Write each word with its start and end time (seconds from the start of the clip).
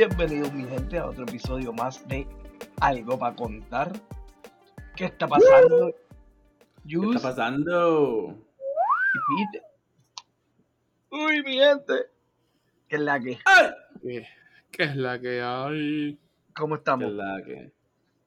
Bienvenidos 0.00 0.50
mi 0.54 0.64
gente 0.64 0.96
a 0.96 1.04
otro 1.04 1.24
episodio 1.24 1.74
más 1.74 2.08
de 2.08 2.26
Algo 2.80 3.18
para 3.18 3.36
contar. 3.36 3.92
¿Qué 4.96 5.04
está 5.04 5.28
pasando? 5.28 5.94
¿Qué 6.88 6.96
está 6.96 7.20
pasando? 7.20 8.34
y 9.12 9.44
Pete. 9.52 9.66
Uy, 11.10 11.42
mi 11.42 11.58
gente. 11.58 11.92
¿Qué 12.88 12.96
es 12.96 13.02
la 13.02 13.20
que? 13.20 13.38
¿Qué, 14.02 14.26
qué 14.70 14.82
es 14.84 14.96
la 14.96 15.20
que 15.20 15.42
hay? 15.42 16.18
¿Cómo 16.56 16.76
¿Qué 16.76 16.78
estamos? 16.78 17.10
es 17.10 17.12
la 17.12 17.42
que? 17.44 17.72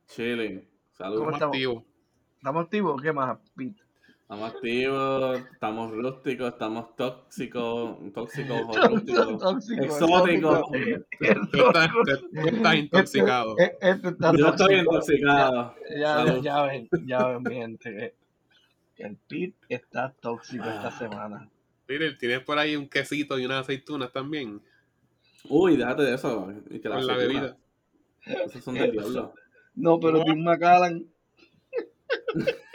Chilling. 0.06 0.70
Saludos. 0.92 1.22
¿Cómo 1.22 1.32
Estamos 1.32 1.34
estamos? 1.34 1.56
activos. 1.56 1.84
¿Estamos 2.38 2.64
activos? 2.66 3.02
¿Qué 3.02 3.14
más, 3.14 3.40
Pete? 3.56 3.83
Estamos 4.34 4.56
activos, 4.56 5.40
estamos 5.54 5.92
rústicos, 5.92 6.54
estamos 6.54 6.96
tóxicos, 6.96 7.98
tóxicos 8.16 8.62
o 8.68 8.88
rústicos. 8.90 9.38
Tóxico, 9.40 9.84
Exótico. 9.84 10.56
exótico. 10.56 11.06
Tú 11.52 12.48
estás, 12.48 12.76
intoxicado. 12.76 13.56
Este, 13.60 13.90
este 13.92 14.08
está 14.08 14.32
Yo 14.36 14.48
estoy 14.48 14.76
intoxicado. 14.78 15.76
Ya, 15.96 16.14
Salud. 16.16 16.42
ya 16.44 16.62
ven, 16.64 16.90
ya 17.06 17.28
ven, 17.28 17.44
mi 17.44 17.54
gente. 17.54 18.16
que 18.96 19.04
El 19.04 19.18
Pete 19.18 19.56
está 19.70 20.12
tóxico 20.20 20.64
esta 20.64 20.88
Ah. 20.88 20.98
semana. 20.98 21.50
Mire, 21.88 22.14
tienes 22.16 22.40
por 22.40 22.58
ahí 22.58 22.76
un 22.76 22.90
quesito 22.90 23.38
y 23.38 23.46
unas 23.46 23.62
aceitunas 23.62 24.12
también. 24.12 24.60
Uy, 25.48 25.78
déjate 25.78 26.02
de 26.02 26.16
eso. 26.16 26.52
y 26.72 26.80
que 26.80 26.90
Con 26.90 27.06
la 27.06 27.18
bebida. 27.18 27.56
Esos 28.26 28.64
son 28.64 28.74
del 28.74 28.94
diablo. 28.94 29.32
No, 29.76 30.00
pero 30.00 30.24
Tim 30.24 30.44
Macallan. 30.44 31.06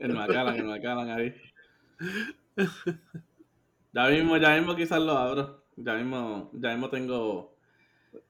El 0.00 0.12
Macallan, 0.14 0.56
el 0.56 0.64
Macallan 0.64 1.10
ahí. 1.10 1.34
Ya 3.92 4.08
mismo, 4.08 4.36
ya 4.36 4.56
mismo 4.56 4.74
quizás 4.74 5.00
lo 5.00 5.12
abro. 5.12 5.64
Ya 5.76 5.94
mismo, 5.94 6.50
ya 6.54 6.70
mismo 6.70 6.88
tengo. 6.90 7.56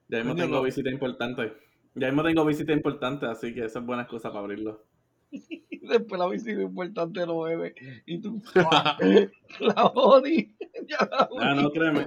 Ya 0.08 0.18
mismo 0.18 0.34
tengo 0.34 0.62
visita 0.62 0.90
importante. 0.90 1.52
Ya 1.94 2.08
mismo 2.08 2.22
tengo 2.22 2.44
visita 2.44 2.72
importante, 2.72 3.26
así 3.26 3.54
que 3.54 3.64
esa 3.64 3.78
es 3.78 3.86
buena 3.86 4.02
excusa 4.02 4.28
para 4.30 4.40
abrirlo. 4.40 4.84
Después 5.30 6.18
la 6.18 6.28
visita 6.28 6.60
importante 6.62 7.24
lo 7.26 7.40
bebe. 7.42 7.74
Y 8.06 8.20
tú, 8.20 8.42
la 9.60 9.90
Boni. 9.94 10.54
Ya 10.86 10.98
la 11.10 11.28
Ah, 11.40 11.54
no, 11.54 11.70
créeme. 11.70 12.06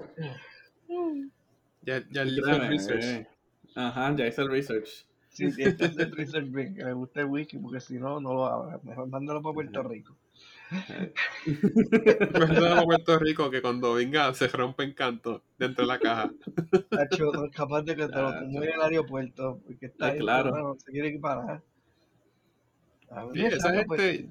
Ya, 1.82 2.04
ya 2.12 2.24
hice 2.26 2.42
créeme, 2.42 2.66
el 2.66 2.70
research. 2.70 3.04
eh. 3.04 3.28
Ajá, 3.76 4.16
ya 4.16 4.28
hice 4.28 4.42
el 4.44 4.50
research. 4.52 5.07
Sí, 5.38 5.52
sí, 5.52 5.62
este 5.62 5.86
es 5.86 5.98
el 6.00 6.12
research 6.16 6.50
bien, 6.50 6.74
que 6.74 6.84
le 6.84 6.94
guste 6.94 7.20
el 7.20 7.28
whisky, 7.28 7.60
porque 7.60 7.80
si 7.80 8.00
no, 8.00 8.20
no 8.20 8.34
lo 8.34 8.46
abra. 8.48 8.80
Mejor 8.84 9.08
mándalo 9.08 9.40
para 9.44 9.54
Puerto 9.54 9.84
Rico. 9.84 10.18
Perdón 12.34 12.78
a 12.80 12.84
Puerto 12.84 13.20
Rico 13.20 13.52
que 13.52 13.62
cuando 13.62 13.94
venga 13.94 14.34
se 14.34 14.48
rompe 14.48 14.84
en 14.84 14.94
canto 14.94 15.44
dentro 15.60 15.84
de 15.84 15.88
la 15.90 16.00
caja. 16.00 16.32
Tacho, 16.90 17.32
no 17.32 17.46
es 17.46 17.52
capaz 17.52 17.84
de 17.84 17.96
que 17.96 18.08
te 18.08 18.20
lo 18.20 18.34
tumbe 18.40 18.66
en 18.66 18.74
el 18.74 18.82
aeropuerto, 18.82 19.62
porque 19.64 19.86
está 19.86 20.08
Ah, 20.08 20.10
ahí, 20.10 20.20
claro. 20.20 20.52
pero 20.52 20.68
no 20.70 20.76
se 20.80 20.92
quiere 20.92 21.10
equiparar. 21.10 21.62
A 23.10 23.26
ver, 23.26 23.36
Sí, 23.36 23.46
esa 23.46 23.70
pues, 23.86 24.02
gente, 24.02 24.30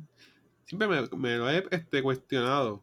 siempre 0.64 0.88
me, 0.88 1.02
me 1.16 1.36
lo 1.38 1.48
he 1.50 1.64
este, 1.70 2.02
cuestionado. 2.02 2.82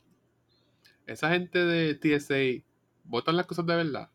Esa 1.06 1.30
gente 1.30 1.60
de 1.60 1.96
TSA, 1.96 2.66
¿votan 3.04 3.38
las 3.38 3.46
cosas 3.46 3.66
de 3.66 3.76
verdad? 3.76 4.10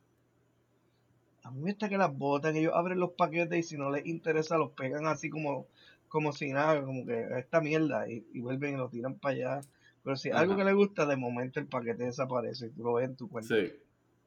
A 1.49 1.51
mí 1.51 1.61
me 1.63 1.71
está 1.71 1.89
que 1.89 1.97
las 1.97 2.15
botan, 2.17 2.57
ellos 2.57 2.73
abren 2.75 3.01
los 3.01 3.13
paquetes 3.13 3.59
y 3.59 3.63
si 3.63 3.79
no 3.79 3.91
les 3.91 4.05
interesa 4.07 4.59
los 4.59 4.73
pegan 4.73 5.07
así 5.07 5.31
como, 5.31 5.67
como 6.09 6.33
si 6.33 6.53
nada, 6.53 6.85
como 6.85 7.07
que 7.07 7.27
esta 7.39 7.63
mierda 7.63 8.07
y, 8.09 8.27
y 8.35 8.41
vuelven 8.41 8.75
y 8.75 8.77
lo 8.77 8.89
tiran 8.91 9.15
para 9.15 9.35
allá. 9.35 9.61
Pero 10.05 10.17
si 10.17 10.31
algo 10.31 10.57
que 10.57 10.65
les 10.65 10.75
gusta, 10.75 11.07
de 11.07 11.17
momento 11.17 11.59
el 11.59 11.67
paquete 11.67 12.05
desaparece 12.05 12.67
y 12.67 12.71
tú 12.71 12.85
lo 12.85 12.95
ves 12.95 13.09
en 13.09 13.17
tu 13.17 13.29
cuenta. 13.31 13.55
Sí, 13.55 13.73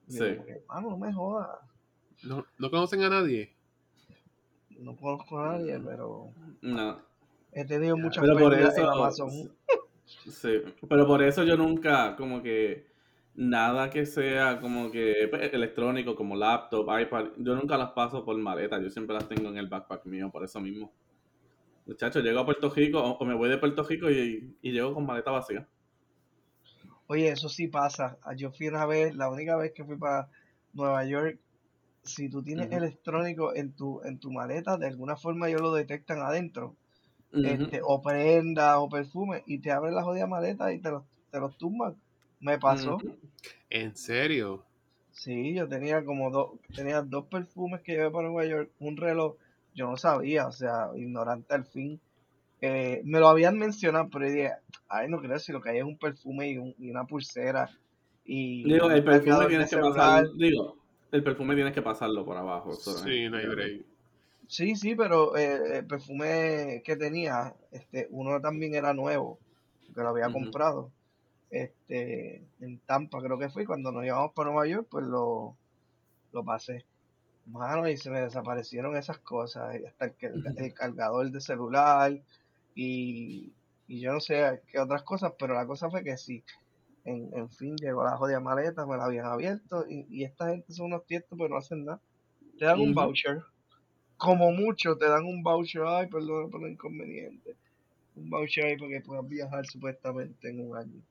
Y 0.07 0.11
sí. 0.13 0.33
como 0.35 0.45
que, 0.45 0.63
"Mano, 0.67 0.89
no 0.89 0.97
me 0.97 1.13
jodas. 1.13 1.59
¿No, 2.23 2.45
no 2.57 2.71
conocen 2.71 3.03
a 3.03 3.09
nadie? 3.09 3.53
No 4.79 4.95
conozco 4.95 5.39
a 5.39 5.57
nadie, 5.57 5.79
pero 5.79 6.33
No. 6.61 6.99
he 7.51 7.65
tenido 7.65 7.95
Ya, 7.97 8.03
muchas 8.03 8.21
Pero 8.23 8.37
por 8.39 8.53
en. 8.53 8.61
Amazon. 8.89 9.29
Sí, 10.05 10.61
pero 10.89 11.07
por 11.07 11.23
eso 11.23 11.43
yo 11.43 11.55
nunca, 11.55 12.15
como 12.17 12.41
que. 12.43 12.90
Nada 13.33 13.89
que 13.89 14.05
sea 14.05 14.59
como 14.59 14.91
que 14.91 15.27
pues, 15.29 15.53
electrónico, 15.53 16.15
como 16.15 16.35
laptop, 16.35 16.85
iPad, 16.99 17.27
yo 17.37 17.55
nunca 17.55 17.77
las 17.77 17.91
paso 17.91 18.23
por 18.25 18.37
maleta, 18.37 18.81
yo 18.81 18.89
siempre 18.89 19.15
las 19.15 19.27
tengo 19.27 19.49
en 19.49 19.57
el 19.57 19.67
backpack 19.67 20.05
mío, 20.05 20.29
por 20.31 20.43
eso 20.43 20.59
mismo. 20.59 20.91
Muchachos, 21.85 22.23
llego 22.23 22.39
a 22.41 22.45
Puerto 22.45 22.69
Rico 22.71 22.99
o, 23.03 23.17
o 23.19 23.25
me 23.25 23.35
voy 23.35 23.49
de 23.49 23.57
Puerto 23.59 23.83
Rico 23.83 24.09
y, 24.11 24.57
y 24.61 24.71
llego 24.71 24.93
con 24.93 25.05
maleta 25.05 25.31
vacía. 25.31 25.67
Oye, 27.07 27.29
eso 27.29 27.49
sí 27.49 27.67
pasa. 27.67 28.17
Ah, 28.23 28.33
Yo 28.35 28.51
fui 28.51 28.67
una 28.67 28.85
vez, 28.85 29.15
la 29.15 29.29
única 29.29 29.55
vez 29.57 29.71
que 29.73 29.83
fui 29.83 29.97
para 29.97 30.29
Nueva 30.73 31.05
York, 31.05 31.39
si 32.03 32.29
tú 32.29 32.43
tienes 32.43 32.71
electrónico 32.71 33.55
en 33.55 33.73
tu, 33.75 34.01
en 34.03 34.19
tu 34.19 34.31
maleta, 34.31 34.77
de 34.77 34.87
alguna 34.87 35.17
forma 35.17 35.49
ellos 35.49 35.61
lo 35.61 35.73
detectan 35.73 36.19
adentro. 36.21 36.77
Este, 37.41 37.81
o 37.83 38.01
prendas 38.01 38.77
o 38.79 38.89
perfume 38.89 39.43
y 39.47 39.59
te 39.59 39.71
abren 39.71 39.95
la 39.95 40.03
jodida 40.03 40.27
maleta 40.27 40.73
y 40.73 40.81
te 40.81 40.91
los, 40.91 41.05
te 41.31 41.39
los 41.39 41.57
tumban. 41.57 41.97
Me 42.41 42.57
pasó. 42.59 42.97
¿En 43.69 43.95
serio? 43.95 44.65
Sí, 45.11 45.53
yo 45.55 45.67
tenía 45.67 46.03
como 46.05 46.31
dos, 46.31 46.51
tenía 46.73 47.01
dos 47.01 47.25
perfumes 47.27 47.81
que 47.81 47.93
llevé 47.93 48.09
para 48.11 48.29
Nueva 48.29 48.45
York, 48.47 48.71
un 48.79 48.97
reloj, 48.97 49.35
yo 49.73 49.89
no 49.89 49.97
sabía, 49.97 50.47
o 50.47 50.51
sea, 50.51 50.89
ignorante 50.95 51.53
al 51.53 51.65
fin. 51.65 51.99
Eh, 52.61 53.01
me 53.05 53.19
lo 53.19 53.29
habían 53.29 53.57
mencionado, 53.57 54.09
pero 54.11 54.27
yo 54.27 54.33
dije, 54.33 54.51
ay, 54.89 55.09
no 55.09 55.19
creo 55.21 55.39
si 55.39 55.51
lo 55.51 55.61
que 55.61 55.71
hay 55.71 55.79
es 55.79 55.83
un 55.85 55.97
perfume 55.97 56.49
y, 56.51 56.57
un- 56.57 56.75
y 56.79 56.91
una 56.91 57.05
pulsera. 57.05 57.69
Y 58.25 58.65
Digo, 58.73 58.89
el 58.91 59.03
perfume 59.03 59.47
tienes 59.47 59.69
que 59.69 59.77
pasarlo, 59.77 60.33
digo, 60.35 60.75
el 61.11 61.23
perfume 61.23 61.55
tienes 61.55 61.73
que 61.73 61.81
pasarlo 61.81 62.25
por 62.25 62.37
abajo. 62.37 62.71
Sí, 62.75 63.27
no 63.29 63.37
hay 63.37 63.47
break. 63.47 63.81
Sí, 64.47 64.75
sí, 64.75 64.95
pero 64.95 65.35
eh, 65.37 65.79
el 65.79 65.87
perfume 65.87 66.81
que 66.85 66.95
tenía, 66.97 67.55
este, 67.71 68.07
uno 68.11 68.39
también 68.41 68.75
era 68.75 68.93
nuevo, 68.93 69.39
que 69.95 70.01
lo 70.01 70.09
había 70.09 70.29
comprado. 70.31 70.91
Este, 71.51 72.43
en 72.61 72.79
Tampa 72.79 73.21
creo 73.21 73.37
que 73.37 73.49
fui, 73.49 73.65
cuando 73.65 73.91
nos 73.91 74.03
llevamos 74.03 74.33
para 74.33 74.49
Nueva 74.51 74.67
York, 74.67 74.87
pues 74.89 75.05
lo, 75.05 75.57
lo 76.31 76.43
pasé. 76.45 76.85
Mano, 77.45 77.89
y 77.89 77.97
se 77.97 78.09
me 78.09 78.21
desaparecieron 78.21 78.95
esas 78.95 79.19
cosas, 79.19 79.75
hasta 79.85 80.05
el, 80.27 80.43
el 80.57 80.73
cargador 80.73 81.29
de 81.31 81.41
celular 81.41 82.13
y, 82.75 83.53
y 83.87 83.99
yo 83.99 84.13
no 84.13 84.19
sé 84.21 84.61
qué 84.67 84.79
otras 84.79 85.03
cosas, 85.03 85.33
pero 85.37 85.53
la 85.53 85.67
cosa 85.67 85.89
fue 85.89 86.03
que 86.03 86.17
sí. 86.17 86.43
En, 87.03 87.29
en 87.33 87.49
fin, 87.49 87.75
llegó 87.77 88.03
la 88.03 88.17
jodida 88.17 88.39
maleta, 88.39 88.85
me 88.85 88.95
la 88.97 89.05
habían 89.05 89.25
abierto 89.25 89.85
y, 89.89 90.05
y 90.09 90.23
esta 90.23 90.49
gente 90.49 90.71
son 90.73 90.87
unos 90.87 91.05
tiestos, 91.05 91.37
pero 91.37 91.49
no 91.49 91.57
hacen 91.57 91.85
nada. 91.85 91.99
Te 92.57 92.65
dan 92.65 92.79
un 92.79 92.93
voucher. 92.93 93.41
Como 94.17 94.51
mucho, 94.51 94.97
te 94.97 95.05
dan 95.09 95.25
un 95.25 95.43
voucher. 95.43 95.83
Ay, 95.85 96.07
perdón 96.07 96.49
por 96.51 96.63
el 96.63 96.73
inconveniente. 96.73 97.57
Un 98.15 98.29
voucher 98.29 98.65
ahí 98.65 98.77
para 98.77 98.91
que 98.91 99.01
puedas 99.01 99.27
viajar 99.27 99.65
supuestamente 99.65 100.49
en 100.49 100.69
un 100.69 100.77
año. 100.77 101.01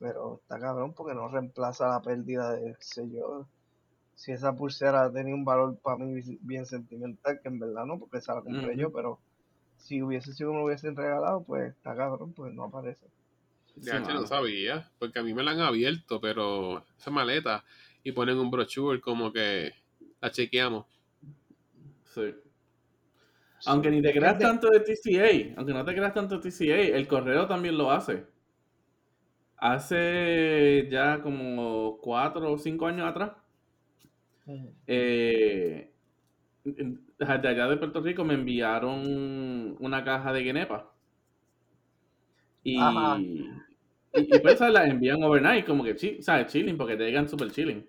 Pero 0.00 0.40
está 0.42 0.60
cabrón 0.60 0.94
porque 0.94 1.14
no 1.14 1.28
reemplaza 1.28 1.88
la 1.88 2.02
pérdida 2.02 2.54
de, 2.54 2.76
sé 2.80 3.08
yo. 3.10 3.48
Si 4.14 4.32
esa 4.32 4.54
pulsera 4.56 5.12
tenía 5.12 5.34
un 5.34 5.44
valor 5.44 5.78
para 5.80 5.98
mí 5.98 6.20
bien 6.42 6.66
sentimental, 6.66 7.40
que 7.42 7.48
en 7.48 7.58
verdad 7.60 7.86
no, 7.86 7.98
porque 8.00 8.18
esa 8.18 8.34
la 8.36 8.42
compré 8.42 8.76
yo, 8.78 8.92
pero 8.92 9.20
si 9.78 10.02
hubiese 10.02 10.34
sido 10.34 10.52
me 10.52 10.58
lo 10.60 10.66
hubiesen 10.66 10.96
regalado, 10.96 11.44
pues 11.44 11.72
está 11.74 11.96
cabrón, 11.96 12.32
pues 12.34 12.52
no 12.54 12.64
aparece. 12.64 13.06
Sí, 13.74 13.80
Ya, 13.86 13.92
che, 13.92 14.00
mano. 14.02 14.20
no 14.20 14.26
sabía, 14.26 14.90
porque 14.98 15.18
a 15.18 15.22
mí 15.22 15.32
me 15.34 15.42
la 15.42 15.52
han 15.52 15.60
abierto, 15.60 16.20
pero 16.20 16.84
esa 16.98 17.10
maleta 17.10 17.64
y 18.02 18.12
ponen 18.12 18.38
un 18.38 18.50
brochure 18.50 19.00
como 19.00 19.32
que 19.32 19.72
la 20.20 20.30
chequeamos. 20.30 20.86
Sí. 22.14 22.34
Aunque 23.66 23.90
ni 23.90 24.02
te 24.02 24.12
creas 24.12 24.38
de- 24.38 24.44
tanto 24.44 24.68
de 24.70 24.80
TCA, 24.80 25.54
aunque 25.56 25.72
no 25.72 25.84
te 25.84 25.94
creas 25.94 26.12
tanto 26.14 26.36
de 26.36 26.42
TCA, 26.42 26.96
el 26.98 27.06
correo 27.08 27.46
también 27.46 27.78
lo 27.78 27.90
hace. 27.90 28.26
Hace 29.60 30.88
ya 30.90 31.22
como 31.22 31.98
cuatro 32.02 32.52
o 32.52 32.58
cinco 32.58 32.86
años 32.86 33.08
atrás, 33.08 33.32
eh, 34.86 35.92
de 36.64 37.48
allá 37.48 37.68
de 37.68 37.76
Puerto 37.76 38.00
Rico 38.00 38.24
me 38.24 38.34
enviaron 38.34 39.76
una 39.80 40.04
caja 40.04 40.32
de 40.32 40.40
guinepa. 40.42 40.92
Y, 42.62 43.40
y, 44.14 44.36
y 44.36 44.38
pues 44.40 44.58
¿sabes? 44.58 44.74
las 44.74 44.88
envían 44.88 45.22
overnight, 45.22 45.66
como 45.66 45.84
que, 45.84 45.94
chi- 45.96 46.22
¿sabes? 46.22 46.48
Chilling, 46.52 46.76
porque 46.76 46.96
te 46.96 47.04
llegan 47.04 47.28
super 47.28 47.50
chilling. 47.50 47.86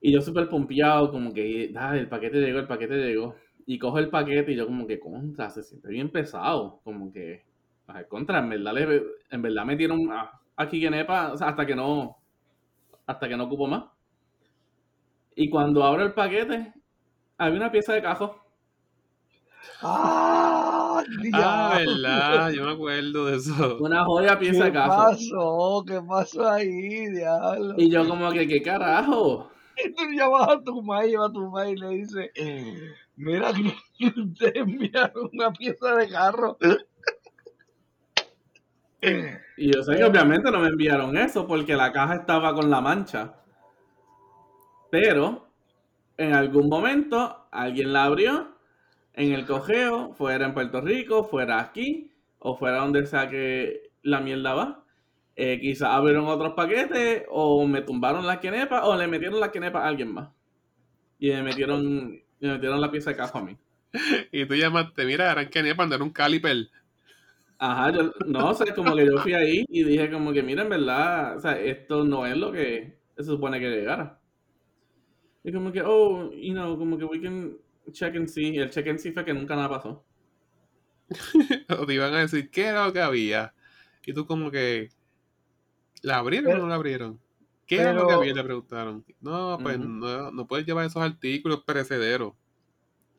Y 0.00 0.12
yo 0.12 0.20
súper 0.20 0.48
pompeado, 0.48 1.10
como 1.10 1.32
que, 1.32 1.64
el 1.66 2.08
paquete 2.08 2.40
llegó, 2.40 2.58
el 2.58 2.66
paquete 2.66 2.96
llegó. 2.96 3.36
Y 3.66 3.78
cojo 3.78 3.98
el 3.98 4.10
paquete 4.10 4.52
y 4.52 4.56
yo 4.56 4.66
como 4.66 4.86
que, 4.86 4.98
contra, 4.98 5.48
se 5.50 5.62
siente 5.62 5.88
bien 5.88 6.10
pesado. 6.10 6.80
Como 6.84 7.12
que, 7.12 7.44
ay, 7.88 8.04
contra, 8.08 8.38
en 8.38 8.48
verdad, 8.50 8.72
le- 8.74 9.02
en 9.30 9.42
verdad 9.42 9.64
metieron 9.64 10.10
a- 10.12 10.30
aquí 10.56 10.78
guinepa, 10.80 11.32
o 11.32 11.36
sea, 11.36 11.48
hasta 11.48 11.66
que 11.66 11.74
no, 11.74 12.16
hasta 13.06 13.28
que 13.28 13.36
no 13.36 13.44
ocupo 13.44 13.66
más. 13.66 13.84
Y 15.34 15.48
cuando 15.50 15.82
abro 15.84 16.02
el 16.04 16.12
paquete, 16.12 16.72
había 17.38 17.58
una 17.58 17.72
pieza 17.72 17.94
de 17.94 18.02
cajo. 18.02 18.36
¡Ah! 19.80 21.02
Ah, 21.32 21.74
verdad, 21.78 22.50
yo 22.52 22.64
me 22.64 22.72
acuerdo 22.72 23.26
de 23.26 23.36
eso. 23.36 23.78
Una 23.78 24.04
joya 24.04 24.38
pieza 24.38 24.58
¿Qué 24.58 24.64
de 24.64 24.72
cajo. 24.72 24.96
pasó? 24.96 25.84
¿Qué 25.86 26.00
pasó 26.06 26.48
ahí, 26.48 27.06
diablo? 27.10 27.74
Y 27.78 27.90
yo 27.90 28.06
como 28.06 28.30
que, 28.30 28.46
¿qué 28.46 28.62
carajo? 28.62 29.50
Y 29.76 29.92
tú 29.94 30.04
llamas 30.12 30.48
a 30.48 30.62
tu 30.62 30.82
madre, 30.82 31.14
a 31.16 31.32
tu 31.32 31.50
madre 31.50 31.70
y 31.72 31.76
le 31.76 31.88
dices, 31.88 32.30
mira 33.16 33.52
que 33.52 33.74
te 34.38 34.58
enviaron 34.58 35.30
una 35.32 35.50
pieza 35.52 35.94
de 35.96 36.08
carro. 36.08 36.58
Y 39.56 39.72
yo 39.72 39.82
sé 39.82 39.96
que 39.96 40.04
obviamente 40.04 40.50
no 40.50 40.60
me 40.60 40.68
enviaron 40.68 41.16
eso 41.16 41.46
porque 41.46 41.74
la 41.74 41.92
caja 41.92 42.14
estaba 42.14 42.54
con 42.54 42.70
la 42.70 42.80
mancha. 42.80 43.34
Pero 44.90 45.48
en 46.16 46.34
algún 46.34 46.68
momento 46.68 47.48
alguien 47.50 47.92
la 47.92 48.04
abrió 48.04 48.56
en 49.14 49.32
el 49.32 49.44
cogeo, 49.44 50.14
fuera 50.14 50.46
en 50.46 50.54
Puerto 50.54 50.80
Rico, 50.80 51.24
fuera 51.24 51.60
aquí, 51.60 52.12
o 52.38 52.56
fuera 52.56 52.78
donde 52.78 53.06
sea 53.06 53.28
que 53.28 53.90
la 54.02 54.20
mierda 54.20 54.54
va. 54.54 54.84
Eh, 55.34 55.58
quizás 55.60 55.90
abrieron 55.90 56.26
otros 56.26 56.54
paquetes, 56.54 57.24
o 57.28 57.66
me 57.66 57.82
tumbaron 57.82 58.26
la 58.26 58.40
quenepa, 58.40 58.84
o 58.84 58.96
le 58.96 59.06
metieron 59.06 59.40
la 59.40 59.50
quenepa 59.50 59.80
a 59.82 59.88
alguien 59.88 60.12
más. 60.12 60.30
Y 61.18 61.30
me 61.30 61.42
metieron, 61.42 62.10
me 62.40 62.52
metieron 62.52 62.80
la 62.80 62.90
pieza 62.90 63.10
de 63.10 63.16
caja 63.16 63.38
a 63.38 63.42
mí. 63.42 63.56
Y 64.32 64.46
tú 64.46 64.54
llamaste, 64.54 65.04
mira, 65.04 65.32
eran 65.32 65.48
que 65.48 65.62
para 65.74 65.84
andar 65.84 66.02
un 66.02 66.10
caliper. 66.10 66.68
Ajá, 67.64 67.92
yo, 67.92 68.12
no, 68.26 68.54
sé, 68.54 68.74
como 68.74 68.96
que 68.96 69.06
yo 69.06 69.18
fui 69.18 69.34
ahí 69.34 69.64
y 69.68 69.84
dije 69.84 70.10
como 70.10 70.32
que, 70.32 70.42
mira, 70.42 70.64
en 70.64 70.68
verdad, 70.68 71.36
o 71.36 71.40
sea, 71.40 71.60
esto 71.60 72.02
no 72.02 72.26
es 72.26 72.36
lo 72.36 72.50
que 72.50 72.98
se 73.16 73.22
supone 73.22 73.60
que 73.60 73.70
llegara. 73.70 74.20
Y 75.44 75.52
como 75.52 75.70
que, 75.70 75.80
oh, 75.80 76.32
you 76.32 76.54
know, 76.54 76.76
como 76.76 76.98
que 76.98 77.04
we 77.04 77.22
can 77.22 77.56
check 77.92 78.16
and 78.16 78.26
see. 78.26 78.48
Y 78.48 78.58
el 78.58 78.68
check 78.68 78.88
and 78.88 78.98
see 78.98 79.12
fue 79.12 79.24
que 79.24 79.32
nunca 79.32 79.54
nada 79.54 79.68
pasó. 79.68 80.04
o 81.78 81.86
te 81.86 81.94
iban 81.94 82.12
a 82.14 82.22
decir, 82.22 82.50
¿qué 82.50 82.64
era 82.64 82.84
lo 82.84 82.92
que 82.92 83.00
había? 83.00 83.54
Y 84.04 84.12
tú 84.12 84.26
como 84.26 84.50
que, 84.50 84.88
¿la 86.02 86.18
abrieron 86.18 86.54
o 86.54 86.58
no 86.58 86.66
la 86.66 86.74
abrieron? 86.74 87.20
¿Qué 87.64 87.76
era 87.76 87.92
lo 87.92 88.08
que 88.08 88.14
había? 88.14 88.34
Le 88.34 88.42
preguntaron. 88.42 89.04
No, 89.20 89.56
pues 89.62 89.78
no, 89.78 90.32
no 90.32 90.46
puedes 90.48 90.66
llevar 90.66 90.86
esos 90.86 91.00
artículos 91.00 91.62
perecederos. 91.62 92.32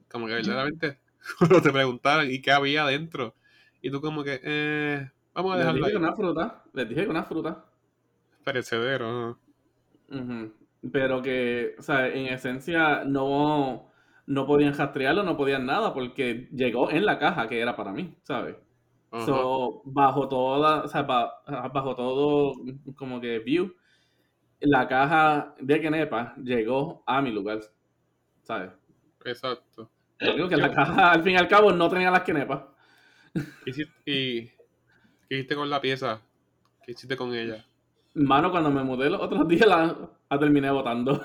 Como 0.10 0.28
que 0.28 0.34
verdaderamente 0.34 1.00
cuando 1.40 1.62
te 1.62 1.72
preguntaron, 1.72 2.30
¿y 2.30 2.42
qué 2.42 2.52
había 2.52 2.84
adentro? 2.84 3.36
Y 3.84 3.92
tú 3.92 4.00
como 4.00 4.24
que, 4.24 4.40
eh, 4.42 5.12
vamos 5.34 5.54
a 5.54 5.58
dejarlo 5.58 5.82
Les 5.82 5.86
dije 5.86 5.98
ahí. 5.98 5.98
una 5.98 6.14
fruta, 6.14 6.64
les 6.74 6.88
dije 6.88 7.04
que 7.04 7.10
una 7.10 7.26
fruta. 7.26 7.66
Perecedero. 8.46 9.38
Pero 10.92 11.22
que, 11.22 11.76
o 11.78 11.82
sea, 11.82 12.08
en 12.08 12.28
esencia 12.28 13.04
no, 13.04 13.92
no 14.26 14.46
podían 14.48 14.74
rastrearlo, 14.74 15.24
no 15.24 15.36
podían 15.36 15.66
nada, 15.66 15.94
porque 15.94 16.48
llegó 16.54 16.90
en 16.92 17.06
la 17.06 17.20
caja 17.20 17.50
que 17.50 17.60
era 17.60 17.76
para 17.76 17.92
mí, 17.92 18.16
¿sabes? 18.24 18.56
So, 19.26 19.82
bajo 19.86 20.28
toda, 20.30 20.84
o 20.84 20.88
sea, 20.88 21.04
bajo 21.04 21.96
todo 21.96 22.54
como 22.96 23.22
que 23.22 23.40
view, 23.40 23.76
la 24.62 24.88
caja 24.88 25.56
de 25.60 25.82
Kenepa 25.82 26.36
llegó 26.38 27.04
a 27.06 27.22
mi 27.22 27.32
lugar, 27.32 27.60
¿sabes? 28.44 28.72
Exacto. 29.26 29.92
Yo 30.20 30.34
digo 30.34 30.48
que 30.50 30.58
la 30.58 30.72
caja, 30.72 31.12
al 31.12 31.22
fin 31.24 31.34
y 31.34 31.38
al 31.38 31.48
cabo, 31.50 31.72
no 31.74 31.90
tenía 31.90 32.10
las 32.10 32.24
Kenepas. 32.24 32.73
¿Y, 33.66 33.82
¿Y 34.06 34.48
qué 35.28 35.36
hiciste 35.36 35.56
con 35.56 35.70
la 35.70 35.82
pieza? 35.82 36.22
¿Qué 36.84 36.92
hiciste 36.92 37.18
con 37.18 37.34
ella? 37.34 37.66
Mano, 38.16 38.52
cuando 38.52 38.70
me 38.70 38.84
mudé 38.84 39.10
los 39.10 39.22
otros 39.22 39.48
días 39.48 39.68
la, 39.68 40.10
terminé 40.40 40.70
botando. 40.70 41.22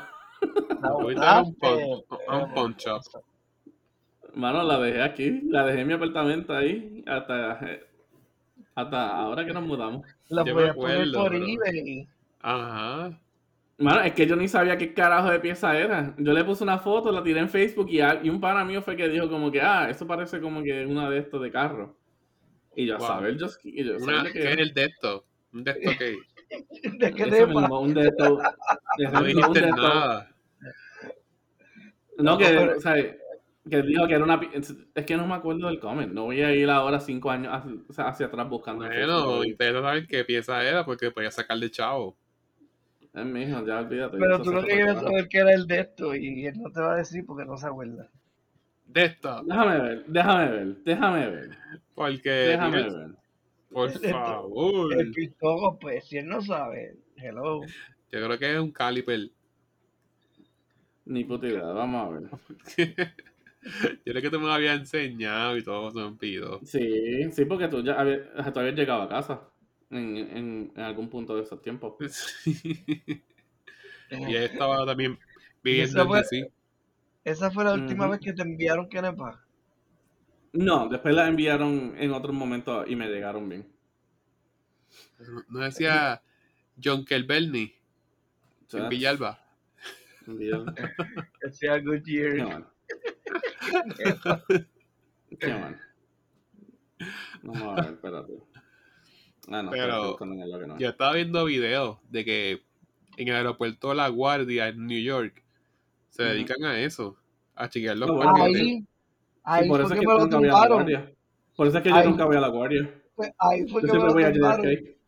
La 0.81 0.95
un, 0.95 2.05
un 2.29 2.55
punch 2.55 2.87
up. 2.87 3.03
Mano, 4.35 4.63
la 4.63 4.79
dejé 4.79 5.03
aquí, 5.03 5.41
la 5.51 5.67
dejé 5.67 5.81
en 5.81 5.89
mi 5.89 5.95
apartamento 5.95 6.55
ahí 6.55 7.05
hasta, 7.07 7.61
hasta 8.75 9.17
ahora 9.17 9.45
que 9.45 9.53
nos 9.53 9.65
mudamos. 9.65 10.07
La 10.29 10.45
voy 10.45 10.65
a 10.65 10.75
poner 10.75 11.13
por 11.13 11.35
eBay. 11.35 12.09
Ajá. 12.41 13.21
Mano, 13.79 14.01
es 14.03 14.13
que 14.13 14.27
yo 14.27 14.37
ni 14.37 14.49
sabía 14.49 14.79
qué 14.79 14.95
carajo 14.95 15.31
de 15.31 15.41
pieza 15.41 15.77
era. 15.79 16.15
Yo 16.19 16.33
le 16.33 16.45
puse 16.45 16.65
una 16.65 16.79
foto, 16.79 17.13
la 17.13 17.23
tiré 17.23 17.41
en 17.41 17.49
Facebook 17.49 17.89
y, 17.91 18.01
y 18.01 18.31
un 18.31 18.41
pana 18.41 18.65
mío 18.65 18.83
fue 18.83 18.97
que 18.97 19.09
dijo 19.09 19.29
como 19.29 19.51
que, 19.53 19.61
ah, 19.61 19.91
eso 19.91 20.07
parece 20.07 20.41
como 20.41 20.63
que 20.63 20.87
una 20.87 21.11
de 21.11 21.19
estos 21.19 21.43
de 21.43 21.51
carro. 21.51 21.98
Y 22.79 22.87
yo, 22.87 22.95
a 22.95 23.01
saber, 23.01 23.37
yo, 23.37 23.49
yo 23.65 23.97
una, 23.97 24.31
¿qué 24.31 24.53
era 24.53 24.63
el 24.63 24.73
de 24.73 24.85
esto? 24.85 25.25
¿Un 25.53 25.65
de 25.65 25.73
esto 25.73 25.91
qué? 25.99 26.17
¿De 26.97 27.13
qué 27.13 27.23
Eso 27.25 27.49
mismo, 27.49 27.81
un 27.81 27.93
de 27.93 28.03
estos. 28.09 28.41
no 29.13 29.23
dijiste 29.25 29.61
nada. 29.63 30.31
No, 32.19 32.39
que, 32.39 32.57
o 32.57 32.81
sea, 32.81 32.95
que 33.69 33.83
dijo 33.83 34.07
que 34.07 34.15
era 34.15 34.23
una... 34.23 34.41
Es 34.95 35.05
que 35.05 35.17
no 35.17 35.27
me 35.27 35.35
acuerdo 35.35 35.67
del 35.67 35.81
comment. 35.81 36.13
No 36.13 36.27
voy 36.27 36.41
a 36.41 36.55
ir 36.55 36.71
ahora 36.71 37.01
cinco 37.01 37.33
años 37.33 37.53
hacia, 37.53 38.09
hacia 38.09 38.27
atrás 38.27 38.49
buscando. 38.49 38.87
Bueno, 38.87 39.41
ustedes 39.41 39.83
saben 39.83 40.07
qué 40.07 40.25
pieza 40.25 40.63
era 40.63 40.85
porque 40.85 41.11
podía 41.11 41.33
sacar 41.33 41.59
de 41.59 41.73
chavo. 41.73 42.17
Es 43.13 43.25
mi 43.25 43.43
hijo, 43.43 43.67
ya 43.67 43.81
olvídate. 43.81 44.19
Pero 44.19 44.41
tú 44.41 44.53
no 44.53 44.63
quieres 44.63 45.01
saber 45.01 45.27
qué 45.29 45.39
era 45.39 45.53
el 45.53 45.67
de 45.67 45.81
esto 45.81 46.15
y 46.15 46.47
él 46.47 46.55
no 46.63 46.71
te 46.71 46.81
va 46.81 46.93
a 46.93 46.97
decir 46.99 47.27
porque 47.27 47.45
no 47.45 47.57
se 47.57 47.67
acuerda. 47.67 48.09
De 48.89 49.05
esto. 49.05 49.43
Déjame 49.45 49.81
ver, 49.81 50.05
déjame 50.07 50.51
ver, 50.51 50.77
déjame 50.85 51.31
ver. 51.31 51.59
Porque. 51.95 52.31
Déjame 52.31 52.83
ver. 52.83 53.11
Por 53.71 53.91
favor. 54.11 54.95
El 54.95 55.13
pistogo, 55.13 55.79
pues, 55.79 56.07
si 56.07 56.19
él 56.19 56.27
no 56.27 56.41
sabe. 56.41 56.97
Hello. 57.17 57.61
Yo 58.11 58.25
creo 58.25 58.39
que 58.39 58.55
es 58.55 58.59
un 58.59 58.73
caliper. 58.73 59.29
Ni 61.05 61.25
puta 61.25 61.47
idea, 61.47 61.65
vamos 61.65 62.07
a 62.07 62.19
ver. 62.19 62.31
Yo 64.05 64.13
creo 64.13 64.23
que 64.23 64.31
tú 64.31 64.41
me 64.41 64.47
lo 64.47 64.53
habías 64.53 64.79
enseñado 64.79 65.57
y 65.57 65.63
todo 65.63 65.91
se 65.91 65.99
me 65.99 66.17
pido. 66.17 66.61
Sí, 66.65 67.31
sí, 67.33 67.45
porque 67.45 67.69
tú 67.69 67.83
ya 67.83 68.01
habías, 68.01 68.21
tú 68.53 68.61
habías 68.61 68.75
llegado 68.75 69.03
a 69.03 69.09
casa 69.09 69.43
en, 69.91 70.17
en, 70.17 70.73
en 70.75 70.83
algún 70.83 71.11
punto 71.11 71.37
de 71.37 71.43
esos 71.43 71.61
tiempos. 71.61 71.95
y 72.47 73.21
él 74.11 74.45
estaba 74.45 74.87
también 74.87 75.19
viviendo 75.63 76.03
en 76.03 76.11
DC. 76.13 76.51
¿Esa 77.29 77.51
fue 77.51 77.63
la 77.63 77.75
última 77.75 78.07
vez 78.09 78.21
que 78.21 78.33
te 78.33 78.41
enviaron 78.41 78.89
Kenepa? 78.89 79.45
No, 80.55 80.89
después 80.89 81.15
la 81.15 81.29
enviaron 81.29 81.95
en 81.99 82.13
otro 82.13 82.33
momento 82.33 82.87
y 82.87 82.97
me 82.97 83.07
llegaron 83.07 83.47
bien. 83.49 83.67
¿No 85.51 85.61
decía 85.61 86.23
John 86.83 87.05
Kelberny 87.05 87.75
en 88.73 88.89
Villalba? 88.89 89.45
decía 91.43 91.79
Goodyear. 91.81 92.67
No, 93.69 94.43
Qué 95.39 95.49
man. 95.49 95.79
Vamos 97.43 97.79
a 97.79 97.83
ver, 97.83 97.93
espérate. 97.93 98.33
Ah, 99.51 99.63
no, 99.63 99.71
Pero 99.71 100.17
no. 100.67 100.79
yo 100.79 100.89
estaba 100.89 101.13
viendo 101.13 101.45
videos 101.45 101.99
de 102.09 102.25
que 102.25 102.63
en 103.19 103.29
el 103.29 103.35
aeropuerto 103.35 103.93
La 103.93 104.09
Guardia 104.09 104.69
en 104.69 104.87
New 104.87 105.01
York 105.03 105.45
se 106.09 106.23
dedican 106.23 106.65
a 106.65 106.79
eso, 106.81 107.17
a 107.55 107.69
chequear 107.69 107.97
los 107.97 108.11
Ahí, 108.25 108.85
ahí 109.45 109.69
por 109.69 109.81
eso 109.81 109.95
es 109.95 110.01
que 110.01 110.07
me 110.07 110.15
lo 110.15 110.29
tumbaron. 110.29 110.87
Por 111.57 111.67
eso 111.67 111.79
es 111.79 111.83
que 111.83 111.91
yo 111.91 112.05
nunca 112.05 112.25
voy 112.25 112.37
a 112.37 112.41
la 112.41 112.49
guardia. 112.49 112.95
Pues 113.15 113.33
ahí 113.39 113.67
fue 113.69 113.83
yo 113.83 113.93
que 113.93 113.99
me 113.99 114.05
lo 114.05 114.13
voy 114.13 114.33
tumbaron. 114.33 114.67
A 114.67 114.99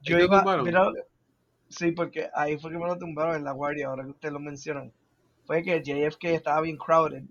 yo 0.00 0.18
iba, 0.18 0.62
mira, 0.62 0.92
sí, 1.68 1.92
porque 1.92 2.30
ahí 2.34 2.56
fue 2.58 2.70
que 2.70 2.78
me 2.78 2.86
lo 2.86 2.96
tumbaron 2.98 3.36
en 3.36 3.44
la 3.44 3.52
guardia, 3.52 3.88
ahora 3.88 4.04
que 4.04 4.10
ustedes 4.10 4.32
lo 4.32 4.40
mencionan. 4.40 4.92
Fue 5.44 5.62
que 5.62 5.82
JFK 5.82 6.24
estaba 6.26 6.60
bien 6.60 6.76
crowded, 6.76 7.24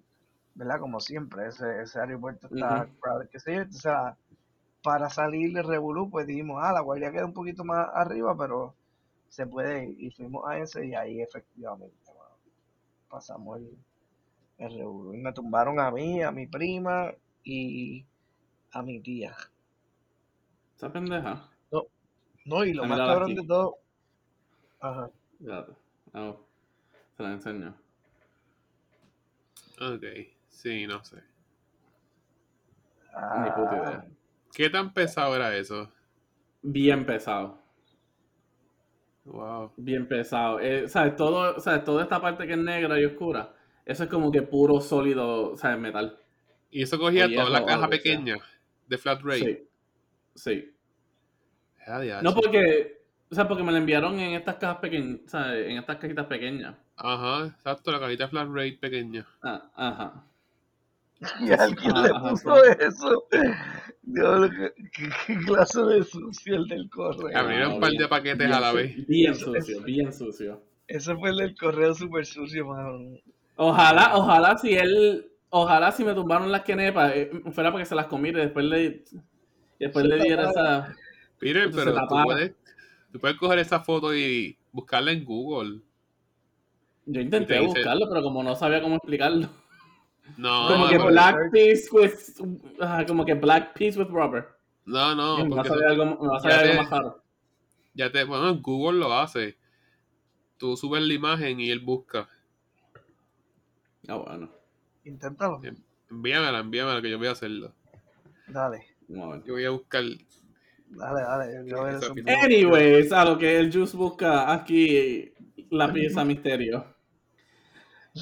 ¿verdad? 0.56 0.80
Como 0.80 1.00
siempre, 1.00 1.48
ese, 1.48 1.82
ese 1.82 2.00
aeropuerto 2.00 2.48
está 2.48 2.88
crowded, 3.00 3.30
que 3.30 3.40
sé 3.40 3.62
O 3.62 3.72
sea, 3.72 4.18
para 4.84 5.10
salir 5.10 5.54
de 5.54 5.64
Revolú, 5.64 6.10
pues 6.10 6.28
dijimos, 6.28 6.62
ah, 6.62 6.74
la 6.74 6.82
guardia 6.82 7.12
queda 7.12 7.26
un 7.26 7.34
poquito 7.34 7.64
más 7.64 7.88
arriba, 7.94 8.36
pero 8.38 8.76
se 9.30 9.48
puede 9.48 9.86
ir. 9.86 10.04
Y 10.04 10.12
fuimos 10.12 10.48
a 10.48 10.58
ese 10.58 10.86
y 10.88 10.96
ahí 10.96 11.22
efectivamente 11.22 12.07
pasamos 13.10 13.60
el, 13.60 13.78
el 14.58 14.74
Y 14.74 15.18
me 15.18 15.34
tumbaron 15.34 15.80
a 15.80 15.92
mí, 15.92 16.22
a 16.22 16.32
mi 16.32 16.48
prima 16.48 17.12
y 17.44 18.06
a 18.72 18.82
mi 18.82 19.00
tía. 19.00 19.36
Esa 20.76 20.92
pendeja. 20.92 21.50
No, 21.72 21.84
no 22.46 22.66
y 22.66 22.74
lo 22.74 22.86
más 22.86 23.00
cabrón 23.00 23.36
de 23.36 23.46
todo. 23.46 23.78
Ajá. 24.80 25.10
Vamos, 26.14 26.38
se 27.16 27.24
la 27.24 27.32
enseño. 27.32 27.76
Ok, 29.80 30.04
sí, 30.50 30.88
no 30.88 31.04
sé. 31.04 31.18
Ni 33.16 33.50
puta 33.52 33.76
idea. 33.76 34.04
Ah. 34.04 34.06
¿Qué 34.54 34.70
tan 34.70 34.94
pesado 34.94 35.36
era 35.36 35.56
eso? 35.56 35.92
Bien 36.62 37.06
pesado. 37.06 37.60
Wow. 39.28 39.74
Bien 39.78 40.08
pesado. 40.08 40.60
Eh, 40.60 40.88
¿sabes? 40.88 41.16
Todo, 41.16 41.60
¿sabes? 41.60 41.84
Toda 41.84 42.04
esta 42.04 42.22
parte 42.22 42.48
que 42.48 42.54
es 42.54 42.60
negra 42.60 43.00
y 43.00 43.06
oscura, 43.06 43.54
eso 43.86 44.04
es 44.04 44.10
como 44.10 44.32
que 44.32 44.42
puro 44.42 44.80
sólido, 44.82 45.56
¿sabes? 45.58 45.80
Metal. 45.80 46.18
¿Y 46.72 46.84
eso 46.84 46.98
cogía 46.98 47.32
toda 47.32 47.50
la 47.50 47.66
caja 47.66 47.88
pequeña 47.88 48.38
de 48.88 48.98
flat 48.98 49.22
rate? 49.22 49.40
Sí. 49.40 49.68
Sí. 50.36 50.74
No 52.22 52.34
porque, 52.34 53.02
o 53.32 53.36
sea, 53.36 53.48
porque 53.48 53.64
me 53.64 53.72
la 53.72 53.78
enviaron 53.78 54.20
en 54.20 54.34
estas 54.34 54.56
cajas 54.56 54.78
pequeñas, 54.78 55.22
¿sabes? 55.28 55.68
En 55.68 55.78
estas 55.78 55.98
cajitas 55.98 56.26
pequeñas. 56.26 56.76
Ajá, 56.98 57.48
exacto, 57.48 57.92
la 57.92 58.00
cajita 58.00 58.28
flat 58.28 58.48
rate 58.50 58.78
pequeña. 58.80 59.26
Ah, 59.42 59.70
ajá. 59.76 60.24
Y 61.42 61.52
alguien 61.52 62.04
le 62.04 62.10
puso 62.10 62.64
eso. 62.64 63.28
Dios, 64.04 64.50
¿qué, 64.96 65.10
qué, 65.26 65.38
clase 65.46 65.82
de 65.82 66.04
sucio 66.04 66.56
el 66.56 66.68
del 66.68 66.90
correo. 66.90 67.38
Abrieron 67.38 67.74
un 67.74 67.80
par 67.80 67.92
de 67.92 68.08
paquetes 68.08 68.52
a 68.52 68.60
la 68.60 68.72
vez. 68.72 69.06
Bien 69.08 69.36
sucio, 69.36 69.82
bien 69.84 70.14
sucio. 70.14 70.64
Ese 70.88 71.16
fue 71.16 71.32
el 71.32 71.38
del 71.38 71.58
correo 71.58 71.94
super 71.94 72.26
sucio, 72.26 72.66
mano. 72.66 73.18
Ojalá, 73.58 74.12
ojalá 74.16 74.58
si 74.58 74.76
él, 74.76 75.30
ojalá 75.50 75.92
si 75.92 76.06
me 76.06 76.14
tumbaron 76.14 76.52
las 76.52 76.62
quenepas, 76.62 77.12
eh, 77.16 77.32
fuera 77.52 77.72
para 77.72 77.84
que 77.84 77.90
se 77.90 77.96
las 77.96 78.06
comiera 78.06 78.40
y 78.40 78.44
después 78.44 78.66
le, 78.66 79.04
después 79.80 80.06
le 80.06 80.24
diera 80.24 80.50
esa. 80.50 80.96
Peter, 81.40 81.70
pero 81.74 81.94
la 81.94 82.08
tú 82.08 82.16
puedes, 82.24 82.54
tú 83.12 83.20
puedes 83.20 83.38
coger 83.38 83.60
esa 83.60 83.82
foto 83.82 84.16
y 84.16 84.58
buscarla 84.72 85.12
en 85.12 85.26
Google. 85.26 85.82
Yo 87.06 87.22
intenté 87.22 87.60
buscarlo, 87.60 88.08
pero 88.08 88.22
como 88.22 88.44
no 88.44 88.56
sabía 88.56 88.82
cómo 88.82 88.96
explicarlo. 88.96 89.50
No, 90.36 90.68
como 90.68 90.88
que 90.90 90.98
no, 90.98 91.08
black 91.08 91.52
piece 91.52 91.88
with, 91.92 92.14
como 93.08 93.26
que 93.26 93.34
black 93.34 93.74
piece 93.74 93.98
with 94.00 94.10
rubber. 94.10 94.48
no, 94.86 95.16
no, 95.16 95.46
me 95.46 95.56
va 95.56 95.62
a 95.62 95.66
salir 95.66 95.86
algo, 95.86 96.06
me 96.06 96.28
va 96.28 96.38
a 96.38 96.40
salir 96.40 96.56
ya 96.56 96.62
algo 96.62 96.72
te- 96.72 96.78
más 96.78 96.90
raro. 96.90 97.24
ya 97.94 98.12
te, 98.12 98.24
bueno, 98.24 98.50
en 98.50 98.62
Google 98.62 99.00
lo 99.00 99.14
hace. 99.14 99.58
Tú 100.58 100.76
subes 100.76 101.04
la 101.04 101.14
imagen 101.14 101.60
y 101.60 101.70
él 101.72 101.80
busca. 101.80 102.28
Ah, 104.08 104.16
bueno. 104.16 104.50
Inténtalo. 105.06 105.60
Bien. 105.60 105.78
Envíamela, 106.10 106.60
envíamela 106.60 107.02
que 107.02 107.10
yo 107.10 107.18
voy 107.18 107.28
a 107.28 107.32
hacerlo. 107.32 107.74
Dale, 108.48 108.86
ver. 109.08 109.44
Yo 109.46 109.54
voy 109.54 109.66
a 109.66 109.70
buscar. 109.72 110.04
dale, 110.90 111.22
dale. 111.22 111.70
Yo 111.70 111.78
voy 111.78 111.90
a 111.92 111.98
eso. 111.98 112.14
Anyways, 112.44 113.12
a 113.12 113.26
lo 113.26 113.38
que 113.38 113.60
el 113.60 113.72
Juice 113.72 113.96
busca 113.98 114.52
aquí 114.52 115.32
la 115.70 115.92
pieza 115.94 116.24
misterio. 116.26 116.86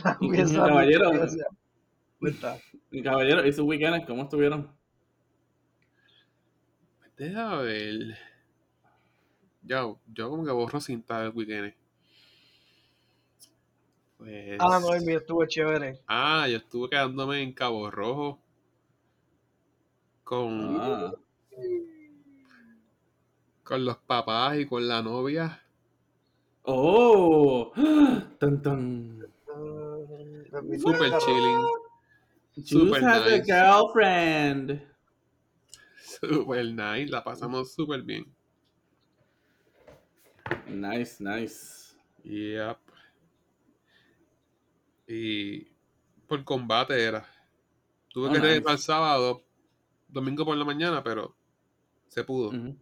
La 0.03 0.17
pieza 0.19 0.65
Caballero. 0.67 1.12
Cuenta. 2.25 2.60
Y 2.91 3.03
caballero, 3.03 3.46
¿y 3.46 3.53
sus 3.53 3.65
weekends 3.65 4.05
cómo 4.08 4.24
estuvieron? 4.24 4.72
Deja 7.17 7.58
ver. 7.58 8.17
Yo, 9.62 10.00
yo 10.12 10.29
como 10.29 10.44
que 10.44 10.51
borro 10.51 10.79
cinta 10.82 11.22
del 11.22 11.32
weekend. 11.36 11.74
Pues. 14.17 14.58
Ah, 14.60 14.79
no, 14.82 14.94
el 14.94 15.03
mío 15.05 15.20
estuvo 15.20 15.46
chévere. 15.46 16.00
Ah, 16.08 16.48
yo 16.50 16.58
estuve 16.58 16.89
quedándome 16.89 17.41
en 17.44 17.53
Cabo 17.53 17.91
Rojo. 17.91 18.39
Con, 20.24 20.77
Ah, 20.82 21.13
con 23.63 23.86
los 23.86 23.98
papás 23.98 24.58
y 24.58 24.65
con 24.65 24.88
la 24.88 25.01
novia. 25.03 25.62
oh, 26.63 27.72
tan 28.39 28.62
tan. 28.63 29.20
Mm, 29.20 30.79
Super 30.79 31.17
chilling. 31.20 31.65
Juice 32.55 32.69
Super 32.69 33.03
has 33.03 33.27
a 33.27 33.38
nice. 33.38 33.45
girlfriend. 33.45 34.81
Super 36.03 36.65
nice. 36.65 37.12
La 37.12 37.24
pasamos 37.24 37.74
súper 37.74 38.01
bien. 38.03 38.33
Nice, 40.67 41.21
nice. 41.24 41.95
Yep. 42.24 42.77
Y 45.07 45.65
por 46.27 46.43
combate 46.43 47.03
era. 47.03 47.25
Tuve 48.09 48.27
Oh, 48.29 48.31
que 48.31 48.39
nice. 48.39 48.47
regresar 48.47 48.71
el 48.74 48.79
sábado, 48.79 49.43
domingo 50.07 50.45
por 50.45 50.55
la 50.57 50.63
mañana, 50.65 51.03
pero 51.03 51.35
se 52.07 52.24
pudo. 52.24 52.50
Ujú. 52.50 52.75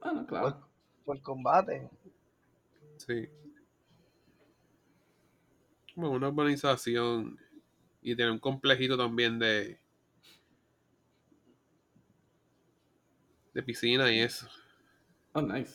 Bueno, 0.00 0.26
claro. 0.26 0.68
Por 1.04 1.20
combate. 1.20 1.90
Sí. 2.98 3.28
Como 5.94 6.10
una 6.10 6.28
urbanización 6.28 7.38
y 8.04 8.14
tiene 8.14 8.30
un 8.30 8.38
complejito 8.38 8.98
también 8.98 9.38
de 9.38 9.80
de 13.54 13.62
piscina 13.62 14.12
y 14.12 14.20
eso. 14.20 14.46
Oh, 15.32 15.40
nice. 15.40 15.74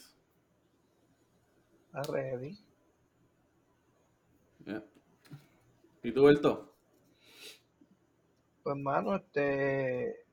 Está 1.87 2.03
ready. 2.13 2.57
Yeah. 4.65 4.85
¿Y 6.03 6.11
tú, 6.11 6.23
Berto? 6.23 6.75
Pues, 8.63 8.77
mano, 8.77 9.15
este. 9.15 10.23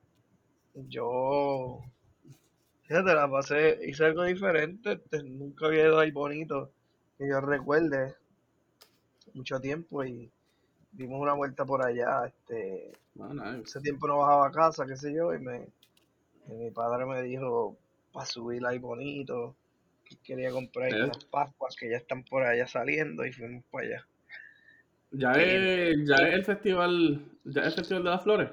Yo. 0.75 1.81
Fíjate, 2.83 3.13
la 3.15 3.29
pasé. 3.29 3.79
Hice 3.87 4.05
algo 4.05 4.23
diferente. 4.23 4.93
Este, 4.93 5.23
nunca 5.23 5.65
había 5.65 5.87
ido 5.87 5.99
ahí 5.99 6.11
bonito. 6.11 6.71
Que 7.17 7.27
yo 7.27 7.41
recuerde. 7.41 8.15
Mucho 9.33 9.59
tiempo 9.59 10.03
y 10.03 10.31
dimos 10.97 11.21
una 11.21 11.33
vuelta 11.33 11.65
por 11.65 11.85
allá. 11.85 12.25
Este. 12.27 12.91
Oh, 13.17 13.33
nice. 13.33 13.63
Ese 13.63 13.81
tiempo 13.81 14.07
no 14.07 14.17
bajaba 14.19 14.47
a 14.47 14.51
casa, 14.51 14.85
qué 14.85 14.95
sé 14.97 15.13
yo, 15.13 15.33
y 15.33 15.39
me. 15.39 15.67
y 16.49 16.53
mi 16.53 16.71
padre 16.71 17.05
me 17.05 17.21
dijo. 17.23 17.77
Para 18.11 18.25
subir 18.25 18.65
ahí 18.65 18.79
bonito. 18.79 19.55
Que 20.05 20.15
quería 20.17 20.51
comprar 20.51 20.93
Eh. 20.93 21.03
unas 21.03 21.23
pascuas 21.25 21.75
que 21.75 21.89
ya 21.89 21.97
están 21.97 22.23
por 22.23 22.43
allá 22.43 22.65
saliendo 22.67 23.25
y 23.25 23.33
fuimos 23.33 23.63
para 23.71 23.85
allá. 23.87 24.07
¿Ya 25.11 25.31
es, 25.33 25.97
ya 26.05 26.15
es 26.15 26.33
el 26.33 26.45
festival, 26.45 27.25
ya 27.45 27.61
es 27.61 27.67
el 27.67 27.73
festival 27.73 28.03
de 28.03 28.09
las 28.09 28.23
flores? 28.23 28.49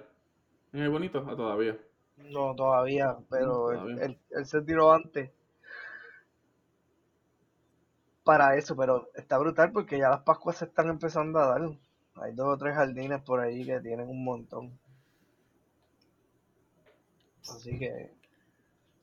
¿En 0.72 0.80
el 0.80 0.90
bonito? 0.90 1.18
¿O 1.20 1.36
todavía? 1.36 1.76
No, 2.16 2.54
todavía, 2.54 3.16
pero 3.30 3.72
él- 3.72 3.78
todavía. 3.78 4.04
Él, 4.06 4.18
él 4.30 4.46
se 4.46 4.62
tiró 4.62 4.92
antes 4.92 5.30
para 8.24 8.56
eso, 8.56 8.74
pero 8.76 9.10
está 9.14 9.38
brutal 9.38 9.70
porque 9.72 9.98
ya 9.98 10.10
las 10.10 10.22
Pascuas 10.22 10.56
se 10.58 10.64
están 10.66 10.88
empezando 10.88 11.38
a 11.38 11.46
dar. 11.46 11.62
Hay 12.16 12.32
dos 12.32 12.54
o 12.54 12.58
tres 12.58 12.74
jardines 12.74 13.20
por 13.22 13.40
ahí 13.40 13.64
que 13.64 13.80
tienen 13.80 14.08
un 14.08 14.24
montón. 14.24 14.78
Así 17.48 17.78
que, 17.78 18.10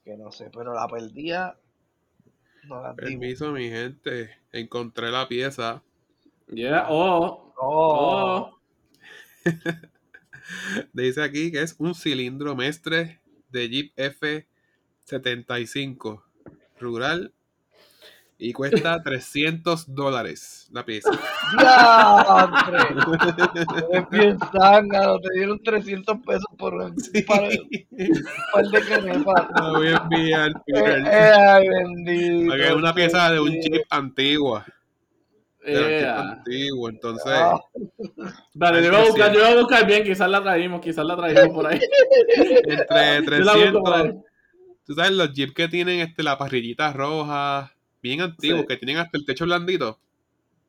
que 0.04 0.18
no 0.18 0.32
sé, 0.32 0.50
pero 0.52 0.74
la 0.74 0.88
perdía 0.88 1.56
no 2.64 2.82
la. 2.82 2.96
Permiso, 2.96 3.52
mi 3.52 3.70
gente. 3.70 4.32
Encontré 4.52 5.12
la 5.12 5.28
pieza. 5.28 5.84
Yeah, 6.48 6.88
oh, 6.90 7.52
Oh, 7.64 8.54
oh. 8.54 8.58
Dice 10.94 11.22
aquí 11.22 11.52
que 11.52 11.62
es 11.62 11.76
un 11.78 11.94
cilindro 11.94 12.56
mestre 12.56 13.20
de 13.52 13.70
Jeep 13.70 13.96
F75 13.96 16.24
rural 16.80 17.32
y 18.44 18.54
cuesta 18.54 19.00
300 19.04 19.94
dólares 19.94 20.68
la 20.72 20.84
pieza. 20.84 21.12
Bien 24.12 24.38
zángano, 24.52 25.20
te 25.20 25.30
dieron 25.36 25.62
300 25.64 26.18
pesos 26.26 26.46
por 26.58 26.74
un 26.74 26.96
par, 27.28 27.44
par 28.54 28.66
de 28.68 28.82
canepas. 28.88 29.48
Lo 29.62 29.74
voy 29.74 29.88
a 29.90 29.98
enviar, 29.98 30.50
Eh, 30.52 30.54
Peter. 30.66 31.00
eh, 31.06 31.32
ay, 31.48 31.70
bendito. 31.70 32.50
Porque 32.50 32.68
es 32.68 32.74
una 32.74 32.94
pieza 32.94 33.32
de 33.32 33.40
un 33.40 33.52
sí. 33.52 33.62
Jeep 33.62 33.84
antigua. 33.90 34.66
Yeah. 35.64 36.20
antiguo, 36.32 36.90
entonces. 36.90 37.32
Ah, 37.36 37.60
Dale, 38.56 38.84
yo 38.84 38.92
voy 38.92 39.02
a 39.02 39.04
buscar, 39.06 39.32
yo 39.34 39.40
voy 39.42 39.52
a 39.52 39.56
buscar 39.60 39.86
bien, 39.86 40.04
quizás 40.04 40.28
la 40.30 40.42
traímos, 40.42 40.82
quizás 40.82 41.06
la 41.06 41.16
traímos 41.16 41.50
por 41.54 41.68
ahí. 41.68 41.80
Entre 42.36 43.38
Yo 43.38 43.44
la 43.44 43.54
busco 43.56 43.84
por 43.84 43.94
300. 43.94 43.96
ahí. 43.96 44.14
Tú 44.86 44.94
sabes, 44.96 45.12
los 45.12 45.32
Jeep 45.34 45.54
que 45.54 45.68
tienen 45.68 46.00
este, 46.00 46.24
la 46.24 46.38
parrillita 46.40 46.92
roja, 46.94 47.72
bien 48.02 48.22
antiguos, 48.22 48.62
Sí. 48.62 48.68
que 48.68 48.78
tienen 48.78 48.98
hasta 48.98 49.18
el 49.18 49.26
techo 49.26 49.46
blandito. 49.46 50.00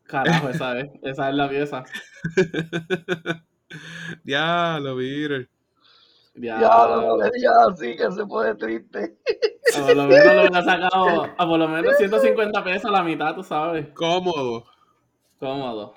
Carajo, 0.05 0.49
esa 0.51 0.79
es, 0.79 0.91
esa 1.03 1.29
es 1.31 1.35
la 1.35 1.49
pieza. 1.49 1.85
Ya, 4.25 4.79
lo 4.81 4.97
vi. 4.97 5.29
Ya, 6.35 6.61
ya, 6.61 6.87
no 6.89 7.17
le 7.19 7.31
digas 7.31 7.55
así 7.73 7.97
que 7.97 8.11
se 8.11 8.27
pone 8.27 8.55
triste. 8.55 9.19
a 9.77 9.81
por 9.81 9.97
lo 9.97 10.05
menos 10.07 10.35
lo 10.35 10.41
hubiera 10.41 10.63
sacado 10.63 11.25
a 11.25 11.47
por 11.47 11.59
lo 11.59 11.69
menos 11.69 11.97
150 11.97 12.65
pesos 12.65 12.87
a 12.87 12.91
la 12.91 13.03
mitad, 13.03 13.35
tú 13.35 13.43
sabes. 13.43 13.89
Cómodo. 13.95 14.65
Cómodo. 15.39 15.95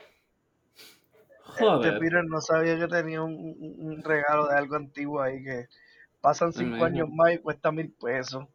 Este 1.50 1.63
Joder. 1.63 2.00
Peter 2.00 2.25
no 2.25 2.42
sabía 2.42 2.77
que 2.77 2.88
tenía 2.88 3.22
un, 3.22 4.01
regalo 4.04 4.48
de 4.48 4.58
algo 4.58 4.75
antiguo 4.75 5.22
ahí 5.22 5.42
que 5.42 5.68
pasan 6.20 6.51
cinco 6.51 6.75
Imagínate. 6.75 6.96
años 6.96 7.10
más 7.15 7.34
y 7.34 7.38
cuesta 7.38 7.72
mil 7.72 7.92
pesos. 7.94 8.46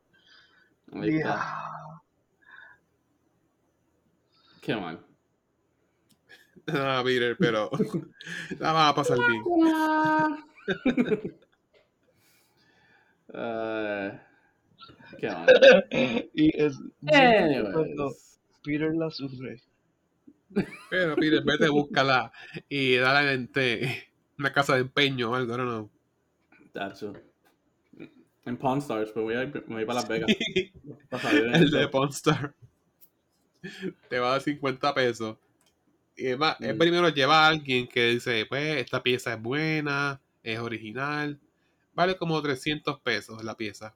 Ah, 1.24 2.02
Qué 4.60 4.76
mal. 4.76 5.00
Ah, 6.66 7.02
Peter, 7.04 7.36
pero 7.38 7.70
la 8.58 8.72
vas 8.72 8.90
a 8.90 8.94
pasar 8.94 9.18
bien. 9.18 9.42
Eh, 13.32 14.20
qué 15.18 15.28
mal. 15.28 15.46
y 16.34 16.60
es 16.60 16.78
Peter 18.62 18.94
la 18.94 19.10
sufre. 19.10 19.62
Pero 20.90 21.14
Peter, 21.16 21.42
vete, 21.44 21.68
búscala 21.68 22.32
y 22.68 22.96
dale 22.96 23.32
en 23.34 23.48
una 24.38 24.52
casa 24.52 24.74
de 24.74 24.80
empeño 24.80 25.30
o 25.30 25.34
algo, 25.34 25.56
no, 25.56 25.64
no. 25.64 25.90
Tacho. 26.72 27.12
En 28.44 28.56
Pawn 28.56 28.78
Stars, 28.78 29.12
pues 29.12 29.22
voy 29.22 29.34
a 29.34 29.44
ir, 29.44 29.64
me 29.68 29.76
voy 29.76 29.84
para 29.84 30.00
Las 30.00 30.08
Vegas. 30.08 30.28
Para 31.08 31.22
salir 31.22 31.44
en 31.46 31.54
El 31.54 31.70
de 31.70 31.88
Ponstar. 31.88 32.54
Te 34.08 34.18
va 34.18 34.28
a 34.28 34.30
dar 34.32 34.40
50 34.42 34.94
pesos. 34.94 35.36
Y 36.16 36.26
además, 36.28 36.56
él 36.60 36.74
Mm. 36.74 36.78
primero 36.78 37.08
lleva 37.10 37.44
a 37.46 37.48
alguien 37.48 37.88
que 37.88 38.06
dice, 38.10 38.46
pues, 38.46 38.76
esta 38.78 39.02
pieza 39.02 39.34
es 39.34 39.42
buena, 39.42 40.20
es 40.42 40.58
original. 40.58 41.38
Vale 41.94 42.16
como 42.16 42.40
300 42.42 43.00
pesos 43.00 43.42
la 43.44 43.56
pieza. 43.56 43.94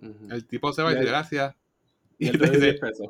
Ujú. 0.00 0.28
El 0.30 0.46
tipo 0.46 0.72
se 0.72 0.82
va 0.82 0.92
y 0.92 0.94
dice, 0.96 1.06
gracias. 1.06 1.54
Y 2.18 2.28
él 2.28 2.38
te 2.38 2.46
dice, 2.50 2.60
10 2.60 2.80
pesos. 2.80 3.08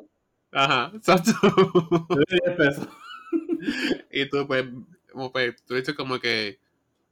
Ajá, 0.51 0.91
exacto. 0.95 1.31
Yo 1.41 2.15
le 2.17 2.25
di 2.29 2.39
10 2.45 2.57
pesos. 2.57 2.87
y 4.11 4.29
tú, 4.29 4.47
pues, 4.47 4.65
como, 5.11 5.31
pues, 5.31 5.55
tú 5.65 5.75
dices 5.75 5.95
como 5.95 6.19
que, 6.19 6.59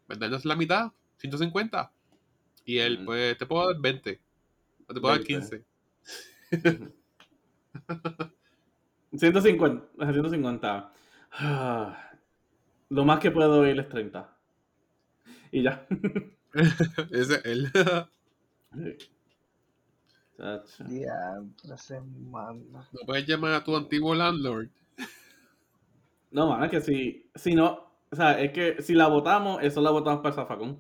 ¿vendernos 0.07 0.45
la 0.45 0.55
mitad? 0.55 0.91
150. 1.17 1.91
Y 2.65 2.79
él, 2.79 2.99
Mm. 3.01 3.05
pues, 3.05 3.37
te 3.37 3.45
puedo 3.45 3.67
dar 3.71 3.81
20. 3.81 4.19
O 4.87 4.93
te 4.93 5.01
puedo 5.01 5.15
dar 5.15 5.23
20. 5.25 5.63
15. 6.51 6.93
150. 9.17 9.85
150. 9.99 10.91
Ah, 11.33 12.11
Lo 12.89 13.05
más 13.05 13.19
que 13.19 13.31
puedo 13.31 13.65
ir 13.67 13.79
es 13.79 13.89
30. 13.89 14.29
Y 15.51 15.63
ya. 15.63 15.85
Ese 17.11 17.35
es 17.35 17.45
él. 17.45 17.71
Chacho. 20.37 20.83
Diantre, 20.83 21.77
se 21.77 21.99
manda. 22.01 22.87
no 22.91 22.99
puedes 23.05 23.25
llamar 23.27 23.53
a 23.53 23.63
tu 23.63 23.75
antiguo 23.75 24.13
landlord. 24.13 24.69
No, 26.31 26.47
mano, 26.49 26.65
es 26.65 26.71
que 26.71 26.81
si, 26.81 27.29
si 27.35 27.55
no, 27.55 27.87
o 28.11 28.15
sea, 28.15 28.39
es 28.39 28.51
que 28.51 28.81
si 28.81 28.93
la 28.93 29.07
votamos, 29.07 29.59
eso 29.63 29.81
la 29.81 29.89
votamos 29.91 30.19
para 30.19 30.29
el 30.29 30.35
zafacón. 30.35 30.79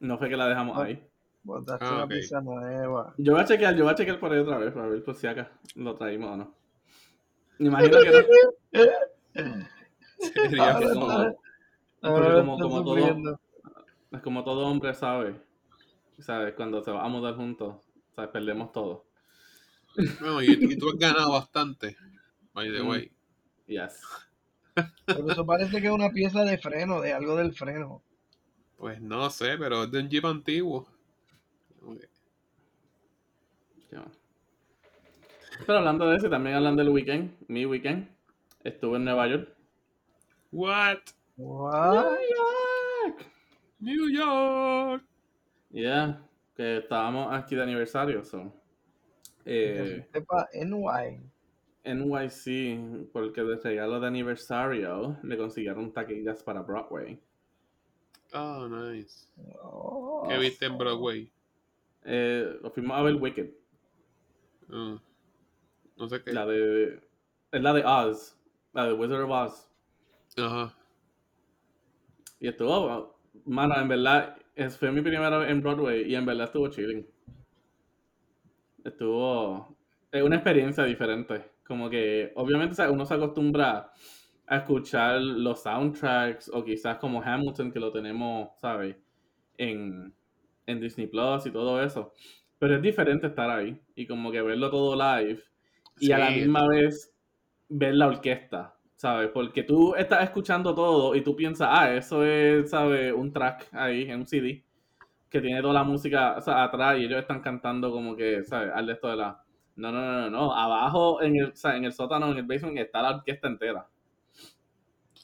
No 0.00 0.16
fue 0.18 0.28
que 0.28 0.36
la 0.36 0.48
dejamos 0.48 0.78
Ah. 0.78 0.84
ahí. 0.84 1.02
Botaste 1.42 1.84
Ah, 1.84 1.94
una 1.94 2.04
ok. 2.04 2.10
pizza 2.10 2.40
nueva. 2.40 3.14
Yo 3.18 3.32
voy 3.32 3.42
a 3.42 3.44
chequear, 3.44 3.74
yo 3.76 3.84
voy 3.84 3.92
a 3.92 3.96
chequear 3.96 4.18
por 4.18 4.32
ahí 4.32 4.38
otra 4.38 4.58
vez 4.58 4.72
para 4.72 4.86
ver 4.88 5.02
por 5.04 5.14
si 5.14 5.26
acá 5.26 5.50
lo 5.74 5.94
traímos 5.94 6.30
o 6.30 6.36
no. 6.36 6.54
Me 7.58 7.68
imagino 7.68 7.98
que 8.00 8.10
no. 8.72 8.86
Sería 10.18 10.70
Ahora 10.72 10.92
como- 10.94 11.06
porque 12.00 12.34
como- 12.34 12.58
como 12.58 12.84
todo- 12.84 13.40
como 14.22 14.44
todo 14.44 14.66
hombre 14.66 14.94
sabe, 14.94 15.40
¿sabes? 16.18 16.54
Cuando 16.54 16.82
se 16.82 16.90
va 16.90 17.04
a 17.04 17.08
mudar 17.08 17.34
juntos, 17.36 17.76
¿sabes? 18.14 18.30
Perdemos 18.30 18.72
todo. 18.72 19.04
Bueno, 20.20 20.42
y, 20.42 20.46
y 20.52 20.78
tú 20.78 20.88
has 20.90 20.96
ganado 20.96 21.32
bastante. 21.32 21.96
By 22.52 22.70
the 22.72 22.82
Mm. 22.82 22.88
way. 22.88 23.12
Yes. 23.66 24.00
Pero 25.06 25.30
eso 25.30 25.44
parece 25.46 25.80
que 25.80 25.86
es 25.86 25.92
una 25.92 26.10
pieza 26.10 26.44
de 26.44 26.58
freno, 26.58 27.00
de 27.00 27.12
algo 27.12 27.36
del 27.36 27.52
freno. 27.54 28.02
Pues 28.76 29.00
no 29.00 29.28
sé, 29.30 29.56
pero 29.58 29.84
es 29.84 29.90
de 29.90 30.00
un 30.00 30.08
Jeep 30.10 30.24
antiguo. 30.26 30.86
Ok. 31.82 32.00
Qué 33.90 33.96
mal. 33.96 34.12
Pero 35.64 35.78
hablando 35.78 36.08
de 36.08 36.16
eso, 36.16 36.28
también 36.28 36.56
hablando 36.56 36.82
del 36.82 36.92
weekend, 36.92 37.36
mi 37.48 37.64
weekend, 37.66 38.08
estuve 38.64 38.96
en 38.96 39.04
Nueva 39.04 39.28
York. 39.28 39.48
What? 40.52 40.98
What? 41.36 42.16
New 43.80 44.08
York. 44.10 45.04
Yeah, 45.70 46.22
que 46.56 46.78
estábamos 46.78 47.32
aquí 47.32 47.54
de 47.54 47.62
aniversario, 47.62 48.24
so. 48.24 48.52
Eh, 49.44 50.04
NY. 50.54 51.20
NYC, 51.84 53.12
porque 53.12 53.42
de 53.42 53.56
regalo 53.56 54.00
de 54.00 54.06
aniversario 54.08 55.16
le 55.22 55.36
consiguieron 55.36 55.92
taquillas 55.92 56.42
para 56.42 56.62
Broadway. 56.62 57.20
Oh, 58.32 58.66
nice. 58.68 59.28
Oh, 59.62 60.26
¿Qué 60.28 60.36
viste 60.38 60.66
en 60.66 60.76
Broadway? 60.76 61.30
Eh, 62.04 62.58
lo 62.60 62.70
fuimos 62.70 62.96
a 62.96 63.02
ver 63.02 63.14
Wicked, 63.14 63.50
Ah, 64.72 65.00
no 65.96 66.08
sé 66.08 66.22
qué. 66.22 66.32
la 66.32 66.46
de. 66.46 67.00
Es 67.52 67.62
la 67.62 67.72
de 67.72 67.84
Oz, 67.84 68.38
la 68.72 68.86
de 68.86 68.92
Wizard 68.92 69.22
of 69.22 69.30
Oz. 69.30 69.70
Ajá. 70.36 70.74
Y 72.38 72.48
estuvo, 72.48 73.18
mano, 73.44 73.76
en 73.80 73.88
verdad, 73.88 74.36
fue 74.78 74.92
mi 74.92 75.00
primera 75.00 75.38
vez 75.38 75.50
en 75.50 75.62
Broadway 75.62 76.10
y 76.10 76.14
en 76.14 76.26
verdad 76.26 76.46
estuvo 76.46 76.68
chilling. 76.68 77.06
Estuvo, 78.84 79.76
es 80.12 80.22
una 80.22 80.36
experiencia 80.36 80.84
diferente. 80.84 81.50
Como 81.66 81.88
que, 81.88 82.32
obviamente, 82.36 82.72
o 82.72 82.76
sea, 82.76 82.90
uno 82.90 83.06
se 83.06 83.14
acostumbra 83.14 83.90
a 84.46 84.56
escuchar 84.56 85.20
los 85.20 85.62
soundtracks 85.62 86.50
o 86.52 86.64
quizás 86.64 86.98
como 86.98 87.22
Hamilton, 87.22 87.72
que 87.72 87.80
lo 87.80 87.90
tenemos, 87.90 88.50
¿sabes? 88.60 88.96
En, 89.56 90.14
en 90.66 90.80
Disney 90.80 91.06
Plus 91.06 91.46
y 91.46 91.50
todo 91.50 91.82
eso. 91.82 92.12
Pero 92.58 92.76
es 92.76 92.82
diferente 92.82 93.26
estar 93.26 93.50
ahí 93.50 93.80
y 93.94 94.06
como 94.06 94.30
que 94.30 94.42
verlo 94.42 94.70
todo 94.70 94.94
live 94.94 95.42
y 95.98 96.12
a 96.12 96.18
la 96.18 96.30
misma 96.30 96.66
vez 96.68 97.14
ver 97.68 97.94
la 97.94 98.08
orquesta, 98.08 98.76
¿sabes? 98.96 99.30
Porque 99.32 99.62
tú 99.62 99.94
estás 99.96 100.24
escuchando 100.24 100.74
todo 100.74 101.14
y 101.14 101.22
tú 101.22 101.36
piensas, 101.36 101.68
ah, 101.70 101.94
eso 101.94 102.24
es, 102.24 102.70
¿sabes? 102.70 103.12
Un 103.12 103.32
track 103.32 103.68
ahí 103.72 104.02
en 104.10 104.20
un 104.20 104.26
CD 104.26 104.64
que 105.30 105.40
tiene 105.40 105.60
toda 105.62 105.74
la 105.74 105.84
música 105.84 106.36
o 106.38 106.40
sea, 106.40 106.64
atrás 106.64 106.98
y 106.98 107.04
ellos 107.04 107.20
están 107.20 107.40
cantando 107.42 107.90
como 107.90 108.16
que, 108.16 108.44
¿sabes? 108.44 108.70
Al 108.74 108.86
de 108.86 108.92
esto 108.94 109.08
de 109.08 109.16
la... 109.16 109.42
No, 109.76 109.92
no, 109.92 110.00
no, 110.00 110.20
no, 110.22 110.30
no. 110.30 110.54
Abajo 110.54 111.20
en 111.22 111.36
el, 111.36 111.46
o 111.52 111.56
sea, 111.56 111.76
en 111.76 111.84
el 111.84 111.92
sótano, 111.92 112.30
en 112.32 112.38
el 112.38 112.44
basement, 112.46 112.78
está 112.78 113.02
la 113.02 113.16
orquesta 113.16 113.48
entera. 113.48 113.86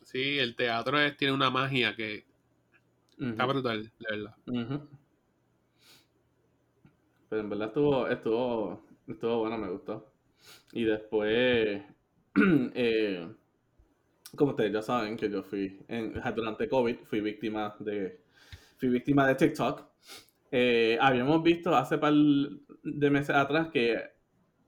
Sí, 0.04 0.38
el 0.38 0.54
teatro 0.56 0.98
es- 1.00 1.16
tiene 1.16 1.35
una 1.35 1.48
magia 1.50 1.94
que 1.96 2.26
está 3.30 3.46
brutal, 3.46 3.92
de 3.98 4.06
verdad. 4.16 4.37
Pero 7.28 7.42
en 7.42 7.50
verdad 7.50 7.68
estuvo, 7.68 8.06
estuvo, 8.06 8.80
estuvo 9.08 9.38
bueno, 9.40 9.58
me 9.58 9.68
gustó. 9.70 10.12
Y 10.72 10.85
después, 10.85 11.82
eh, 12.74 13.28
como 14.37 14.52
ustedes 14.52 14.72
ya 14.72 14.82
saben 14.82 15.16
que 15.16 15.30
yo 15.30 15.42
fui, 15.42 15.85
en, 15.88 16.14
durante 16.35 16.68
COVID, 16.68 16.96
fui 17.04 17.20
víctima 17.20 17.74
de, 17.80 18.20
fui 18.78 18.88
víctima 18.88 19.26
de 19.26 19.35
TikTok. 19.35 19.85
Eh, 20.50 20.98
habíamos 21.00 21.42
visto 21.42 21.74
hace 21.74 21.98
par 21.98 22.12
de 22.14 23.11
meses 23.11 23.35
atrás 23.37 23.68
que 23.70 23.98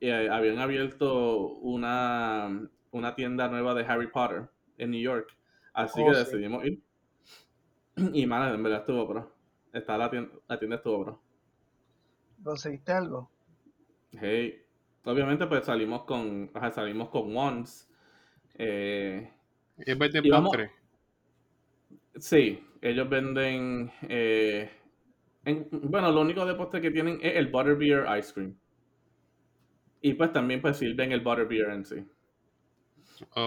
eh, 0.01 0.29
habían 0.31 0.59
abierto 0.59 1.49
una, 1.59 2.69
una 2.91 3.15
tienda 3.15 3.49
nueva 3.49 3.75
de 3.75 3.85
Harry 3.85 4.09
Potter 4.11 4.49
en 4.79 4.91
New 4.91 5.01
York. 5.01 5.37
Así 5.73 6.03
Oh, 6.03 6.07
que 6.07 6.15
sí. 6.25 6.37
decidimos 6.39 6.65
ir. 6.65 6.83
Y, 7.97 8.27
mano, 8.27 8.55
en 8.55 8.63
verdad 8.63 8.81
estuvo 8.81 9.09
pro. 9.09 9.33
Está 9.73 9.97
la 9.99 10.11
tienda, 10.11 10.31
la 10.49 10.59
tienda 10.59 10.77
estuvo 10.77 11.05
pro. 11.05 11.23
¿Conseguiste 12.45 12.93
algo? 12.93 13.33
Hey, 14.13 14.64
obviamente 15.05 15.47
pues 15.47 15.65
salimos 15.65 16.05
con, 16.05 16.51
ajá, 16.55 16.71
salimos 16.73 17.09
con 17.11 17.35
Wands. 17.35 17.91
Eh, 18.55 19.31
vamos- 20.31 20.51
postre. 20.51 20.73
sí, 22.19 22.61
ellos 22.81 23.09
venden, 23.09 23.91
eh, 24.09 24.71
en- 25.45 25.69
bueno, 25.73 26.11
lo 26.13 26.21
único 26.23 26.45
de 26.47 26.55
postre 26.55 26.81
que 26.81 26.91
tienen 26.91 27.19
es 27.23 27.37
el 27.37 27.49
Butterbeer 27.49 28.07
Ice 28.19 28.33
Cream. 28.33 28.57
Y 30.01 30.15
pues 30.15 30.33
también 30.33 30.61
pues 30.63 30.77
sirven 30.77 31.11
el 31.11 31.19
Butterbeer 31.21 31.71
en 31.71 31.85
sí. 31.85 32.07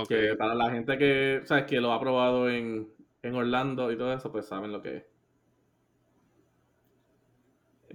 Que 0.07 0.35
para 0.37 0.55
la 0.55 0.71
gente 0.71 0.97
que, 0.97 1.41
sabes, 1.45 1.65
que 1.65 1.79
lo 1.81 1.91
ha 1.91 1.99
probado 1.99 2.49
en, 2.49 2.89
en 3.21 3.35
Orlando 3.35 3.91
y 3.91 3.97
todo 3.97 4.13
eso, 4.13 4.31
pues 4.31 4.45
saben 4.47 4.71
lo 4.71 4.81
que 4.81 4.97
es. 4.97 5.03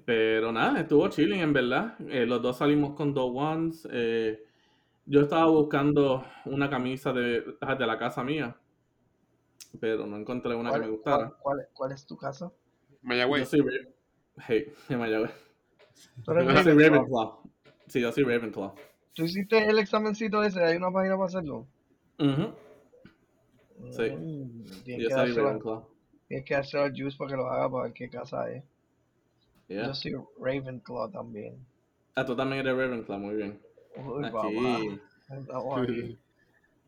Pero 0.04 0.52
nada, 0.52 0.80
estuvo 0.80 1.08
chilling 1.08 1.40
en 1.40 1.52
verdad. 1.52 1.96
Eh, 2.08 2.26
los 2.26 2.42
dos 2.42 2.58
salimos 2.58 2.94
con 2.94 3.14
dos 3.14 3.30
ones. 3.34 3.88
Eh, 3.90 4.44
yo 5.06 5.22
estaba 5.22 5.46
buscando 5.46 6.24
una 6.46 6.70
camisa 6.70 7.12
de, 7.12 7.42
de 7.42 7.86
la 7.86 7.98
casa 7.98 8.24
mía, 8.24 8.56
pero 9.80 10.06
no 10.06 10.16
encontré 10.16 10.54
una 10.54 10.72
que 10.72 10.78
me 10.78 10.86
¿Cuál, 10.86 10.90
gustara. 10.96 11.28
cuál- 11.28 11.36
cuál- 11.42 11.68
cuál 11.74 11.92
es 11.92 12.06
tu 12.06 12.16
casa? 12.16 12.46
Yo 12.46 13.02
Mayagüez. 13.02 13.48
soy 13.48 13.60
Ra- 13.60 13.90
hey, 14.48 14.72
de 14.88 14.96
Mayagüez. 14.96 15.32
Yo 16.36 16.56
soy 16.58 16.72
Ravenclaw. 16.78 17.42
Sí, 17.86 18.00
yo 18.00 18.12
soy 18.12 18.24
Ravenclaw. 18.24 18.74
¿Tú 19.14 19.24
hiciste 19.24 19.64
el 19.70 19.78
examencito 19.78 20.42
ese? 20.42 20.62
¿Hay 20.62 20.76
una 20.76 20.90
página 20.92 21.16
para 21.16 21.28
hacerlo? 21.28 21.66
Ujú, 22.18 22.54
Sí. 23.90 24.12
Mm, 24.12 24.64
Yo 24.96 25.10
soy 25.10 25.32
Ravenclaw. 25.32 25.86
tienes 26.28 26.46
que 26.46 26.54
dárselo 26.54 26.84
al 26.84 26.92
Juice 26.96 27.16
para 27.16 27.30
que 27.30 27.36
lo 27.36 27.46
haga 27.50 27.70
para 27.70 27.84
ver 27.84 27.92
qué 27.92 28.08
casa 28.10 28.50
es. 28.50 28.64
Yeah. 29.72 29.86
Yo 29.86 29.94
soy 29.94 30.12
Ravenclaw 30.38 31.10
también. 31.10 31.56
Ah, 32.14 32.26
tú 32.26 32.36
también 32.36 32.60
eres 32.60 32.76
Ravenclaw, 32.76 33.18
muy 33.18 33.36
bien. 33.36 33.58
Uy, 33.96 34.24
Aquí. 34.24 34.32
papá. 34.32 35.78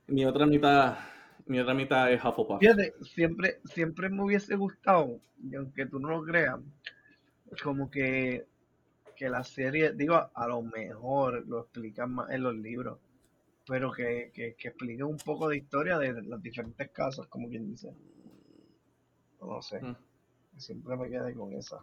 Mi 0.07 0.27
otra 0.27 0.45
mitad, 0.45 0.99
mi 1.47 1.59
otra 1.61 1.73
mitad 1.73 2.13
es 2.13 2.23
Hufflepuff. 2.23 2.61
Fíjate, 2.61 2.93
siempre, 3.03 3.61
siempre 3.65 4.11
me 4.11 4.23
hubiese 4.23 4.55
gustado, 4.55 5.19
y 5.43 5.55
aunque 5.55 5.87
tú 5.87 5.99
no 5.99 6.11
lo 6.11 6.23
creas, 6.25 6.61
como 7.63 7.91
que, 7.91 8.47
que 9.17 9.31
la 9.31 9.43
serie, 9.45 9.93
digo, 9.95 10.15
a 10.35 10.47
lo 10.47 10.61
mejor 10.61 11.47
lo 11.47 11.61
explican 11.61 12.13
más 12.13 12.31
en 12.31 12.43
los 12.43 12.55
libros, 12.55 12.99
pero 13.67 13.93
que, 13.93 14.31
que, 14.35 14.55
que 14.57 14.69
expliquen 14.69 15.07
un 15.07 15.17
poco 15.17 15.49
de 15.49 15.57
historia 15.57 15.99
de 15.99 16.23
las 16.23 16.43
diferentes 16.43 16.91
casas, 16.91 17.27
como 17.29 17.49
quien 17.49 17.67
dice. 17.71 17.95
No 19.41 19.63
sé, 19.63 19.81
Mm. 19.81 19.97
siempre 20.59 20.97
me 20.97 21.09
quedé 21.09 21.35
con 21.35 21.53
esa. 21.55 21.79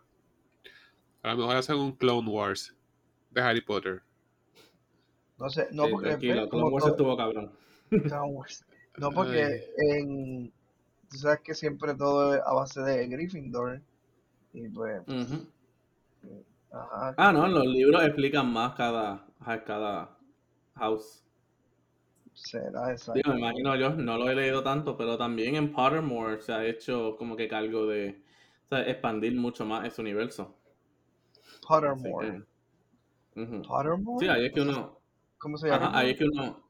A 1.23 1.31
lo 1.31 1.37
mejor 1.37 1.55
hacen 1.57 1.77
un 1.77 1.91
Clone 1.93 2.29
Wars 2.29 2.75
de 3.31 3.41
Harry 3.41 3.61
Potter. 3.61 4.01
No 5.37 5.49
sé, 5.49 5.67
no 5.71 5.85
Sí, 5.85 5.91
porque 5.91 6.07
tranquilo, 6.09 6.49
Clone 6.49 6.69
Wars 6.69 6.83
todo- 6.83 6.91
estuvo 6.93 7.17
cabrón. 7.17 7.51
Clone 7.89 8.31
Wars. 8.33 8.65
No 8.97 9.09
porque 9.15 9.73
en, 9.77 10.51
tú 11.09 11.17
sabes 11.17 11.39
que 11.41 11.53
siempre 11.53 11.93
todo 11.95 12.35
es 12.35 12.41
a 12.45 12.53
base 12.53 12.81
de 12.81 13.07
Gryffindor 13.07 13.81
y 14.53 14.67
pues, 14.69 15.01
ajá. 16.71 17.13
Ah, 17.17 17.31
no, 17.33 17.45
en 17.45 17.53
los 17.53 17.65
libros 17.67 18.03
explican 18.03 18.51
más 18.51 18.75
cada, 18.75 19.25
cada 19.65 20.17
house. 20.75 21.23
Será 22.33 22.85
Sí, 22.87 22.91
exacto. 22.93 23.29
me 23.33 23.39
imagino 23.39 23.75
yo, 23.75 23.89
no 23.91 24.17
lo 24.17 24.29
he 24.29 24.35
leído 24.35 24.63
tanto, 24.63 24.95
pero 24.97 25.17
también 25.17 25.55
en 25.55 25.71
Pottermore 25.73 26.41
se 26.41 26.53
ha 26.53 26.65
hecho 26.65 27.15
como 27.17 27.35
que 27.35 27.47
cargo 27.47 27.85
de 27.87 28.21
o 28.65 28.69
sea, 28.69 28.87
expandir 28.89 29.35
mucho 29.35 29.65
más 29.65 29.85
ese 29.85 30.01
universo. 30.01 30.55
Pottermore. 31.71 32.43
que, 33.33 33.41
ujú. 33.41 33.61
Pottermore. 33.67 34.25
Sí, 34.25 34.27
ahí 34.31 34.45
es 34.45 34.53
que 34.53 34.61
uno, 34.61 34.97
¿Cómo 35.37 35.57
se 35.57 35.67
llama? 35.69 35.87
ajá, 35.87 35.97
ahí 35.99 36.11
es 36.11 36.17
que 36.17 36.25
uno, 36.25 36.63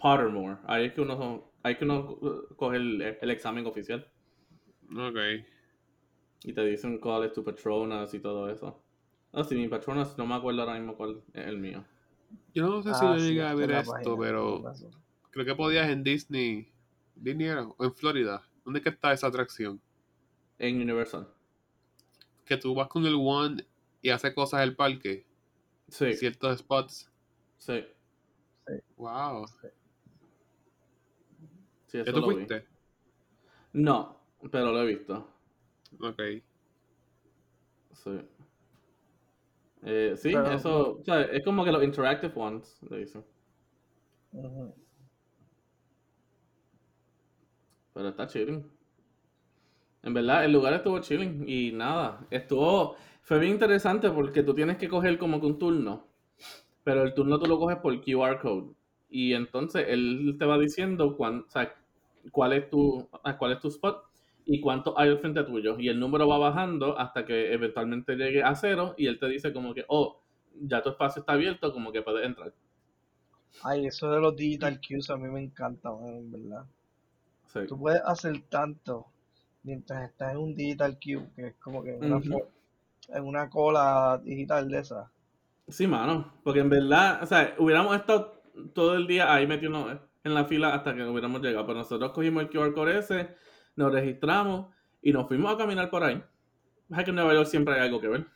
Pottermore, 0.00 0.58
ahí 0.66 0.86
es 0.86 0.92
que 0.92 1.00
uno, 1.00 1.52
ahí 1.62 1.72
es 1.72 1.78
que 1.78 1.84
uno 1.84 2.18
coge 2.56 2.76
el, 2.76 3.02
el 3.20 3.30
examen 3.30 3.66
oficial 3.66 4.06
Ok. 4.96 5.18
y 6.42 6.52
te 6.52 6.64
dicen 6.64 6.98
cuál 6.98 7.24
es 7.24 7.32
tu 7.32 7.44
Patronus 7.44 8.12
y 8.14 8.20
todo 8.20 8.48
eso. 8.50 8.82
No, 9.32 9.44
si 9.44 9.54
mi 9.54 9.68
Patronus 9.68 10.16
no 10.16 10.26
me 10.26 10.34
acuerdo 10.34 10.62
ahora 10.62 10.74
mismo 10.74 10.96
cuál 10.96 11.22
es 11.34 11.46
el 11.46 11.58
mío. 11.58 11.84
Yo 12.54 12.66
no 12.66 12.82
sé 12.82 12.94
si 12.94 13.04
Ah, 13.04 13.14
yo 13.14 13.18
sí, 13.18 13.28
llegué 13.28 13.42
a 13.42 13.54
ver 13.54 13.70
esto, 13.70 13.92
página, 13.92 14.20
pero 14.22 14.62
creo 15.30 15.44
que 15.46 15.54
podías 15.54 15.88
en 15.90 16.02
Disney. 16.02 16.72
Disney 17.14 17.46
era, 17.48 17.64
o 17.66 17.84
en 17.84 17.94
Florida. 17.94 18.42
¿Dónde 18.64 18.80
que 18.82 18.88
está 18.90 19.12
esa 19.12 19.26
atracción? 19.28 19.80
En 20.58 20.80
Universal. 20.80 21.26
Que 22.44 22.56
tú 22.56 22.74
vas 22.74 22.88
con 22.88 23.06
el 23.06 23.14
One 23.14 23.64
y 24.02 24.10
hace 24.10 24.34
cosas 24.34 24.62
el 24.62 24.76
parque. 24.76 25.26
Sí, 25.88 26.04
en 26.06 26.16
ciertos 26.16 26.58
spots. 26.58 27.10
sí, 27.58 27.84
Wow. 28.96 29.46
sí, 29.46 29.68
¿Ya 31.98 32.02
eso 32.02 32.12
tú 32.12 32.20
lo 32.20 32.26
vi. 32.28 32.34
fuiste? 32.34 32.66
No, 33.72 34.20
pero 34.50 34.72
lo 34.72 34.82
he 34.82 34.86
visto. 34.94 35.26
Ok. 36.00 36.20
Sí. 37.92 38.20
Eh, 39.82 40.14
sí, 40.16 40.30
Pero- 40.32 40.50
eso, 40.52 40.98
o 40.98 41.04
sea, 41.04 41.22
es 41.22 41.42
como 41.44 41.64
que 41.64 41.72
los 41.72 41.82
interactive 41.82 42.32
ones, 42.36 42.78
le 42.90 42.98
dicen. 42.98 43.24
Pero 47.94 48.08
está 48.08 48.26
chilling. 48.26 48.70
En 50.02 50.14
verdad, 50.14 50.44
el 50.44 50.52
lugar 50.52 50.74
estuvo 50.74 51.00
chilling 51.00 51.44
y 51.48 51.72
nada, 51.72 52.26
estuvo, 52.30 52.96
fue 53.28 53.38
bien 53.38 53.52
interesante 53.54 54.10
porque 54.10 54.42
tú 54.42 54.54
tienes 54.54 54.78
que 54.78 54.88
coger 54.88 55.18
como 55.18 55.40
que 55.40 55.46
un 55.46 55.58
turno, 55.58 56.06
pero 56.84 57.02
el 57.04 57.14
turno 57.14 57.38
tú 57.40 57.46
lo 57.46 57.58
coges 57.58 57.78
por 57.78 58.00
QR 58.02 58.40
code 58.40 58.74
y 59.10 59.34
entonces 59.34 59.86
él 59.88 60.36
te 60.38 60.46
va 60.46 60.58
diciendo 60.58 61.16
cuán, 61.16 61.40
o 61.48 61.50
sea, 61.50 61.74
cuál 62.32 62.54
es 62.54 62.70
tu, 62.70 63.08
ah, 63.24 63.38
cuál 63.38 63.52
es 63.52 63.60
tu 63.60 63.68
spot 63.68 64.04
y 64.46 64.60
cuánto 64.60 64.98
hay 64.98 65.10
al 65.10 65.20
frente 65.20 65.44
tuyo 65.44 65.78
y 65.80 65.88
el 65.88 66.00
número 66.00 66.28
va 66.28 66.38
bajando 66.38 66.98
hasta 66.98 67.26
que 67.26 67.52
eventualmente 67.54 68.16
llegue 68.16 68.42
a 68.44 68.54
cero 68.56 68.94
y 68.98 69.08
él 69.08 69.18
te 69.20 69.28
dice 69.28 69.52
como 69.52 69.74
que, 69.74 69.84
oh, 69.88 70.20
ya 70.60 70.82
tu 70.82 70.90
espacio 70.90 71.20
está 71.20 71.34
abierto, 71.34 71.72
como 71.72 71.92
que 71.92 72.02
puedes 72.02 72.26
entrar. 72.26 72.52
Ay, 73.62 73.86
eso 73.86 74.10
de 74.10 74.20
los 74.20 74.34
digital 74.34 74.80
cues 74.84 75.10
a 75.10 75.16
mí 75.16 75.28
me 75.28 75.40
encanta, 75.40 75.90
en 75.90 76.32
verdad. 76.32 76.66
Sí. 77.52 77.60
Tú 77.66 77.78
puedes 77.78 78.02
hacer 78.04 78.42
tanto 78.48 79.06
mientras 79.62 80.10
estás 80.10 80.32
en 80.32 80.38
un 80.38 80.54
digital 80.56 80.98
cue, 81.02 81.28
que 81.36 81.46
es 81.48 81.56
como 81.56 81.84
que 81.84 81.92
una, 81.92 82.18
fo- 82.20 82.44
en 83.08 83.24
una 83.24 83.48
cola 83.50 84.20
digital 84.24 84.68
de 84.68 84.78
esa. 84.80 85.12
Sí, 85.68 85.86
mano, 85.86 86.32
porque 86.44 86.60
en 86.60 86.70
verdad, 86.70 87.22
o 87.22 87.26
sea, 87.26 87.54
hubiéramos 87.58 87.94
estado 87.94 88.40
todo 88.74 88.94
el 88.96 89.06
día 89.06 89.32
ahí 89.32 89.46
metiéndonos 89.46 89.98
en 90.24 90.34
la 90.34 90.44
fila 90.46 90.74
hasta 90.74 90.94
que 90.94 91.04
hubiéramos 91.04 91.42
llegado, 91.42 91.66
pero 91.66 91.78
nosotros 91.78 92.12
cogimos 92.12 92.42
el 92.42 92.48
QR 92.50 92.72
code 92.72 92.98
ese, 92.98 93.28
nos 93.76 93.92
registramos 93.92 94.74
y 95.02 95.12
nos 95.12 95.28
fuimos 95.28 95.52
a 95.54 95.58
caminar 95.58 95.90
por 95.90 96.04
ahí. 96.04 96.22
Es 96.90 97.04
que 97.04 97.10
en 97.10 97.16
Nueva 97.16 97.34
York 97.34 97.48
siempre 97.48 97.74
hay 97.74 97.80
algo 97.82 98.00
que 98.00 98.08
ver. 98.08 98.26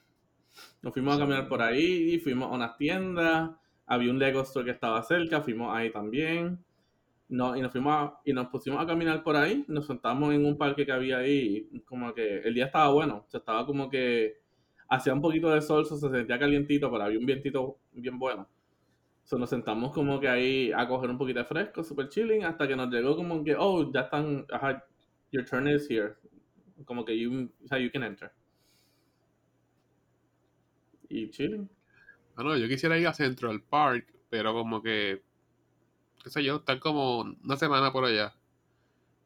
Nos 0.83 0.93
fuimos 0.95 1.17
a 1.17 1.21
caminar 1.21 1.49
por 1.49 1.63
ahí, 1.63 2.19
fuimos 2.21 2.51
a 2.51 2.55
unas 2.55 2.77
tiendas, 2.79 3.51
había 3.87 4.11
un 4.13 4.19
Lego 4.19 4.43
Store 4.43 4.65
que 4.67 4.73
estaba 4.73 5.03
cerca, 5.03 5.43
fuimos 5.43 5.75
ahí 5.77 5.91
también. 5.93 6.65
No, 7.29 7.57
y 7.57 7.61
nos 7.63 7.73
fuimos 7.73 7.95
a- 7.95 8.21
y 8.25 8.33
nos 8.33 8.49
pusimos 8.49 8.83
a 8.83 8.87
caminar 8.87 9.23
por 9.23 9.37
ahí, 9.37 9.65
nos 9.69 9.87
sentamos 9.87 10.35
en 10.35 10.45
un 10.45 10.59
parque 10.59 10.85
que 10.87 10.93
había 10.93 11.19
ahí, 11.19 11.69
y 11.73 11.81
como 11.81 12.13
que 12.15 12.41
el 12.41 12.55
día 12.55 12.67
estaba 12.67 12.91
bueno, 12.93 13.25
o 13.27 13.31
sea, 13.31 13.39
estaba 13.41 13.65
como 13.67 13.89
que 13.91 14.42
hacía 14.93 15.15
un 15.15 15.23
poquito 15.23 15.49
de 15.49 15.63
sol, 15.63 15.87
so 15.87 15.97
se 15.97 16.11
sentía 16.11 16.39
calientito, 16.39 16.91
pero 16.91 17.05
había 17.05 17.19
un 17.19 17.25
vientito 17.25 17.79
bien 17.93 18.19
bueno. 18.19 18.47
So, 19.25 19.39
nos 19.39 19.49
sentamos 19.49 19.93
como 19.93 20.21
que 20.21 20.29
ahí 20.29 20.71
a 20.73 20.87
coger 20.87 21.09
un 21.09 21.17
poquito 21.17 21.39
de 21.39 21.47
fresco, 21.47 21.83
super 21.83 22.09
chilling, 22.11 22.45
hasta 22.45 22.69
que 22.69 22.77
nos 22.77 22.91
llegó 22.91 23.17
como 23.17 23.43
que, 23.43 23.57
oh, 23.57 23.91
ya 23.91 24.03
están, 24.03 24.45
ajá, 24.51 24.85
your 25.31 25.47
turn 25.47 25.67
is 25.69 25.89
here. 25.91 26.15
Como 26.85 27.05
que 27.07 27.19
you, 27.19 27.31
you 27.31 27.91
can 27.91 28.03
enter. 28.03 28.31
Y 31.09 31.31
chilling. 31.31 31.71
Bueno, 32.35 32.59
yo 32.59 32.69
quisiera 32.69 32.99
ir 32.99 33.07
a 33.07 33.15
Central 33.15 33.63
Park, 33.63 34.13
pero 34.29 34.53
como 34.53 34.83
que, 34.83 35.23
qué 36.23 36.29
sé 36.29 36.45
yo, 36.45 36.57
estar 36.57 36.79
como 36.81 37.21
una 37.21 37.57
semana 37.57 37.93
por 37.93 38.05
allá. 38.05 38.35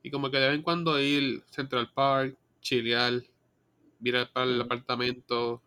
Y 0.04 0.12
como 0.12 0.30
que 0.30 0.36
de 0.36 0.48
vez 0.48 0.56
en 0.56 0.62
cuando 0.62 1.00
ir 1.00 1.42
Central 1.50 1.90
Park, 1.92 2.36
chilear, 2.60 3.22
ir 4.02 4.14
para 4.32 4.46
el 4.46 4.60
apartamento, 4.60 5.62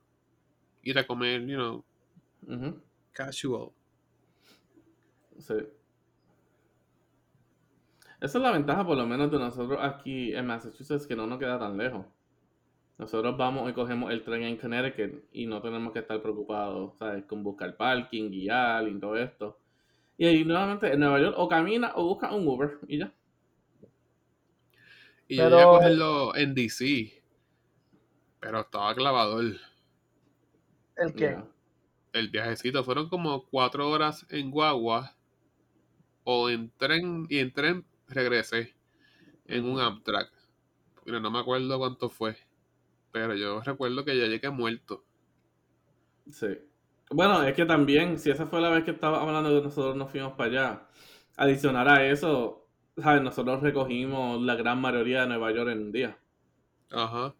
ir 0.84 0.98
a 1.00 1.06
comer, 1.08 1.42
you 1.46 1.56
know, 1.58 1.84
casual. 3.12 3.70
Sí. 5.38 5.54
Esa 8.22 8.38
es 8.38 8.44
la 8.44 8.52
ventaja, 8.52 8.86
por 8.86 8.98
lo 8.98 9.08
menos, 9.08 9.32
de 9.32 9.40
nosotros 9.40 9.80
aquí 9.82 10.34
en 10.36 10.46
Massachusetts, 10.46 11.08
que 11.08 11.16
no 11.16 11.26
nos 11.26 11.40
queda 11.40 11.58
tan 11.58 11.78
lejos. 11.78 12.06
Nosotros 12.98 13.38
vamos 13.38 13.70
y 13.70 13.74
cogemos 13.74 14.12
el 14.12 14.24
tren 14.24 14.44
en 14.44 14.58
Connecticut 14.58 15.24
y 15.32 15.46
no 15.46 15.62
tenemos 15.62 15.94
que 15.94 16.00
estar 16.00 16.22
preocupados, 16.22 16.98
¿sabes? 17.00 17.24
Con 17.24 17.44
buscar 17.44 17.78
parking, 17.78 18.30
guiar 18.30 18.90
y 18.90 19.00
todo 19.00 19.16
esto. 19.16 19.58
Y 20.18 20.26
ahí 20.26 20.44
nuevamente 20.44 20.92
en 20.92 21.00
Nueva 21.00 21.18
York 21.22 21.36
o 21.38 21.48
camina 21.48 21.94
o 21.96 22.04
busca 22.08 22.36
un 22.36 22.46
Uber 22.46 22.78
y 22.90 22.98
ya. 22.98 23.14
Y 25.30 25.38
yo 25.38 25.44
Pero- 25.44 25.50
llegué 25.56 25.62
a 25.62 25.66
cogerlo 25.72 26.36
en 26.36 26.54
DC, 26.54 27.19
pero 28.40 28.62
estaba 28.62 28.96
clavador. 28.96 29.56
¿El 30.96 31.14
qué? 31.14 31.38
El 32.14 32.30
viajecito 32.30 32.84
fueron 32.84 33.10
como 33.10 33.46
cuatro 33.46 33.90
horas 33.90 34.26
en 34.30 34.52
guagua 34.52 35.16
o 36.24 36.50
en 36.50 36.72
tren 36.78 37.26
y 37.30 37.40
en 37.40 37.54
tren 37.54 37.86
regresé 38.08 38.76
en 39.46 39.66
un. 39.66 39.80
Amtrak. 39.80 40.32
Mira, 41.06 41.20
no 41.20 41.32
me 41.32 41.40
acuerdo 41.40 41.78
cuánto 41.78 42.10
fue, 42.10 42.38
pero 43.12 43.36
yo 43.36 43.62
recuerdo 43.62 44.06
que 44.06 44.18
ya 44.18 44.26
llegué 44.26 44.50
muerto. 44.50 45.04
Sí. 46.32 46.48
Bueno, 47.10 47.42
es 47.44 47.56
que 47.56 47.66
también, 47.66 48.20
si 48.20 48.30
esa 48.30 48.46
fue 48.46 48.62
la 48.62 48.70
vez 48.70 48.84
que 48.84 48.92
estaba 48.92 49.22
hablando 49.22 49.50
de 49.50 49.62
nosotros 49.62 49.96
nos 49.96 50.12
fuimos 50.12 50.34
para 50.34 50.50
allá, 50.50 50.88
adicionar 51.38 51.88
a 51.88 52.06
eso, 52.06 52.68
¿sabes? 52.98 53.24
Nosotros 53.24 53.62
recogimos 53.62 54.40
la 54.42 54.56
gran 54.56 54.80
mayoría 54.80 55.22
de 55.22 55.28
Nueva 55.28 55.52
York 55.52 55.72
en 55.72 55.80
un 55.80 55.92
día. 55.92 56.18
Ajá, 56.92 57.34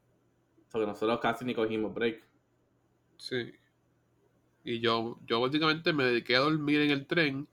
Porque 0.72 0.86
nosotros 0.88 1.20
casi 1.20 1.46
ni 1.46 1.54
cogimos 1.54 1.94
break. 1.94 2.24
sí. 3.18 3.54
Y 4.64 4.80
yo, 4.82 5.18
yo 5.26 5.42
básicamente 5.42 5.94
me 5.94 6.04
dediqué 6.04 6.36
a 6.36 6.40
dormir 6.40 6.82
en 6.82 6.92
el 6.92 7.08
tren 7.08 7.48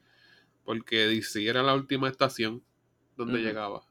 porque 0.65 1.07
DC 1.07 1.47
era 1.49 1.63
la 1.63 1.75
última 1.75 2.09
estación 2.09 2.63
donde 3.17 3.39
llegaba. 3.41 3.83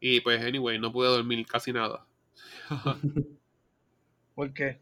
Y 0.00 0.20
pues, 0.20 0.42
anyway, 0.42 0.78
no 0.78 0.92
pude 0.92 1.08
dormir 1.08 1.46
casi 1.46 1.72
nada. 1.72 2.06
¿Por 4.34 4.52
qué? 4.54 4.80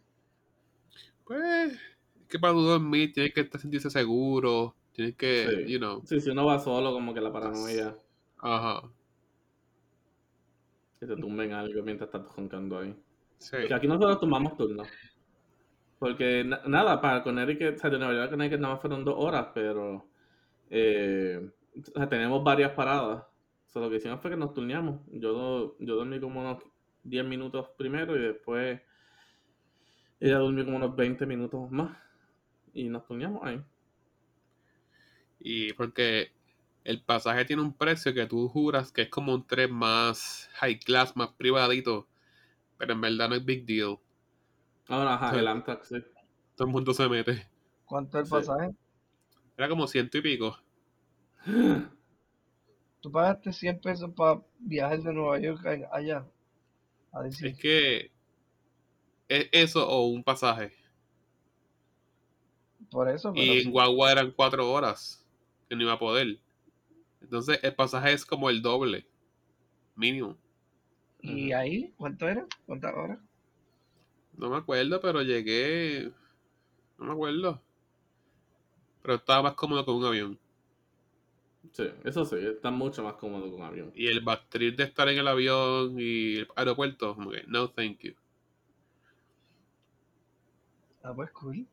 Pues, 1.24 1.72
es 1.72 2.26
que 2.28 2.38
para 2.38 2.52
tú 2.54 2.62
dormir 2.62 3.12
tienes 3.12 3.32
que 3.34 3.42
estar- 3.42 3.60
sentirse 3.60 3.90
seguro, 3.90 4.74
tienes 4.92 5.16
que, 5.16 5.64
Sí. 5.66 5.72
you 5.72 5.78
know, 5.78 6.02
Sí, 6.06 6.20
si 6.20 6.30
uno 6.30 6.46
va 6.46 6.58
solo, 6.58 6.92
como 6.92 7.12
que 7.12 7.20
la 7.20 7.32
paranoia, 7.32 7.96
ajá, 8.38 8.88
que 10.98 11.06
te 11.06 11.16
tumben 11.16 11.52
algo 11.52 11.82
mientras 11.82 12.08
estás 12.12 12.34
roncando 12.36 12.78
ahí. 12.78 12.94
sí. 13.38 13.56
Que 13.66 13.74
aquí 13.74 13.86
nosotros 13.86 14.20
tomamos 14.20 14.56
turnos. 14.56 14.88
Porque 15.98 16.44
na- 16.44 16.62
nada, 16.66 17.00
para 17.00 17.22
Connecticut, 17.22 17.76
o 17.76 17.78
sea, 17.78 17.90
de 17.90 17.98
Nueva 17.98 18.14
York 18.14 18.26
a 18.26 18.30
Connecticut 18.30 18.60
nada 18.60 18.74
más 18.74 18.80
fueron 18.80 19.04
dos 19.04 19.14
horas, 19.18 19.48
pero 19.54 20.08
eh, 20.70 21.50
o 21.76 21.98
sea, 21.98 22.08
tenemos 22.08 22.42
varias 22.44 22.72
paradas. 22.72 23.24
O 23.24 23.70
sea, 23.70 23.82
lo 23.82 23.90
que 23.90 23.96
hicimos 23.96 24.20
fue 24.20 24.30
que 24.30 24.36
nos 24.36 24.54
turneamos. 24.54 25.00
Yo, 25.12 25.76
yo 25.78 25.96
dormí 25.96 26.20
como 26.20 26.40
unos 26.40 26.62
10 27.02 27.24
minutos 27.24 27.68
primero 27.76 28.16
y 28.16 28.20
después 28.20 28.80
ella 30.20 30.38
durmió 30.38 30.64
como 30.64 30.76
unos 30.78 30.96
20 30.96 31.26
minutos 31.26 31.70
más. 31.70 31.96
Y 32.72 32.88
nos 32.88 33.04
turneamos 33.06 33.42
ahí. 33.44 33.60
Y 35.40 35.72
porque 35.74 36.32
el 36.88 37.02
pasaje 37.02 37.44
tiene 37.44 37.62
un 37.62 37.72
precio 37.74 38.14
que 38.14 38.26
tú 38.26 38.48
juras 38.48 38.92
que 38.92 39.02
es 39.02 39.08
como 39.10 39.34
un 39.34 39.46
tren 39.46 39.72
más 39.72 40.50
high 40.54 40.78
class, 40.80 41.16
más 41.16 41.30
privadito, 41.30 42.08
pero 42.78 42.94
en 42.94 43.00
verdad 43.02 43.28
no 43.30 43.36
es 43.36 43.44
big 43.44 43.66
deal. 43.66 43.98
Ahora, 44.88 45.14
ajá, 45.14 45.30
Sí. 45.34 45.38
el 45.38 45.46
Amtrak, 45.48 45.84
sí. 45.84 45.96
Todo 46.56 46.66
el 46.68 46.72
mundo 46.72 46.92
se 46.94 47.08
mete. 47.08 47.48
¿Cuánto 47.86 48.18
es 48.18 48.22
el 48.22 48.26
Sí. 48.26 48.30
pasaje? 48.30 48.74
Era 49.58 49.68
como 49.68 49.86
ciento 49.86 50.16
y 50.18 50.22
pico. 50.22 50.58
¿Tú 53.00 53.10
pagaste 53.10 53.52
100 53.52 53.80
pesos 53.80 54.10
para 54.14 54.40
viajar 54.58 55.00
de 55.02 55.12
Nueva 55.12 55.38
York 55.40 55.64
allá? 55.92 56.24
A 57.12 57.22
decir, 57.22 57.48
Es 57.48 57.58
que 57.58 58.10
es 59.28 59.48
eso 59.52 59.88
o 59.88 60.06
un 60.08 60.22
pasaje. 60.24 60.72
por 62.90 63.08
eso, 63.08 63.32
pero 63.32 63.42
Y 63.44 63.60
en 63.60 63.70
Guagua 63.70 64.12
eran 64.12 64.32
cuatro 64.32 64.70
horas. 64.70 65.24
que 65.68 65.76
no 65.76 65.82
iba 65.82 65.92
a 65.94 65.98
poder. 65.98 66.38
Entonces 67.20 67.60
el 67.62 67.74
pasaje 67.74 68.12
es 68.12 68.24
como 68.24 68.50
el 68.50 68.62
doble, 68.62 69.06
mínimo. 69.96 70.36
¿Y 71.20 71.52
ahí? 71.52 71.92
¿Cuánto 71.96 72.28
era? 72.28 72.46
¿Cuántas 72.66 72.94
horas? 72.94 73.18
No 74.36 74.50
me 74.50 74.56
acuerdo, 74.56 75.00
pero 75.00 75.22
llegué. 75.22 76.12
No 76.98 77.06
me 77.06 77.12
acuerdo. 77.12 77.60
Pero 79.02 79.14
estaba 79.14 79.42
más 79.42 79.54
cómodo 79.54 79.84
con 79.84 79.96
un 79.96 80.04
avión. 80.04 80.38
Sí, 81.72 81.84
eso 82.04 82.24
sí, 82.24 82.36
está 82.38 82.70
mucho 82.70 83.02
más 83.02 83.14
cómodo 83.14 83.50
con 83.50 83.60
un 83.60 83.66
avión. 83.66 83.92
Y 83.94 84.06
el 84.06 84.20
backtrip 84.20 84.76
de 84.76 84.84
estar 84.84 85.08
en 85.08 85.18
el 85.18 85.28
avión 85.28 85.98
y 85.98 86.38
el 86.38 86.48
aeropuerto, 86.56 87.14
como 87.14 87.30
que, 87.30 87.42
no, 87.46 87.68
thank 87.70 87.98
you. 88.00 88.14
Ah, 91.02 91.12
pues 91.14 91.30
cool. 91.32 91.66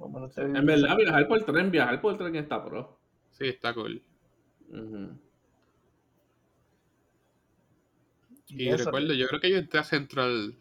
A 0.00 0.42
En 0.42 0.66
verdad, 0.66 0.96
viajar 0.96 1.26
por 1.26 1.42
tren, 1.42 1.70
viajar 1.70 2.00
por 2.00 2.16
tren 2.16 2.36
está 2.36 2.64
pro. 2.64 2.98
Sí, 3.32 3.48
está 3.48 3.74
cool. 3.74 4.00
Ujú. 4.70 5.18
Y, 8.48 8.70
recuerdo, 8.72 9.12
yo 9.12 9.26
creo 9.28 9.40
que 9.40 9.50
yo 9.50 9.58
entré 9.58 9.78
a 9.80 9.84
Central. 9.84 10.54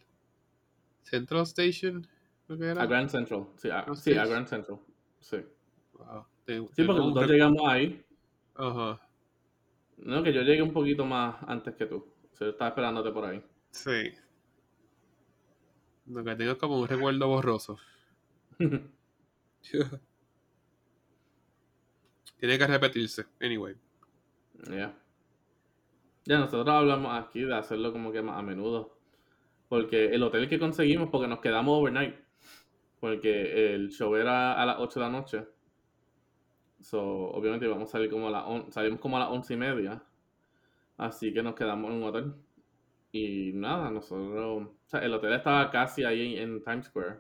Central 1.04 1.44
Station, 1.44 2.06
creo 2.46 2.60
que 2.60 2.66
era. 2.66 2.82
A 2.84 2.86
Grand 2.86 3.10
Central. 3.10 3.48
Sí, 3.58 3.70
a, 3.70 3.86
sí, 3.96 4.14
a. 4.14 4.26
Grand 4.26 4.48
Central. 4.48 4.80
Sí. 5.22 5.38
Wow. 5.94 6.26
Te- 6.46 6.60
Sí, 6.74 6.84
porque 6.84 7.02
rec- 7.02 7.28
llegamos 7.28 7.62
ahí. 7.66 8.04
Ajá. 8.56 9.00
No, 9.98 10.22
que 10.24 10.34
yo 10.34 10.42
llegué 10.42 10.62
un 10.62 10.74
poquito 10.74 11.06
más 11.06 11.38
antes 11.48 11.76
que 11.76 11.86
tú. 11.86 11.96
O 12.32 12.36
sea, 12.36 12.48
yo 12.48 12.52
estaba 12.52 12.70
esperándote 12.70 13.12
por 13.12 13.26
ahí. 13.26 13.42
Sí. 13.72 14.12
Lo 16.08 16.24
que 16.24 16.36
tengo 16.36 16.52
es 16.52 16.58
como 16.58 16.80
un 16.80 16.88
recuerdo 16.88 17.28
borroso. 17.28 17.78
Tiene 22.40 22.58
que 22.58 22.68
repetirse. 22.68 23.26
Anyway. 23.42 23.76
Ya. 24.70 24.94
Ya, 26.26 26.38
nosotros 26.40 26.68
hablamos 26.76 27.12
aquí 27.18 27.42
de 27.42 27.56
hacerlo 27.56 27.92
como 27.92 28.12
que 28.12 28.22
más 28.22 28.38
a 28.38 28.42
menudo. 28.42 28.98
Porque 29.70 30.08
el 30.16 30.24
hotel 30.24 30.50
que 30.50 30.60
conseguimos, 30.60 31.10
porque 31.12 31.28
nos 31.28 31.40
quedamos 31.42 31.80
overnight. 31.82 32.16
Porque 33.00 33.76
el 33.76 33.90
show 33.92 34.16
era 34.16 34.54
a 34.62 34.66
las 34.66 34.78
8 34.80 35.00
de 35.02 35.06
la 35.08 35.12
noche. 35.12 35.46
So, 36.80 37.00
obviamente 37.32 37.66
íbamos 37.66 37.90
a 37.90 37.92
salir 37.94 38.10
como 38.10 38.28
a 38.28 38.32
las 38.32 38.44
on- 38.46 38.72
salimos 38.72 39.00
como 39.00 39.18
a 39.18 39.22
las 39.22 39.30
11 39.30 39.54
y 39.54 39.58
media. 39.58 40.04
Así 40.98 41.34
que 41.34 41.44
nos 41.44 41.56
quedamos 41.56 41.92
en 41.92 41.98
un 41.98 42.04
hotel. 42.06 42.34
Y 43.12 43.54
nada, 43.54 43.92
nosotros. 43.92 44.68
O 44.68 44.76
sea, 44.88 45.02
el 45.02 45.14
hotel 45.14 45.34
estaba 45.34 45.72
casi 45.72 46.04
ahí 46.06 46.38
en, 46.38 46.52
en 46.56 46.64
Times 46.64 46.88
Square. 46.88 47.20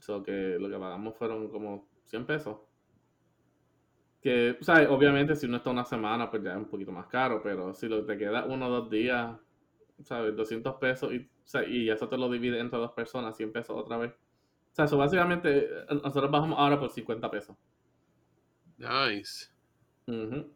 So 0.00 0.22
que 0.22 0.56
lo 0.58 0.68
que 0.68 0.78
pagamos 0.78 1.16
fueron 1.16 1.48
como 1.48 1.88
100 2.06 2.26
pesos. 2.26 2.58
Que, 4.20 4.56
o 4.60 4.64
sea, 4.64 4.90
obviamente 4.90 5.34
si 5.36 5.46
uno 5.46 5.56
está 5.58 5.70
una 5.70 5.84
semana, 5.84 6.30
pues 6.30 6.42
ya 6.42 6.52
es 6.52 6.56
un 6.58 6.66
poquito 6.68 6.92
más 6.92 7.06
caro, 7.06 7.42
pero 7.42 7.72
si 7.74 7.88
lo, 7.88 8.04
te 8.04 8.18
queda 8.18 8.44
uno 8.44 8.66
o 8.66 8.70
dos 8.70 8.90
días, 8.90 9.36
¿sabes? 10.02 10.36
200 10.36 10.74
pesos 10.76 11.12
y, 11.12 11.18
o 11.18 11.46
sea, 11.48 11.66
y 11.66 11.88
eso 11.90 12.08
te 12.08 12.18
lo 12.18 12.30
divide 12.30 12.60
entre 12.60 12.78
dos 12.78 12.92
personas, 12.92 13.36
100 13.36 13.52
pesos 13.52 13.76
otra 13.76 13.96
vez. 13.98 14.12
O 14.12 14.74
sea, 14.74 14.84
eso 14.84 14.98
básicamente, 14.98 15.68
nosotros 15.90 16.30
bajamos 16.30 16.58
ahora 16.58 16.78
por 16.78 16.90
50 16.90 17.30
pesos. 17.30 17.56
Nice. 18.78 19.50
Ujú. 20.06 20.52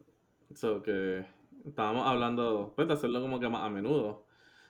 So 0.53 0.81
que 0.81 1.25
estábamos 1.65 2.07
hablando, 2.07 2.73
pues, 2.75 2.87
de 2.87 2.93
hacerlo 2.93 3.21
como 3.21 3.39
que 3.39 3.49
más 3.49 3.63
a 3.63 3.69
menudo. 3.69 4.25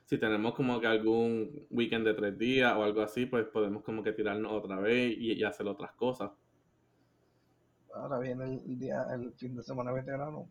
Si 0.05 0.17
tenemos 0.17 0.53
como 0.53 0.79
que 0.79 0.87
algún 0.87 1.67
weekend 1.69 2.05
de 2.05 2.13
tres 2.13 2.37
días 2.37 2.75
o 2.77 2.83
algo 2.83 3.01
así, 3.01 3.25
pues 3.25 3.45
podemos 3.47 3.83
como 3.83 4.03
que 4.03 4.13
tirarnos 4.13 4.51
otra 4.51 4.79
vez 4.79 5.15
y, 5.17 5.33
y 5.33 5.43
hacer 5.43 5.67
otras 5.67 5.91
cosas. 5.93 6.31
Ahora 7.95 8.19
viene 8.19 8.61
el, 8.65 8.77
día, 8.79 9.05
el 9.13 9.31
fin 9.33 9.55
de 9.55 9.63
semana 9.63 9.91
veterano. 9.91 10.49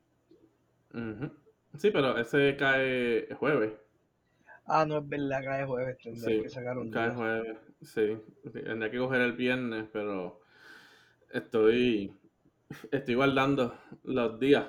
Ujú. 0.94 1.30
Sí, 1.76 1.90
pero 1.90 2.16
ese 2.18 2.56
cae 2.56 3.28
jueves. 3.34 3.72
Ah, 4.66 4.86
no 4.86 4.98
es 4.98 5.08
verdad, 5.08 5.44
cae 5.44 5.66
jueves, 5.66 5.98
tendré 5.98 6.36
Sí, 6.36 6.42
que 6.42 6.48
sacar 6.48 6.78
un 6.78 6.90
cae 6.90 7.08
día. 7.08 7.16
jueves, 7.16 7.58
sí. 7.82 8.18
Tendría 8.52 8.90
que 8.90 8.98
coger 8.98 9.20
el 9.20 9.32
viernes, 9.32 9.88
pero 9.92 10.40
estoy, 11.30 12.16
estoy 12.90 13.14
guardando 13.14 13.76
los 14.04 14.38
días. 14.40 14.66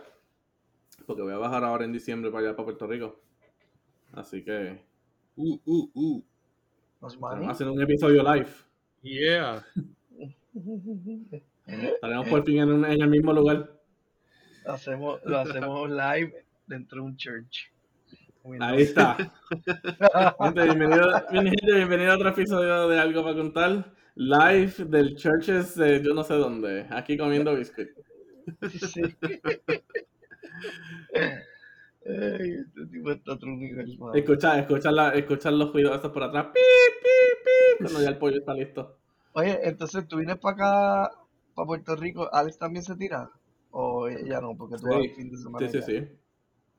Porque 1.05 1.21
voy 1.21 1.33
a 1.33 1.37
bajar 1.37 1.63
ahora 1.63 1.85
en 1.85 1.93
diciembre 1.93 2.31
para 2.31 2.47
allá, 2.47 2.55
para 2.55 2.65
Puerto 2.65 2.87
Rico. 2.87 3.19
Así 4.13 4.43
que 4.43 4.83
Uh, 5.37 5.59
uh, 5.65 5.91
uh. 5.93 6.23
Maní. 7.19 7.45
haciendo 7.47 7.73
un 7.73 7.81
episodio 7.81 8.23
live. 8.23 8.49
Yeah. 9.01 9.63
Estaremos 11.65 12.29
por 12.29 12.43
fin 12.45 12.59
en, 12.59 12.71
un- 12.71 12.85
en 12.85 13.01
el 13.01 13.09
mismo 13.09 13.33
lugar. 13.33 13.71
hacemos, 14.67 15.19
lo 15.25 15.39
hacemos 15.39 15.89
live 15.89 16.45
dentro 16.67 17.01
de 17.01 17.07
un 17.07 17.17
church. 17.17 17.71
Ahí 18.59 18.83
está. 18.83 19.15
Gente, 20.39 20.63
bienvenido, 20.63 21.23
bienvenido 21.73 22.11
a 22.11 22.15
otro 22.15 22.29
episodio 22.29 22.87
de 22.89 22.99
Algo 22.99 23.23
para 23.23 23.35
Contar. 23.35 23.91
Live 24.17 24.85
del 24.85 25.15
Churches 25.17 25.75
de 25.75 26.01
yo 26.03 26.13
no 26.13 26.23
sé 26.23 26.35
dónde. 26.35 26.85
Aquí 26.91 27.17
comiendo 27.17 27.55
biscuit. 27.55 27.89
Sí. 28.79 29.01
Ay, 32.07 32.51
este 32.59 32.85
tipo 32.91 33.11
está 33.11 33.33
otro 33.33 33.49
nivel. 33.49 33.97
Escucha, 34.13 34.59
escucha, 34.59 34.91
la, 34.91 35.09
escucha 35.15 35.49
los 35.51 35.73
ruidos 35.73 35.97
esos 35.97 36.11
por 36.11 36.23
atrás. 36.23 36.45
Pi, 36.53 36.59
pi, 37.01 37.43
pi, 37.43 37.83
cuando 37.83 38.01
ya 38.03 38.09
el 38.09 38.17
pollo 38.17 38.37
está 38.37 38.53
listo. 38.53 38.97
Oye, 39.33 39.59
entonces 39.63 40.07
tú 40.07 40.17
vienes 40.17 40.37
para 40.37 40.53
acá, 41.07 41.11
para 41.55 41.65
Puerto 41.65 41.95
Rico, 41.95 42.29
¿Alex 42.33 42.57
también 42.57 42.83
se 42.83 42.95
tira? 42.95 43.29
¿O 43.71 44.07
ella 44.07 44.41
no? 44.41 44.55
Porque 44.55 44.75
tú 44.77 44.87
vas 44.87 45.01
Sí, 45.01 45.05
el 45.09 45.15
fin 45.15 45.31
de 45.31 45.37
semana. 45.37 45.67
Sí, 45.67 45.81
sí, 45.81 45.81
sí. 45.81 46.07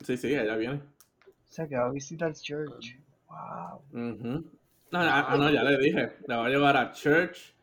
Sí, 0.05 0.17
sí, 0.17 0.35
ella 0.35 0.57
viene. 0.57 0.77
O 0.77 1.49
sea, 1.49 1.67
que 1.67 1.77
va 1.77 1.87
a 1.87 1.91
visitar 1.91 2.33
church. 2.35 2.97
Wow. 3.29 3.83
No, 3.93 5.01
ah, 5.01 5.27
ah, 5.29 5.37
no, 5.37 5.51
ya 5.51 5.63
le 5.63 5.79
dije. 5.79 6.13
La 6.27 6.39
voy 6.39 6.47
a 6.47 6.51
llevar 6.51 6.77
a 6.77 6.93
church. 6.93 7.55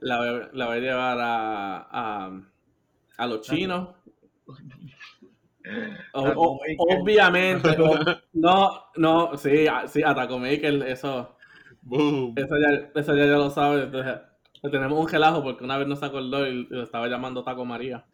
La 0.00 0.18
voy, 0.18 0.48
la 0.52 0.66
voy 0.66 0.76
a 0.76 0.80
llevar 0.80 1.18
a, 1.20 1.88
a, 1.90 2.40
a 3.18 3.26
los 3.26 3.40
chinos. 3.42 3.88
O- 6.12 6.22
o- 6.22 6.60
obviamente. 6.78 7.68
o- 7.80 7.98
no, 8.34 8.84
no, 8.96 9.36
sí, 9.36 9.66
sí, 9.88 10.02
a 10.02 10.14
Taco 10.14 10.38
Maker, 10.38 10.82
eso, 10.86 11.36
Boom. 11.82 12.34
eso, 12.36 12.54
ya, 12.56 12.90
eso 12.94 13.16
ya, 13.16 13.24
ya 13.26 13.36
lo 13.36 13.50
sabe. 13.50 13.82
Entonces, 13.82 14.14
tenemos 14.62 14.98
un 14.98 15.06
gelazo 15.08 15.42
porque 15.42 15.64
una 15.64 15.78
vez 15.78 15.86
no 15.86 15.96
se 15.96 16.04
acordó 16.06 16.46
y 16.46 16.66
lo 16.68 16.82
estaba 16.82 17.08
llamando 17.08 17.44
Taco 17.44 17.64
María. 17.64 18.04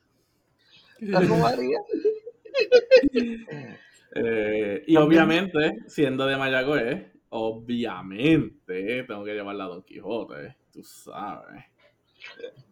Taco 1.10 1.36
María. 1.36 1.78
Eh, 4.14 4.84
y 4.86 4.96
obviamente, 4.96 5.78
siendo 5.86 6.26
de 6.26 6.36
Mayagüez, 6.36 7.10
obviamente 7.30 9.04
tengo 9.04 9.24
que 9.24 9.32
llevarla 9.32 9.64
a 9.64 9.68
Don 9.68 9.82
Quijote, 9.82 10.54
tú 10.70 10.82
sabes. 10.84 11.64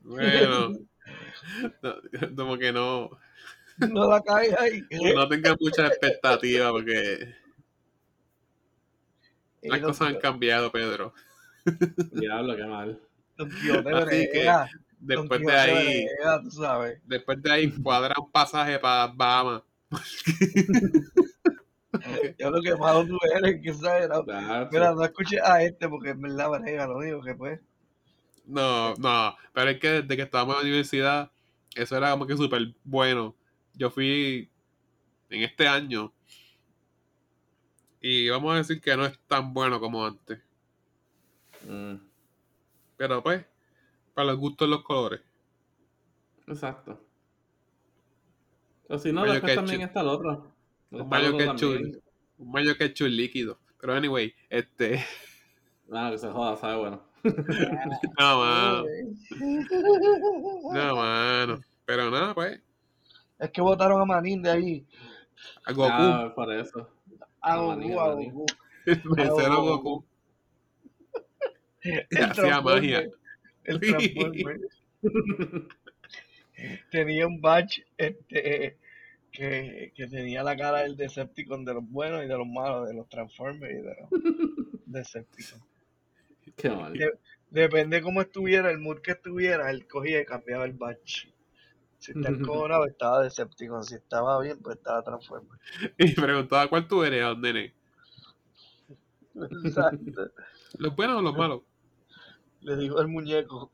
Bueno. 0.03 0.73
No, 1.83 1.95
como 2.37 2.57
que 2.57 2.73
no, 2.73 3.11
No 3.79 4.09
la 4.09 4.23
caes 4.23 4.55
ahí. 4.57 4.83
no 5.15 5.27
tengas 5.29 5.57
mucha 5.59 5.89
expectativa 5.89 6.71
porque 6.71 7.35
las 9.63 9.79
Y 9.79 9.81
Don 9.81 9.81
cosas 9.81 10.09
han 10.09 10.19
cambiado, 10.21 10.71
Pedro. 10.71 11.13
Diablo, 12.13 12.57
qué 12.57 12.65
mal. 12.65 13.01
Don 13.41 13.51
Quijote 13.51 13.91
Así 13.91 14.29
que, 14.31 14.41
brega, 14.41 14.69
Después 15.01 15.41
de 15.41 15.53
ahí, 15.53 16.05
brega, 16.05 16.43
tú 16.43 16.51
sabes. 16.51 17.01
después 17.07 17.43
de 17.43 17.51
ahí 17.51 17.71
cuadra 17.71 18.15
un 18.21 18.31
pasaje 18.31 18.79
para 18.79 19.07
Bahamas. 19.07 19.63
Yo 22.39 22.51
lo 22.51 22.61
que 22.61 22.77
malo 22.77 23.07
tú 23.07 23.17
eres, 23.35 23.63
que. 23.63 23.73
Mira, 24.71 24.93
no 24.93 25.03
escuches 25.03 25.41
a 25.43 25.63
este 25.63 25.89
porque 25.89 26.11
en 26.11 26.21
verdad 26.21 26.51
brega, 26.51 26.87
lo 26.87 27.01
digo 27.01 27.23
que 27.23 27.35
pues. 27.35 27.59
No, 28.45 28.95
no, 28.97 29.35
pero 29.55 29.71
es 29.71 29.81
que 29.81 30.03
desde 30.03 30.17
que 30.17 30.23
estábamos 30.23 30.57
en 30.57 30.61
la 30.61 30.67
universidad, 30.69 31.31
eso 31.75 31.97
era 31.97 32.11
como 32.11 32.27
que 32.27 32.37
súper 32.37 32.75
bueno. 32.85 33.35
Yo 33.75 33.91
fui 33.91 34.51
en 35.31 35.43
este 35.43 35.67
año 35.67 36.13
y 38.03 38.29
vamos 38.29 38.55
a 38.55 38.59
decir 38.59 38.83
que 38.83 38.95
no 38.97 39.07
es 39.07 39.19
tan 39.27 39.55
bueno 39.55 39.81
como 39.81 40.05
antes. 40.05 40.39
Mm, 41.67 42.10
Pero 43.01 43.23
pues, 43.23 43.43
para 44.13 44.27
los 44.29 44.37
gustos 44.37 44.69
los 44.69 44.83
colores. 44.83 45.23
exacto. 46.47 47.01
O 48.91 48.99
si 48.99 49.11
no, 49.11 49.23
Mayo 49.23 49.33
después 49.33 49.53
ketchup. 49.53 49.67
también 49.69 49.89
está 49.89 50.01
el 50.03 50.09
otro. 50.09 50.53
Un 50.91 51.09
mayo 51.09 51.35
ketchup, 51.39 51.73
también. 51.75 52.03
un 52.37 52.51
mayo 52.53 52.77
ketchup 52.77 53.07
líquido. 53.09 53.59
Pero 53.81 53.95
anyway, 53.95 54.35
este, 54.51 55.03
Ah, 55.91 56.11
que 56.13 56.19
se 56.19 56.29
joda, 56.31 56.57
sabe 56.59 56.77
bueno. 56.77 57.03
no 58.19 58.39
mano, 58.39 58.85
no 60.75 60.97
mano. 60.97 61.61
Pero 61.87 62.11
nada, 62.11 62.35
pues, 62.35 62.61
Es 63.39 63.51
que 63.51 63.63
votaron 63.63 64.03
a 64.03 64.05
Manín 64.05 64.43
de 64.43 64.51
ahí. 64.51 64.87
a 65.65 65.73
Goku, 65.73 65.89
Ah, 65.91 66.33
por 66.35 66.53
eso. 66.53 66.87
A 67.41 67.57
Goku, 67.57 67.99
a. 67.99 68.13
Goku. 68.15 68.47
Oh. 69.19 69.63
Goku, 69.79 70.05
El 72.11 72.25
hacía 72.25 72.61
magia. 72.61 73.09
El 73.65 73.81
tenía 76.91 77.27
un 77.27 77.41
badge 77.41 77.85
este, 77.97 78.77
que, 79.33 79.93
que 79.95 80.07
tenía 80.09 80.43
la 80.43 80.57
cara 80.57 80.81
del 80.81 80.97
Decepticon 80.97 81.65
de 81.65 81.75
los 81.75 81.89
buenos 81.89 82.25
y 82.25 82.29
de 82.29 82.37
los 82.37 82.47
malos, 82.47 82.89
de 82.89 82.95
los 82.95 83.09
Transformers 83.09 83.73
y 83.73 83.83
de 83.83 83.97
los 84.01 84.11
Decepticons. 84.87 85.65
Qué 86.57 86.71
mal. 86.71 86.93
De- 86.93 87.19
depende 87.51 88.03
cómo 88.03 88.21
estuviera, 88.21 88.71
el 88.71 88.79
mood 88.79 89.01
que 89.01 89.13
estuviera, 89.13 89.71
él 89.71 89.87
cogía 89.87 90.21
y 90.21 90.25
cambiaba 90.25 90.65
el 90.65 90.73
badge. 90.73 91.33
Si 91.99 92.13
está 92.13 92.31
encojonado, 92.31 92.87
estaba 92.87 93.23
Decepticon. 93.23 93.85
Si 93.85 93.95
estaba 93.95 94.41
bien, 94.41 94.59
pues 94.63 94.79
estaba 94.79 95.03
Transformer. 95.03 95.59
Y 95.99 96.15
preguntaba 96.15 96.69
cuál 96.69 96.89
tú 96.89 97.05
eres, 97.05 97.37
nene. 97.39 97.75
Exacto. 99.35 100.31
¿Los 100.79 100.97
buenos 100.97 101.19
o 101.19 101.23
los 101.23 101.37
malos? 101.37 101.63
Le 102.63 102.77
dijo 102.77 103.01
el 103.01 103.09
muñeco. 103.09 103.71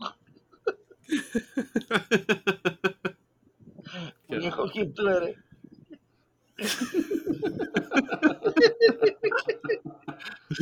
Muñeco, 4.29 4.71
¿quién 4.73 4.95
tú 4.95 5.09
eres? 5.09 5.37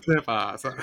¿Qué 0.07 0.23
pasa? 0.25 0.75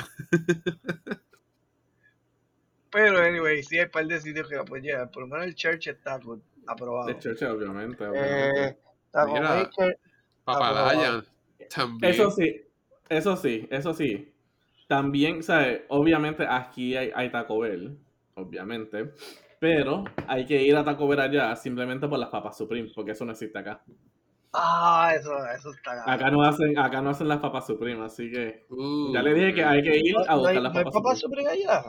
Pero, 2.92 3.20
anyway, 3.20 3.64
sí 3.64 3.78
hay 3.78 3.86
un 3.86 3.92
par 3.92 4.06
de 4.06 4.20
sitios 4.20 4.48
que 4.48 4.82
llegar. 4.82 5.10
Por 5.12 5.24
lo 5.24 5.28
menos 5.28 5.46
el 5.46 5.56
church 5.56 5.88
está 5.88 6.20
aprobado. 6.68 7.08
De 7.08 7.18
Church, 7.20 7.42
obviamente. 7.44 8.06
obviamente. 8.06 8.70
Eh, 8.70 8.78
Mira. 9.28 9.56
Maker, 9.56 10.00
Papalaya. 10.44 11.24
También. 11.74 12.14
Eso 12.14 12.32
sí, 12.32 12.62
eso 13.10 13.38
sí, 13.38 13.68
eso 13.70 13.94
sí. 13.94 14.31
También, 14.92 15.42
¿sabes? 15.42 15.84
Obviamente 15.88 16.46
aquí 16.46 16.98
hay, 16.98 17.12
hay 17.16 17.32
Taco 17.32 17.60
Bell, 17.60 17.98
obviamente. 18.36 19.14
Pero 19.58 20.04
hay 20.28 20.46
que 20.46 20.62
ir 20.62 20.76
a 20.76 20.84
Taco 20.84 21.08
Bell 21.08 21.22
allá 21.22 21.56
simplemente 21.56 22.10
por 22.10 22.20
las 22.20 22.28
papas 22.28 22.58
Supreme, 22.58 22.90
porque 22.94 23.12
eso 23.12 23.24
no 23.24 23.32
existe 23.32 23.58
acá. 23.58 23.82
Ah, 24.54 25.14
eso, 25.16 25.32
eso 25.58 25.72
está 25.72 26.04
Acá 26.12 26.30
no 26.30 26.44
hacen, 26.44 26.78
acá 26.78 27.02
no 27.02 27.12
hacen 27.12 27.30
las 27.30 27.40
papas 27.40 27.68
Supreme, 27.68 28.04
así 28.04 28.30
que 28.30 28.66
Uh, 28.70 29.14
ya 29.14 29.22
le 29.24 29.34
dije 29.34 29.54
que 29.54 29.64
hay 29.64 29.82
que 29.82 29.98
ir 29.98 30.14
No, 30.14 30.24
a 30.28 30.36
no 30.36 30.38
buscar 30.40 30.58
hay, 30.58 30.62
las 30.62 30.74
no 30.74 30.80
hay 30.80 30.86
papas 30.86 31.02
papas 31.02 31.20
Supreme. 31.20 31.50
allá. 31.50 31.84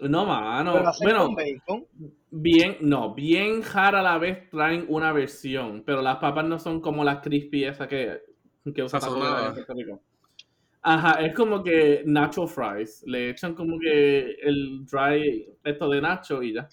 No, 0.00 0.26
mano. 0.26 0.72
Pero 0.72 0.92
Bueno, 1.00 1.34
bacon. 1.34 1.86
bien, 2.30 2.76
no, 2.80 3.14
bien 3.14 3.62
rara 3.62 4.00
a 4.00 4.02
la 4.02 4.18
vez 4.18 4.50
traen 4.50 4.84
una 4.88 5.12
versión, 5.12 5.84
pero 5.86 6.02
las 6.02 6.16
papas 6.16 6.44
no 6.44 6.58
son 6.58 6.80
como 6.80 7.04
las 7.04 7.20
crispy 7.20 7.64
esas 7.64 7.86
que, 7.88 8.20
que 8.74 8.82
usa 8.82 8.98
Taco 8.98 9.20
Bell 9.20 9.34
allá 9.34 9.48
en. 9.48 9.54
Puerto 9.54 9.74
Rico. 9.74 10.00
Ajá, 10.88 11.20
es 11.20 11.34
como 11.34 11.64
que 11.64 12.04
nacho 12.06 12.46
fries. 12.46 13.02
Le 13.08 13.30
echan 13.30 13.56
como 13.56 13.76
que 13.76 14.36
el 14.40 14.86
dry 14.86 15.44
esto 15.64 15.90
de 15.90 16.00
nacho 16.00 16.40
y 16.44 16.54
ya. 16.54 16.68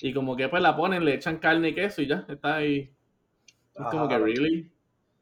Y 0.00 0.14
como 0.14 0.36
que 0.36 0.48
pues 0.48 0.62
la 0.62 0.76
ponen, 0.76 1.04
le 1.04 1.14
echan 1.14 1.38
carne 1.38 1.70
y 1.70 1.74
queso 1.74 2.00
y 2.00 2.06
ya. 2.06 2.24
Está 2.28 2.56
ahí. 2.56 2.92
Es 3.74 3.86
como 3.90 4.08
que 4.08 4.18
really. 4.18 4.70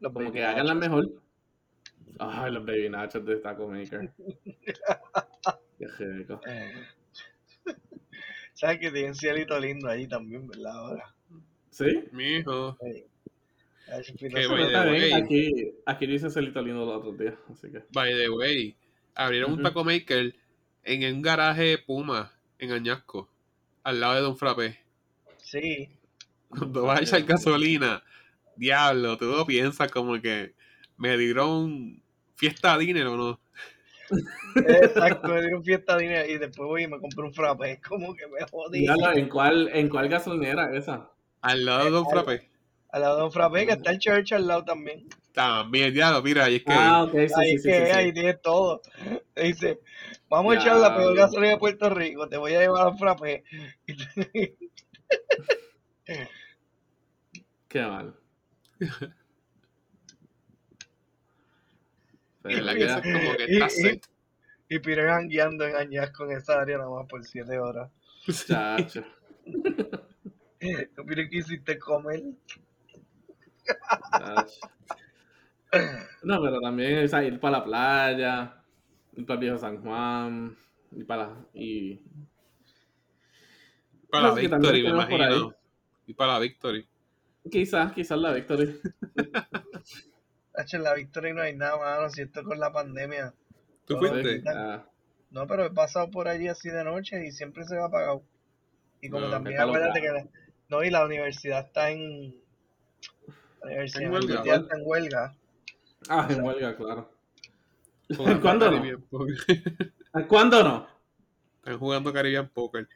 los 0.01 0.12
Como 0.12 0.31
que 0.31 0.44
hagan 0.44 0.66
la 0.66 0.75
mejor. 0.75 1.09
Ay, 2.18 2.53
los 2.53 2.66
baby 2.66 2.90
nachos 2.90 3.25
de 3.25 3.37
Taco 3.37 3.66
Maker. 3.66 4.12
Qué 5.79 5.87
rico. 5.96 6.38
Sabes 8.53 8.79
que 8.79 8.90
tienen 8.90 9.14
cielito 9.14 9.59
lindo 9.59 9.88
ahí 9.88 10.07
también, 10.07 10.48
¿verdad? 10.48 10.77
Ahora. 10.77 11.14
¿Sí? 11.70 12.05
Mijo. 12.12 12.77
A 12.79 13.12
by 13.92 14.70
the 14.70 14.90
way. 14.90 15.12
aquí, 15.12 15.74
aquí 15.87 16.07
dice 16.07 16.31
celito 16.31 16.62
lindo 16.62 16.85
los 16.87 16.96
otros 16.96 17.18
días, 17.18 17.35
así 17.50 17.70
que. 17.70 17.83
By 17.92 18.12
the 18.12 18.31
way, 18.31 18.76
abrieron 19.14 19.52
un 19.52 19.61
Ujú. 19.61 19.68
taco 19.68 19.85
maker 19.85 20.35
en 20.85 21.14
un 21.14 21.22
garaje 21.22 21.62
de 21.62 21.78
Puma 21.78 22.33
en 22.59 22.72
Añasco, 22.72 23.28
al 23.83 24.00
lado 24.00 24.14
de 24.14 24.20
Don 24.20 24.37
Frappé. 24.37 24.78
Sí. 25.38 25.88
Cuando 26.48 26.83
vas 26.83 27.00
a 27.00 27.02
echar 27.02 27.22
gasolina, 27.24 28.02
diablo, 28.57 29.16
tú 29.16 29.26
lo 29.26 29.46
piensas 29.46 29.90
como 29.90 30.20
que 30.20 30.55
me 30.96 31.16
dieron 31.16 32.02
fiesta 32.37 32.76
dinero, 32.78 33.16
¿no? 33.16 33.40
Exacto, 34.57 35.28
me 35.28 35.40
dieron 35.40 35.64
fiesta 35.64 35.96
de 35.96 36.02
dinero 36.02 36.31
y 36.31 36.38
después 36.38 36.66
voy 36.68 36.83
y 36.85 36.87
me 36.87 36.98
compré 37.00 37.24
un 37.24 37.33
frappe. 37.33 37.72
Es 37.72 37.81
como 37.81 38.14
que 38.14 38.26
me 38.26 38.40
jodí. 38.50 38.87
¿en 39.14 39.28
cuál, 39.28 39.70
¿en 39.72 39.88
cuál 39.88 40.09
gasolinera 40.09 40.76
esa? 40.76 41.11
Al 41.40 41.64
lado 41.64 41.85
de 41.85 41.90
Don 41.90 42.09
Frappé. 42.09 42.51
Al 42.92 43.00
lado 43.00 43.16
de 43.18 43.24
un 43.24 43.33
frappe, 43.33 43.66
que 43.66 43.72
está 43.72 43.90
el 43.90 43.98
church 43.98 44.33
al 44.33 44.46
lado 44.46 44.64
también. 44.64 45.09
También, 45.33 45.92
diablo, 45.94 46.22
mira, 46.22 46.48
y 46.50 46.57
es 46.57 46.62
que 46.64 46.72
Ah, 46.74 47.05
ok, 47.05 47.11
sí, 47.12 47.33
ahí 47.37 47.50
sí, 47.52 47.59
sí, 47.59 47.68
que 47.68 47.74
sí, 47.78 47.87
sí. 47.87 47.90
ahí 47.92 48.12
tiene 48.12 48.35
todo. 48.35 48.83
Dice, 49.35 49.81
vamos 50.28 50.55
a 50.55 50.59
echar 50.61 50.76
la 50.76 50.94
peor 50.94 51.16
gasolina 51.16 51.52
de 51.52 51.59
Puerto 51.59 51.88
Rico, 51.88 52.28
te 52.28 52.37
voy 52.37 52.55
a 52.55 52.61
llevar 52.61 52.87
al 52.88 52.98
frappe. 52.98 53.44
Qué 57.68 57.81
mal. 57.83 58.14
en 58.81 59.12
Pero 62.42 62.61
la 62.62 62.72
ya- 62.78 63.00
que 63.00 63.09
es 63.09 63.16
como 63.16 63.37
que 63.37 63.44
Y- 63.48 64.76
y- 64.76 64.81
jangueando 65.07 65.66
en 65.66 65.76
Añasco 65.76 66.24
en 66.24 66.33
esa 66.37 66.61
área 66.61 66.78
nada 66.78 66.90
más 66.90 67.07
por 67.09 67.24
7 67.24 67.59
horas. 67.59 67.90
Chacho. 68.46 69.05
Peter, 70.61 71.28
¿qué 71.28 71.38
hiciste 71.38 71.78
comer? 71.78 72.22
No, 76.22 76.42
pero 76.42 76.61
también 76.61 77.05
o 77.05 77.09
sea, 77.09 77.25
ir 77.25 77.40
para 77.40 77.59
la 77.59 77.64
playa, 77.64 78.62
ir 79.16 79.27
para 79.27 79.35
el 79.35 79.40
viejo 79.40 79.59
San 79.59 79.83
Juan, 79.83 80.57
ir 80.92 81.07
para 81.07 81.29
la, 81.29 81.46
y 81.55 82.03
Para 84.11 84.29
la 84.29 84.40
que 84.40 84.48
también 84.48 84.75
Victory, 84.75 84.83
me 84.83 84.88
imagino. 84.90 85.55
Y 86.07 86.14
para 86.14 86.35
la 86.35 86.38
Victory. 86.40 86.87
quizás, 87.51 87.92
quizás 87.92 88.18
la 88.18 88.33
Victory. 88.33 88.81
Hacho, 90.55 90.77
en 90.77 90.83
la 90.83 90.94
Victoria 90.94 91.33
no 91.33 91.42
hay 91.42 91.57
nada, 91.57 91.79
mano. 91.79 92.11
Si 92.11 92.22
esto 92.22 92.44
con 92.44 92.61
la 92.61 92.70
pandemia. 92.70 93.33
¿Tú 93.87 93.98
Todo 93.98 94.11
fuiste? 94.11 94.42
Ah, 94.46 94.85
No, 95.31 95.46
pero 95.46 95.64
he 95.64 95.70
pasado 95.70 96.11
por 96.11 96.29
allí 96.29 96.48
así 96.48 96.68
de 96.68 96.85
noche 96.85 97.27
y 97.27 97.33
siempre 97.33 97.64
se 97.64 97.77
va 97.77 97.87
apagado. 97.87 98.22
Y 99.01 99.09
como 99.09 99.27
No, 99.27 99.31
también 99.31 99.55
está 99.55 99.64
acuérdate 99.64 100.01
que 100.01 100.09
la, 100.09 100.27
no, 100.68 100.85
y 100.85 100.90
la 100.90 101.07
universidad 101.07 101.66
está 101.66 101.90
en 101.90 102.41
En 103.64 104.11
huelga. 104.11 104.18
universidad 104.18 104.62
está 104.62 104.77
en 104.77 104.83
huelga. 104.85 105.35
ah, 106.09 106.29
en 106.31 106.42
huelga, 106.42 106.77
claro. 106.77 107.11
¿Cuándo 108.40 108.70
no? 108.70 108.83
¿Cuándo 110.29 110.62
no? 110.62 110.87
Están 111.59 111.79
jugando 111.79 112.12
Caribbean 112.12 112.48
Poker. 112.48 112.88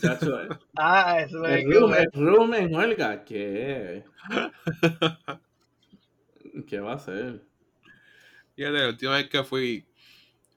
Chacho, 0.00 0.40
eh. 0.40 0.48
Ah, 0.76 1.20
eso 1.20 1.44
es 1.46 1.64
el 1.64 1.72
room, 1.72 1.94
el 1.94 2.10
room 2.12 2.54
en 2.54 2.74
huelga, 2.74 3.24
¿qué? 3.24 4.04
¿Qué 6.66 6.80
va 6.80 6.92
a 6.92 6.96
hacer? 6.96 7.44
Fíjate, 8.56 8.78
la 8.78 8.88
última 8.88 9.16
vez 9.16 9.28
que 9.28 9.44
fui, 9.44 9.86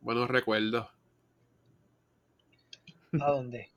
buenos 0.01 0.29
recuerdos, 0.29 0.87
¿A 3.21 3.31
dónde? 3.31 3.69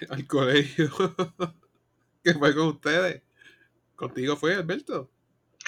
al 0.10 0.26
colegio. 0.26 0.90
que 2.24 2.34
fue 2.34 2.54
con 2.54 2.68
ustedes. 2.68 3.22
Contigo 3.96 4.36
fue, 4.36 4.54
Alberto. 4.54 5.10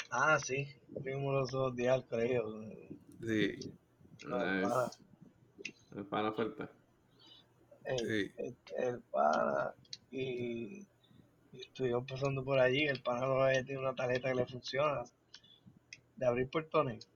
Ah, 0.09 0.39
sí. 0.39 0.67
Fuimos 1.01 1.33
los 1.33 1.51
dos 1.51 1.75
días 1.75 1.95
al 1.95 2.05
colegio. 2.05 2.43
Sí, 3.21 3.57
Nice. 4.25 4.97
El 5.95 6.05
pana 6.05 6.31
fuerte. 6.31 6.67
El, 7.85 7.99
sí. 7.99 8.31
el, 8.37 8.57
el 8.77 8.99
pana 9.01 9.73
y, 10.11 10.85
y 11.51 11.61
estuvimos 11.61 12.05
pasando 12.09 12.43
por 12.43 12.59
allí. 12.59 12.85
El 12.87 13.01
pana 13.01 13.25
no 13.27 13.41
había 13.43 13.63
tiene 13.63 13.79
una 13.81 13.95
tarjeta 13.95 14.29
que 14.29 14.35
le 14.35 14.45
funciona. 14.45 15.03
De 16.15 16.25
abrir 16.25 16.49
portones. 16.49 17.07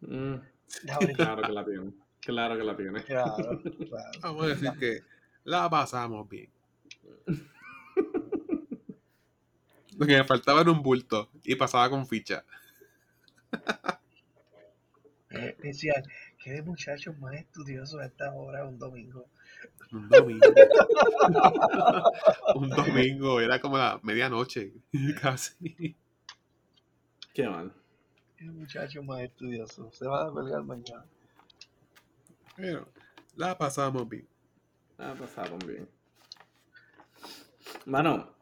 Mm, 0.00 0.34
De 0.82 0.92
abrir. 0.92 1.16
claro 1.16 1.42
que 1.42 1.52
la 1.52 1.64
tiene. 1.64 1.92
Claro 2.20 2.56
que 2.56 2.64
la 2.64 2.76
tiene. 2.76 3.04
Claro, 3.04 3.60
claro. 3.88 4.20
Vamos 4.22 4.44
a 4.44 4.48
decir 4.48 4.72
que 4.78 5.00
la 5.44 5.68
pasamos 5.70 6.28
bien. 6.28 6.50
Lo 9.96 10.06
que 10.06 10.16
me 10.16 10.24
faltaba 10.24 10.60
era 10.60 10.70
un 10.70 10.82
bulto 10.82 11.30
y 11.42 11.54
pasaba 11.54 11.88
con 11.88 12.06
ficha. 12.06 12.44
Eh, 15.30 15.56
Decían, 15.62 16.02
qué 16.42 16.62
muchachos 16.62 17.18
más 17.18 17.34
estudiosos 17.34 18.00
a 18.00 18.06
esta 18.06 18.32
hora 18.32 18.64
un 18.64 18.78
domingo. 18.78 19.26
Un 19.92 20.08
domingo. 20.08 20.46
un 22.54 22.70
domingo, 22.70 23.40
era 23.40 23.60
como 23.60 23.78
la 23.78 24.00
medianoche, 24.02 24.72
casi. 25.20 25.96
Qué 27.32 27.48
mal. 27.48 27.72
Qué 28.36 28.44
muchachos 28.44 29.04
más 29.04 29.20
estudiosos. 29.20 29.96
Se 29.96 30.06
van 30.06 30.28
a 30.28 30.30
colgar 30.30 30.62
mañana. 30.62 31.04
Pero 32.54 32.88
la 33.34 33.56
pasamos 33.56 34.08
bien. 34.08 34.26
Ah, 34.98 35.14
pasaron 35.18 35.58
bien. 35.58 35.88
Mano, 37.84 38.35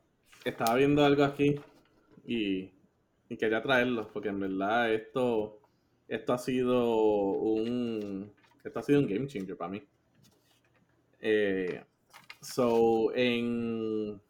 estaba 0.45 0.75
viendo 0.77 1.05
algo 1.05 1.25
aquí 1.25 1.59
y, 2.25 2.71
y 3.29 3.37
quería 3.37 3.63
traerlo, 3.63 4.09
porque 4.13 4.29
en 4.29 4.41
verdad 4.41 4.93
esto, 4.93 5.61
esto 6.09 6.33
ha 6.33 6.39
sido 6.39 6.87
un. 6.89 8.33
Esto 8.63 8.79
ha 8.79 8.83
sido 8.83 9.01
un 9.01 9.07
game 9.07 9.27
changer 9.27 9.57
para 9.57 9.71
mí. 9.71 9.83
Eh, 11.21 11.83
so, 12.41 13.15
en. 13.15 14.21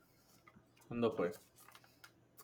¿Cuándo 0.88 1.12
fue? 1.12 1.32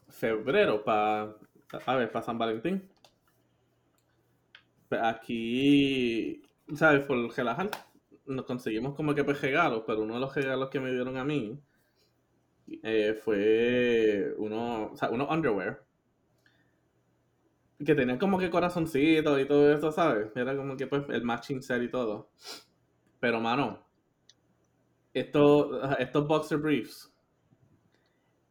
Febrero, 0.08 0.84
para. 0.84 1.36
A 1.72 2.10
para 2.10 2.22
San 2.22 2.36
Valentín. 2.36 2.88
Pues 4.88 5.00
aquí, 5.02 6.42
¿sabes? 6.74 7.06
Por 7.06 7.32
relajar, 7.36 7.70
nos 8.26 8.44
conseguimos 8.44 8.94
como 8.96 9.14
que 9.14 9.22
pues 9.22 9.40
regalos, 9.40 9.84
pero 9.86 10.02
uno 10.02 10.14
de 10.14 10.20
los 10.20 10.34
regalos 10.34 10.68
que 10.68 10.80
me 10.80 10.90
dieron 10.90 11.16
a 11.16 11.24
mí 11.24 11.60
eh, 12.82 13.14
fue 13.22 14.34
uno, 14.38 14.92
unos 15.10 15.30
underwear 15.30 15.82
que 17.84 17.94
tenían 17.94 18.18
como 18.18 18.38
que 18.38 18.50
corazoncitos 18.50 19.40
y 19.40 19.46
todo 19.46 19.72
eso, 19.72 19.90
¿sabes? 19.92 20.30
Era 20.36 20.56
como 20.56 20.76
que 20.76 20.86
pues 20.86 21.04
el 21.08 21.22
matching 21.24 21.62
set 21.62 21.82
y 21.82 21.88
todo. 21.90 22.30
Pero 23.20 23.40
mano, 23.40 23.86
estos, 25.14 25.70
estos 25.98 26.26
boxer 26.26 26.58
briefs 26.58 27.10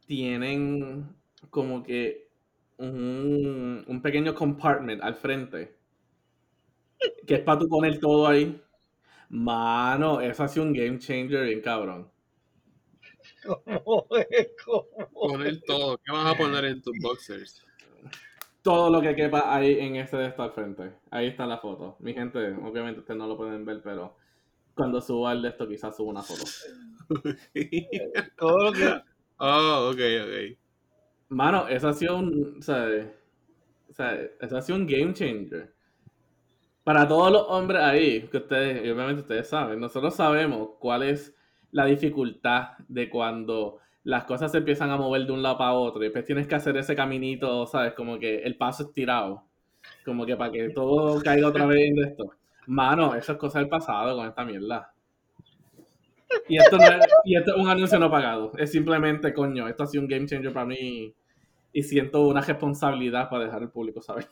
tienen 0.05 1.15
como 1.49 1.83
que 1.83 2.29
un, 2.77 3.83
un 3.87 4.01
pequeño 4.01 4.33
compartment 4.33 5.01
al 5.01 5.15
frente 5.15 5.77
que 7.25 7.35
es 7.35 7.41
para 7.41 7.59
tú 7.59 7.67
poner 7.69 7.99
todo 7.99 8.27
ahí. 8.27 8.61
Mano, 9.29 10.21
eso 10.21 10.43
ha 10.43 10.47
sido 10.49 10.65
un 10.65 10.73
game 10.73 10.99
changer 10.99 11.45
bien 11.45 11.61
cabrón. 11.61 12.09
¿Cómo 13.45 14.07
es? 14.29 14.49
¿Cómo 14.65 14.85
Poner 15.13 15.61
todo. 15.61 15.97
¿Qué 15.97 16.11
vas 16.11 16.33
a 16.33 16.37
poner 16.37 16.65
en 16.65 16.81
tus 16.81 16.97
boxers? 17.01 17.65
Todo 18.61 18.89
lo 18.89 19.01
que 19.01 19.15
quepa 19.15 19.55
ahí 19.55 19.79
en 19.79 19.95
ese 19.95 20.17
de 20.17 20.27
esto 20.27 20.43
al 20.43 20.51
frente. 20.51 20.91
Ahí 21.11 21.27
está 21.27 21.45
la 21.45 21.59
foto. 21.59 21.95
Mi 21.99 22.13
gente, 22.13 22.39
obviamente 22.63 22.99
ustedes 22.99 23.17
no 23.17 23.27
lo 23.27 23.37
pueden 23.37 23.65
ver, 23.65 23.81
pero 23.81 24.15
cuando 24.75 25.01
suba 25.01 25.31
el 25.33 25.41
de 25.41 25.49
esto 25.49 25.67
quizás 25.67 25.95
suba 25.95 26.11
una 26.11 26.23
foto. 26.23 26.43
Todo 28.37 28.57
lo 28.65 28.71
que... 28.71 29.01
oh, 29.37 29.91
ok, 29.91 29.99
ok. 30.23 30.57
Mano, 31.29 31.67
eso 31.67 31.87
ha 31.87 31.93
sido 31.93 32.17
un, 32.17 32.57
o 32.59 32.61
sea, 32.61 32.87
o 33.89 33.93
sea, 33.93 34.19
eso 34.39 34.57
ha 34.57 34.61
sido 34.61 34.77
un 34.77 34.87
game 34.87 35.13
changer. 35.13 35.73
Para 36.83 37.07
todos 37.07 37.31
los 37.31 37.45
hombres 37.49 37.81
ahí, 37.81 38.27
que 38.29 38.37
ustedes, 38.37 38.81
obviamente 38.81 39.21
ustedes 39.21 39.47
saben, 39.47 39.79
nosotros 39.79 40.15
sabemos 40.15 40.69
cuál 40.79 41.03
es 41.03 41.35
la 41.71 41.85
dificultad 41.85 42.69
de 42.87 43.09
cuando 43.09 43.79
las 44.03 44.23
cosas 44.23 44.51
se 44.51 44.59
empiezan 44.59 44.89
a 44.91 44.97
mover 44.97 45.25
de 45.25 45.31
un 45.31 45.43
lado 45.43 45.57
para 45.57 45.73
otro 45.73 46.01
y 46.01 46.05
después 46.05 46.25
tienes 46.25 46.47
que 46.47 46.55
hacer 46.55 46.75
ese 46.77 46.95
caminito, 46.95 47.65
¿sabes? 47.67 47.93
Como 47.93 48.17
que 48.17 48.39
el 48.39 48.55
paso 48.55 48.83
estirado. 48.83 49.43
Como 50.05 50.25
que 50.25 50.35
para 50.35 50.51
que 50.51 50.69
todo 50.69 51.21
caiga 51.21 51.47
otra 51.47 51.65
vez 51.65 51.89
en 51.89 52.03
esto. 52.03 52.31
Mano, 52.67 53.15
eso 53.15 53.33
es 53.33 53.37
cosa 53.37 53.59
del 53.59 53.69
pasado 53.69 54.15
con 54.15 54.27
esta 54.27 54.45
mierda. 54.45 54.93
Y 56.47 56.57
esto, 56.57 56.77
no 56.77 56.83
es, 56.83 57.07
y 57.25 57.35
esto 57.35 57.55
es 57.55 57.61
un 57.61 57.69
anuncio 57.69 57.99
no 57.99 58.09
pagado. 58.09 58.51
Es 58.57 58.71
simplemente, 58.71 59.33
coño, 59.33 59.67
esto 59.67 59.83
ha 59.83 59.87
sido 59.87 60.03
un 60.03 60.09
game 60.09 60.27
changer 60.27 60.53
para 60.53 60.65
mí 60.65 61.13
y 61.73 61.83
siento 61.83 62.27
una 62.27 62.41
responsabilidad 62.41 63.29
para 63.29 63.45
dejar 63.45 63.61
al 63.63 63.71
público 63.71 64.01
saber. 64.01 64.27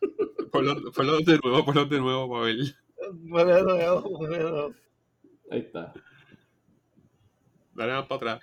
Ponlo, 0.52 0.90
ponlo 0.92 1.18
de 1.18 1.38
nuevo, 1.42 1.64
ponlo 1.64 1.84
de 1.84 2.00
nuevo, 2.00 2.30
Pavel. 2.30 2.74
Bueno, 3.12 3.54
de 3.54 3.62
nuevo, 3.62 4.26
de 4.26 4.38
nuevo. 4.38 4.74
Ahí 5.50 5.58
está. 5.60 5.92
Dale 7.76 7.92
más 7.92 8.06
para 8.06 8.16
atrás. 8.16 8.40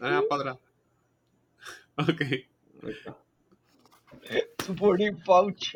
Dale 0.00 0.14
más 0.16 0.24
para 0.28 0.40
atrás. 0.40 0.58
Ok. 1.96 2.20
Ahí 2.82 2.90
está. 2.90 3.16
Supporting 4.64 5.22
pouch. 5.24 5.74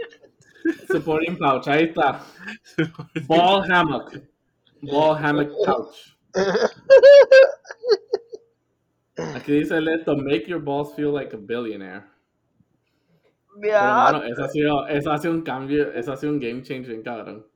Supporting 0.89 1.39
pouch, 1.39 1.69
ahí 1.69 1.85
está. 1.85 2.25
Ball 3.29 3.63
hammock. 3.71 4.17
Ball 4.83 5.17
hammock 5.17 5.53
pouch. 5.65 6.17
Aquí 9.37 9.53
dice 9.53 9.79
esto, 9.79 10.17
make 10.17 10.49
your 10.49 10.61
balls 10.61 10.93
feel 10.95 11.13
like 11.13 11.33
a 11.33 11.39
billionaire. 11.39 12.05
Pero, 13.61 13.81
mano, 13.81 14.25
eso 14.25 14.45
ha 14.45 14.49
sido, 14.49 14.87
eso 14.89 15.13
ha 15.13 15.19
sido 15.19 15.33
un 15.35 15.43
cambio, 15.43 15.93
eso 15.93 16.13
ha 16.13 16.17
sido 16.17 16.33
un 16.33 16.41
game 16.41 16.63
changer, 16.63 17.01
cabrón. 17.03 17.47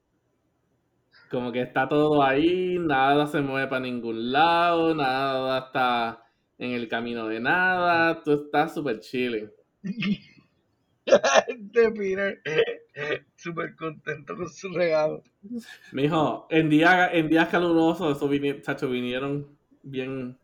Como 1.31 1.53
que 1.53 1.63
está 1.63 1.89
todo 1.89 2.23
ahí, 2.23 2.77
nada 2.79 3.27
se 3.27 3.41
mueve 3.41 3.69
para 3.69 3.81
ningún 3.81 4.33
lado, 4.33 4.95
nada 4.95 5.59
está 5.67 6.25
en 6.59 6.73
el 6.73 6.89
camino 6.89 7.27
de 7.29 7.41
nada, 7.41 8.21
tú 8.23 8.33
estás 8.33 8.75
súper 8.75 9.01
chilling. 9.01 9.51
Este 11.49 11.91
Peter, 11.93 12.41
súper 13.37 13.75
contento 13.75 14.37
con 14.37 14.49
su 14.49 14.69
regalo. 14.71 15.23
Mijo, 15.93 16.47
en 16.51 16.69
días 16.69 17.11
en 17.13 17.29
días 17.29 17.49
calurosos, 17.49 18.17
eso 18.17 18.29
vini- 18.29 18.61
chacho, 18.63 18.89
vinieron 18.89 19.47
bien, 19.83 20.37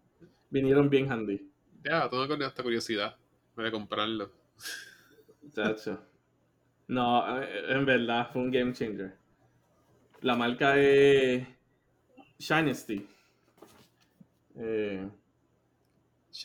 vinieron 0.50 0.88
bien 0.90 1.10
handy. 1.12 1.50
Ya, 1.84 2.08
tengo 2.08 2.26
con 2.26 2.42
esta 2.42 2.62
curiosidad. 2.62 3.16
Voy 3.54 3.66
a 3.66 3.70
comprarlo. 3.70 4.30
Chacho. 5.54 5.98
No, 6.88 7.40
eh, 7.42 7.64
en 7.70 7.86
verdad 7.86 8.30
fue 8.32 8.42
un 8.42 8.50
game 8.50 8.72
changer. 8.72 9.16
La 10.22 10.36
marca 10.36 10.78
es 10.78 11.46
Shinesty. 12.38 13.06
Eh, 14.56 15.08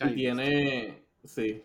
y 0.02 0.14
tiene. 0.14 1.04
Sí. 1.24 1.64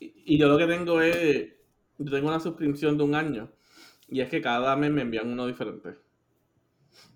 Y, 0.00 0.34
y 0.34 0.38
yo 0.38 0.48
lo 0.48 0.58
que 0.58 0.66
tengo 0.66 1.00
es. 1.00 1.52
Yo 1.98 2.10
tengo 2.10 2.28
una 2.28 2.40
suscripción 2.40 2.98
de 2.98 3.04
un 3.04 3.14
año. 3.14 3.50
Y 4.08 4.20
es 4.20 4.28
que 4.28 4.40
cada 4.42 4.76
mes 4.76 4.90
me 4.90 5.02
envían 5.02 5.32
uno 5.32 5.46
diferente. 5.46 5.96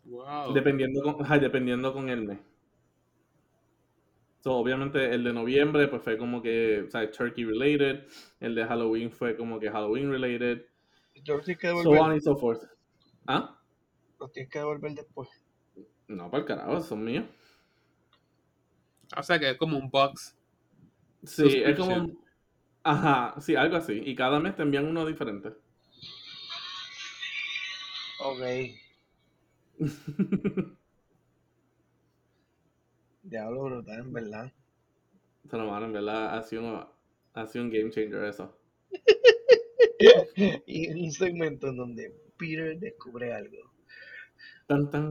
Wow. 0.04 0.52
Dependiendo 0.52 1.02
con, 1.02 1.40
dependiendo 1.40 1.92
con 1.92 2.08
el 2.08 2.24
mes. 2.24 2.38
So, 4.40 4.54
obviamente 4.54 5.12
el 5.12 5.24
de 5.24 5.32
noviembre 5.32 5.88
pues 5.88 6.02
fue 6.02 6.16
como 6.16 6.40
que, 6.40 6.84
o 6.86 6.90
sea, 6.90 7.10
Turkey 7.10 7.44
related. 7.44 8.06
El 8.40 8.54
de 8.54 8.64
Halloween 8.64 9.10
fue 9.10 9.36
como 9.36 9.58
que 9.58 9.70
Halloween 9.70 10.10
related. 10.10 10.64
Yo 11.24 11.40
que 11.40 11.56
So 11.82 11.90
on 11.90 12.12
and 12.12 12.22
so 12.22 12.36
forth. 12.36 12.64
¿Ah? 13.26 13.57
Lo 14.18 14.28
tienes 14.28 14.50
que 14.50 14.58
devolver 14.58 14.92
después. 14.92 15.28
No, 16.08 16.30
para 16.30 16.40
el 16.40 16.46
carajo, 16.46 16.80
son 16.80 17.04
míos. 17.04 17.24
O 19.16 19.22
sea 19.22 19.38
que 19.38 19.50
es 19.50 19.56
como 19.56 19.78
un 19.78 19.90
box. 19.90 20.36
Sí, 21.22 21.62
es 21.64 21.76
como 21.78 21.94
un... 21.94 22.18
Ajá, 22.82 23.40
sí, 23.40 23.54
algo 23.56 23.76
así. 23.76 24.00
Y 24.04 24.14
cada 24.14 24.40
mes 24.40 24.56
te 24.56 24.62
envían 24.62 24.86
uno 24.86 25.04
diferente. 25.06 25.52
Ok. 28.20 28.40
Diablo 33.22 33.64
brutal, 33.64 34.00
en 34.00 34.12
verdad. 34.12 34.52
Pero, 35.50 35.66
mano, 35.66 35.86
en 35.86 35.92
verdad 35.92 36.36
ha 36.36 36.42
sido, 36.42 36.92
ha 37.34 37.46
sido 37.46 37.64
un 37.64 37.70
game 37.70 37.90
changer 37.90 38.24
eso. 38.24 38.58
Y 40.66 40.88
un 40.90 41.10
segmento 41.10 41.68
en 41.68 41.76
donde 41.76 42.14
Peter 42.38 42.78
descubre 42.78 43.34
algo. 43.34 43.67
Tan, 44.68 44.90
tan. 44.90 45.06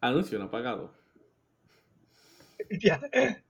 Anuncio 0.00 0.38
no 0.38 0.50
pagado. 0.50 0.92
ya, 2.82 3.00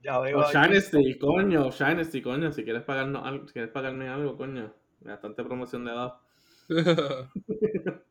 ya 0.02 0.18
veo. 0.20 0.42
Shinesty, 0.52 1.18
coño, 1.18 1.70
Shinesty, 1.70 2.22
coño. 2.22 2.52
Si 2.52 2.64
quieres, 2.64 2.82
pagarnos 2.82 3.24
algo, 3.26 3.46
si 3.46 3.52
quieres 3.52 3.70
pagarme 3.70 4.08
algo, 4.08 4.36
coño. 4.36 4.72
Bastante 5.00 5.44
promoción 5.44 5.84
le 5.84 5.92
he 5.92 5.94
dado. 5.94 6.20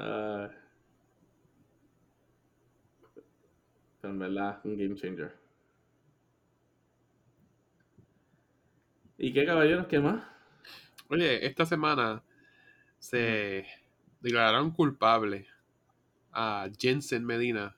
Ah. 0.00 0.48
pero 4.00 4.12
en 4.12 4.18
verdad, 4.20 4.60
un 4.64 4.76
game 4.76 4.94
changer. 4.94 5.32
¿Y 9.18 9.32
qué 9.32 9.44
caballeros? 9.44 9.86
¿Qué 9.86 9.98
más? 9.98 10.22
Oye, 11.08 11.44
esta 11.46 11.66
semana 11.66 12.22
se 12.98 13.66
declararon 14.20 14.70
culpable 14.72 15.46
a 16.32 16.68
Jensen 16.78 17.24
Medina. 17.24 17.76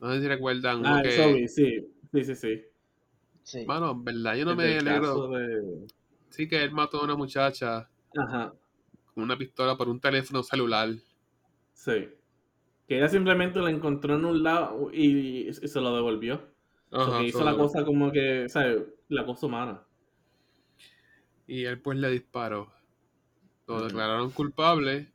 No 0.00 0.12
sé 0.12 0.20
si 0.20 0.28
recuerdan 0.28 0.82
Ah, 0.84 1.00
que... 1.02 1.46
sí. 1.48 1.86
Sí, 2.12 2.24
sí, 2.24 2.34
sí. 2.34 2.62
Sí. 3.42 3.64
Mano, 3.66 3.90
en 3.92 4.04
verdad, 4.04 4.34
yo 4.36 4.44
no 4.44 4.54
me 4.56 4.78
alegro. 4.78 5.28
de- 5.28 5.86
Sí 6.28 6.48
que 6.48 6.62
él 6.62 6.70
mató 6.72 7.00
a 7.00 7.04
una 7.04 7.16
muchacha 7.16 7.88
Ajá, 8.16 8.52
con 9.14 9.24
una 9.24 9.36
pistola 9.36 9.76
por 9.76 9.88
un 9.88 10.00
teléfono 10.00 10.42
celular. 10.42 10.90
sí. 11.74 12.08
Que 12.88 12.96
ella 12.98 13.08
simplemente 13.08 13.60
la 13.60 13.70
encontró 13.70 14.16
en 14.16 14.24
un 14.24 14.42
lado 14.42 14.90
y, 14.92 15.48
y 15.48 15.52
se 15.52 15.80
lo 15.80 15.94
devolvió. 15.94 16.42
O 16.90 17.04
sea, 17.04 17.12
Ajá, 17.14 17.20
que 17.20 17.26
hizo 17.28 17.38
so- 17.38 17.44
la 17.44 17.56
cosa 17.56 17.84
como 17.84 18.10
que, 18.10 18.48
¿sabes? 18.48 18.82
La 19.08 19.24
cosa 19.24 19.46
humana. 19.46 19.82
Y 21.46 21.64
él 21.64 21.80
pues 21.80 21.98
le 21.98 22.10
disparó. 22.10 22.72
Lo 23.70 23.84
declararon 23.84 24.30
culpable. 24.32 25.12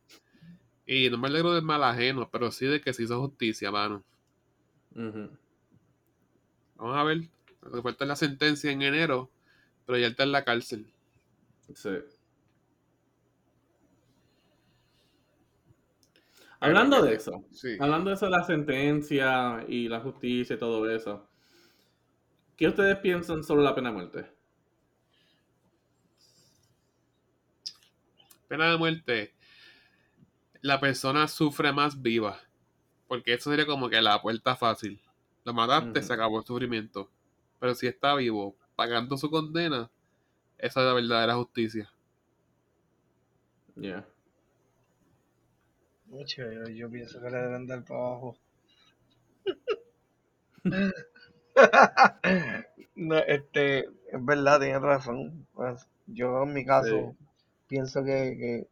Y 0.86 1.10
no 1.10 1.18
me 1.18 1.28
alegro 1.28 1.52
del 1.52 1.62
mal 1.62 1.84
ajeno, 1.84 2.30
pero 2.30 2.50
sí 2.50 2.64
de 2.64 2.80
que 2.80 2.94
se 2.94 3.02
hizo 3.02 3.20
justicia, 3.20 3.70
mano. 3.70 4.02
Vamos 6.76 6.96
a 6.96 7.02
ver. 7.02 7.18
Le 7.72 7.82
falta 7.82 8.06
la 8.06 8.16
sentencia 8.16 8.70
en 8.70 8.80
enero, 8.80 9.30
pero 9.84 9.98
ya 9.98 10.06
está 10.06 10.22
en 10.22 10.32
la 10.32 10.44
cárcel. 10.44 10.86
Sí. 11.74 11.90
Hablando 16.60 17.02
de 17.02 17.14
eso, 17.14 17.44
hablando 17.78 18.08
de 18.08 18.16
eso 18.16 18.24
de 18.26 18.30
la 18.30 18.44
sentencia 18.44 19.66
y 19.68 19.88
la 19.88 20.00
justicia 20.00 20.56
y 20.56 20.58
todo 20.58 20.88
eso, 20.88 21.28
¿qué 22.56 22.68
ustedes 22.68 22.96
piensan 23.00 23.44
sobre 23.44 23.64
la 23.64 23.74
pena 23.74 23.90
de 23.90 23.94
muerte? 23.94 24.35
Pena 28.48 28.70
de 28.70 28.78
muerte, 28.78 29.34
la 30.60 30.78
persona 30.78 31.26
sufre 31.26 31.72
más 31.72 32.00
viva, 32.00 32.38
porque 33.08 33.34
eso 33.34 33.50
sería 33.50 33.66
como 33.66 33.88
que 33.88 34.00
la 34.00 34.22
puerta 34.22 34.54
fácil. 34.54 35.00
Lo 35.44 35.52
mataste, 35.52 36.02
se 36.02 36.12
acabó 36.12 36.38
el 36.40 36.44
sufrimiento. 36.44 37.10
Pero 37.58 37.74
si 37.74 37.86
está 37.86 38.14
vivo, 38.14 38.56
pagando 38.74 39.16
su 39.16 39.30
condena, 39.30 39.90
esa 40.58 40.80
es 40.80 40.86
la 40.86 40.92
verdadera 40.92 41.34
justicia. 41.34 41.90
Ya. 43.74 44.06
Mucho, 46.06 46.42
yo, 46.68 46.90
pienso 46.90 47.20
que 47.20 47.30
le 47.30 47.36
deben 47.36 47.66
dar 47.66 47.84
para 47.84 48.00
abajo. 48.00 48.36
no, 52.94 53.18
este, 53.18 53.80
es 53.80 54.24
verdad, 54.24 54.60
tienes 54.60 54.82
razón. 54.82 55.46
Pues, 55.52 55.88
yo 56.06 56.44
en 56.44 56.54
mi 56.54 56.64
caso 56.64 57.16
pienso 57.66 58.04
que, 58.04 58.66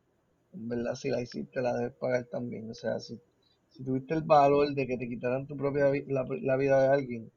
en 0.52 0.68
verdad 0.68 0.94
si 0.94 1.10
la 1.10 1.20
hiciste 1.20 1.60
la 1.60 1.74
debes 1.74 1.94
pagar 1.94 2.24
también. 2.26 2.70
O 2.70 2.74
sea, 2.74 3.00
si, 3.00 3.20
si 3.70 3.84
tuviste 3.84 4.14
el 4.14 4.22
valor 4.22 4.74
de 4.74 4.86
que 4.86 4.96
te 4.96 5.08
quitaran 5.08 5.46
tu 5.46 5.56
propia 5.56 5.90
la, 6.06 6.24
la 6.42 6.56
vida 6.56 6.80
de 6.82 6.88
alguien, 6.88 7.30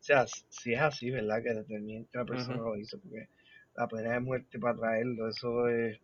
o 0.00 0.02
sea, 0.02 0.26
si 0.26 0.72
es 0.72 0.80
así, 0.80 1.10
¿verdad? 1.10 1.42
Que 1.42 1.54
determine 1.54 2.06
que 2.10 2.18
la 2.18 2.24
persona 2.24 2.56
lo 2.56 2.76
hizo, 2.76 2.98
porque 2.98 3.28
la 3.76 3.86
pena 3.86 4.14
de 4.14 4.20
muerte 4.20 4.58
para 4.58 4.78
traerlo, 4.78 5.28
eso 5.28 5.68
es 5.68 6.00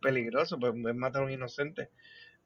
peligroso, 0.00 0.58
pues 0.58 0.74
es 0.74 0.94
matar 0.94 1.22
a 1.22 1.24
un 1.26 1.30
inocente. 1.32 1.90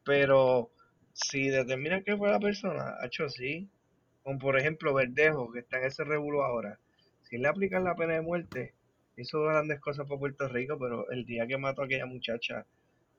Pero 0.04 0.70
si 1.12 1.48
determinan 1.48 2.02
que 2.02 2.16
fue 2.16 2.30
la 2.30 2.40
persona, 2.40 2.96
hecho 3.04 3.28
sí, 3.28 3.68
como 4.24 4.38
por 4.38 4.58
ejemplo 4.58 4.92
Verdejo, 4.92 5.52
que 5.52 5.60
está 5.60 5.78
en 5.78 5.84
ese 5.84 6.02
regulo 6.04 6.42
ahora, 6.42 6.80
si 7.22 7.38
le 7.38 7.48
aplican 7.48 7.84
la 7.84 7.94
pena 7.94 8.14
de 8.14 8.22
muerte, 8.22 8.74
hizo 9.22 9.42
grandes 9.42 9.80
cosas 9.80 10.06
para 10.06 10.18
Puerto 10.18 10.48
Rico, 10.48 10.78
pero 10.78 11.10
el 11.10 11.24
día 11.24 11.46
que 11.46 11.58
mató 11.58 11.82
a 11.82 11.84
aquella 11.86 12.06
muchacha, 12.06 12.66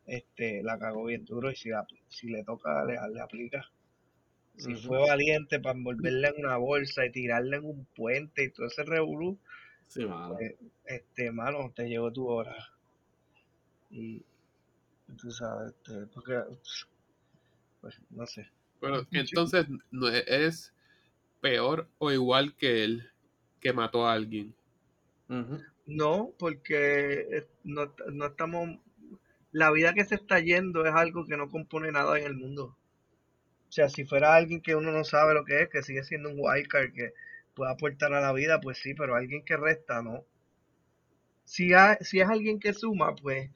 este, 0.06 0.64
la 0.64 0.80
cagó 0.80 1.06
bien 1.06 1.26
duro 1.26 1.52
y 1.52 1.56
si, 1.56 1.70
si 2.08 2.30
le 2.30 2.44
toca, 2.44 2.84
le, 2.86 2.96
le 3.14 3.22
aplica. 3.22 3.70
Si 4.56 4.76
fue 4.76 5.00
valiente 5.00 5.60
para 5.60 5.78
envolverla 5.78 6.30
en 6.30 6.46
una 6.46 6.58
bolsa 6.58 7.06
y 7.06 7.12
tirarla 7.12 7.58
en 7.58 7.66
un 7.66 7.86
puente 7.96 8.44
y 8.44 8.50
todo 8.52 8.68
ese 8.68 8.84
revolú, 8.84 9.40
sí, 9.88 10.06
mano. 10.06 10.36
Pues, 10.36 10.56
este, 10.86 11.32
mano, 11.32 11.72
te 11.74 11.88
llegó 11.88 12.12
tu 12.12 12.28
hora. 12.28 12.56
Y 13.90 14.22
tú 15.18 15.32
sabes, 15.32 15.74
este, 15.74 16.08
porque, 16.08 16.42
pues, 17.80 18.02
no 18.10 18.26
sé. 18.26 18.50
Pero 18.82 19.06
entonces, 19.12 19.68
¿no 19.92 20.10
¿eres 20.10 20.74
peor 21.42 21.88
o 21.98 22.12
igual 22.12 22.56
que 22.56 22.84
él 22.84 23.10
que 23.60 23.74
mató 23.74 24.06
a 24.08 24.14
alguien? 24.14 24.54
No, 25.90 26.34
porque 26.38 27.48
no, 27.64 27.94
no 28.12 28.28
estamos... 28.28 28.78
La 29.52 29.72
vida 29.72 29.94
que 29.96 30.06
se 30.06 30.16
está 30.16 30.40
yendo 30.40 30.86
es 30.86 30.94
algo 30.94 31.26
que 31.26 31.36
no 31.36 31.50
compone 31.50 31.92
nada 31.92 32.20
en 32.20 32.26
el 32.26 32.36
mundo. 32.36 32.78
O 33.68 33.72
sea, 33.72 33.90
si 33.90 34.06
fuera 34.06 34.36
alguien 34.36 34.62
que 34.62 34.76
uno 34.76 34.92
no 34.92 35.04
sabe 35.04 35.34
lo 35.34 35.46
que 35.46 35.64
es, 35.64 35.70
que 35.70 35.82
sigue 35.82 36.04
siendo 36.04 36.30
un 36.30 36.38
wildcard 36.38 36.94
que 36.94 37.14
puede 37.56 37.72
aportar 37.72 38.14
a 38.14 38.22
la 38.22 38.34
vida, 38.34 38.62
pues 38.62 38.78
sí, 38.78 38.94
pero 38.94 39.16
alguien 39.16 39.44
que 39.44 39.58
resta, 39.58 40.04
no. 40.04 40.26
Si, 41.44 41.72
si 42.02 42.20
es 42.22 42.30
alguien 42.30 42.60
que 42.60 42.74
suma, 42.74 43.16
pues, 43.16 43.50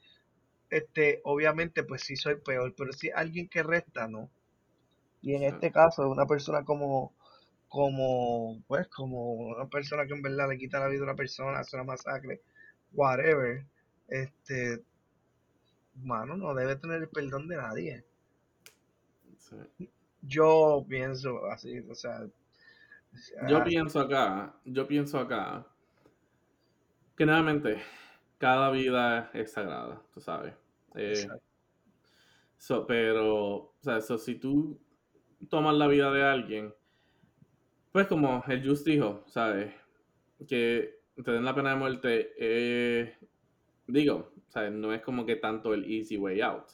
este, 0.70 1.20
obviamente, 1.24 1.84
pues 1.84 2.02
sí 2.02 2.16
soy 2.16 2.36
peor, 2.36 2.74
pero 2.76 2.92
si 2.92 3.08
es 3.08 3.14
alguien 3.14 3.48
que 3.48 3.62
resta, 3.62 4.08
no. 4.08 4.28
Y 5.22 5.34
en 5.34 5.44
este 5.44 5.70
caso, 5.70 6.08
una 6.10 6.26
persona 6.26 6.64
como, 6.64 7.14
como, 7.74 8.62
pues, 8.68 8.86
como 8.88 9.32
una 9.32 9.66
persona 9.68 10.06
que 10.06 10.14
en 10.14 10.22
verdad 10.22 10.48
le 10.48 10.58
quita 10.58 10.78
la 10.78 10.88
vida 10.88 11.00
a 11.00 11.04
una 11.04 11.16
persona, 11.16 11.58
hace 11.58 11.76
una 11.76 11.84
masacre, 11.84 12.40
whatever, 12.92 13.66
este, 14.08 14.82
mano, 15.96 16.36
no 16.36 16.54
debe 16.54 16.76
tener 16.76 17.02
el 17.02 17.08
perdón 17.08 17.48
de 17.48 17.56
nadie. 17.56 18.04
Sí 19.38 19.88
yo 20.26 20.84
pienso 20.88 21.44
así, 21.46 21.80
o 21.88 21.94
sea. 21.94 22.26
Yo 23.48 23.62
pienso 23.62 24.00
acá, 24.00 24.54
yo 24.64 24.86
pienso 24.88 25.18
acá 25.18 25.64
que 27.16 27.24
nuevamente 27.24 27.80
cada 28.38 28.70
vida 28.70 29.30
es 29.32 29.52
sagrada, 29.52 30.02
tú 30.12 30.20
sabes. 30.20 30.54
Eh, 30.96 31.28
pero, 32.88 33.54
o 33.56 33.74
sea, 33.80 34.00
si 34.00 34.34
tú 34.34 34.80
tomas 35.48 35.76
la 35.76 35.86
vida 35.86 36.10
de 36.10 36.24
alguien, 36.24 36.74
pues 37.94 38.08
como 38.08 38.42
el 38.48 38.68
Just 38.68 38.84
dijo, 38.84 39.22
¿sabes? 39.28 39.72
Que 40.48 40.98
te 41.24 41.30
den 41.30 41.44
la 41.44 41.54
pena 41.54 41.70
de 41.70 41.76
muerte, 41.76 42.32
eh, 42.36 43.16
digo, 43.86 44.32
¿sabes? 44.48 44.72
No 44.72 44.92
es 44.92 45.00
como 45.00 45.24
que 45.24 45.36
tanto 45.36 45.72
el 45.72 45.84
easy 45.84 46.16
way 46.16 46.40
out 46.40 46.66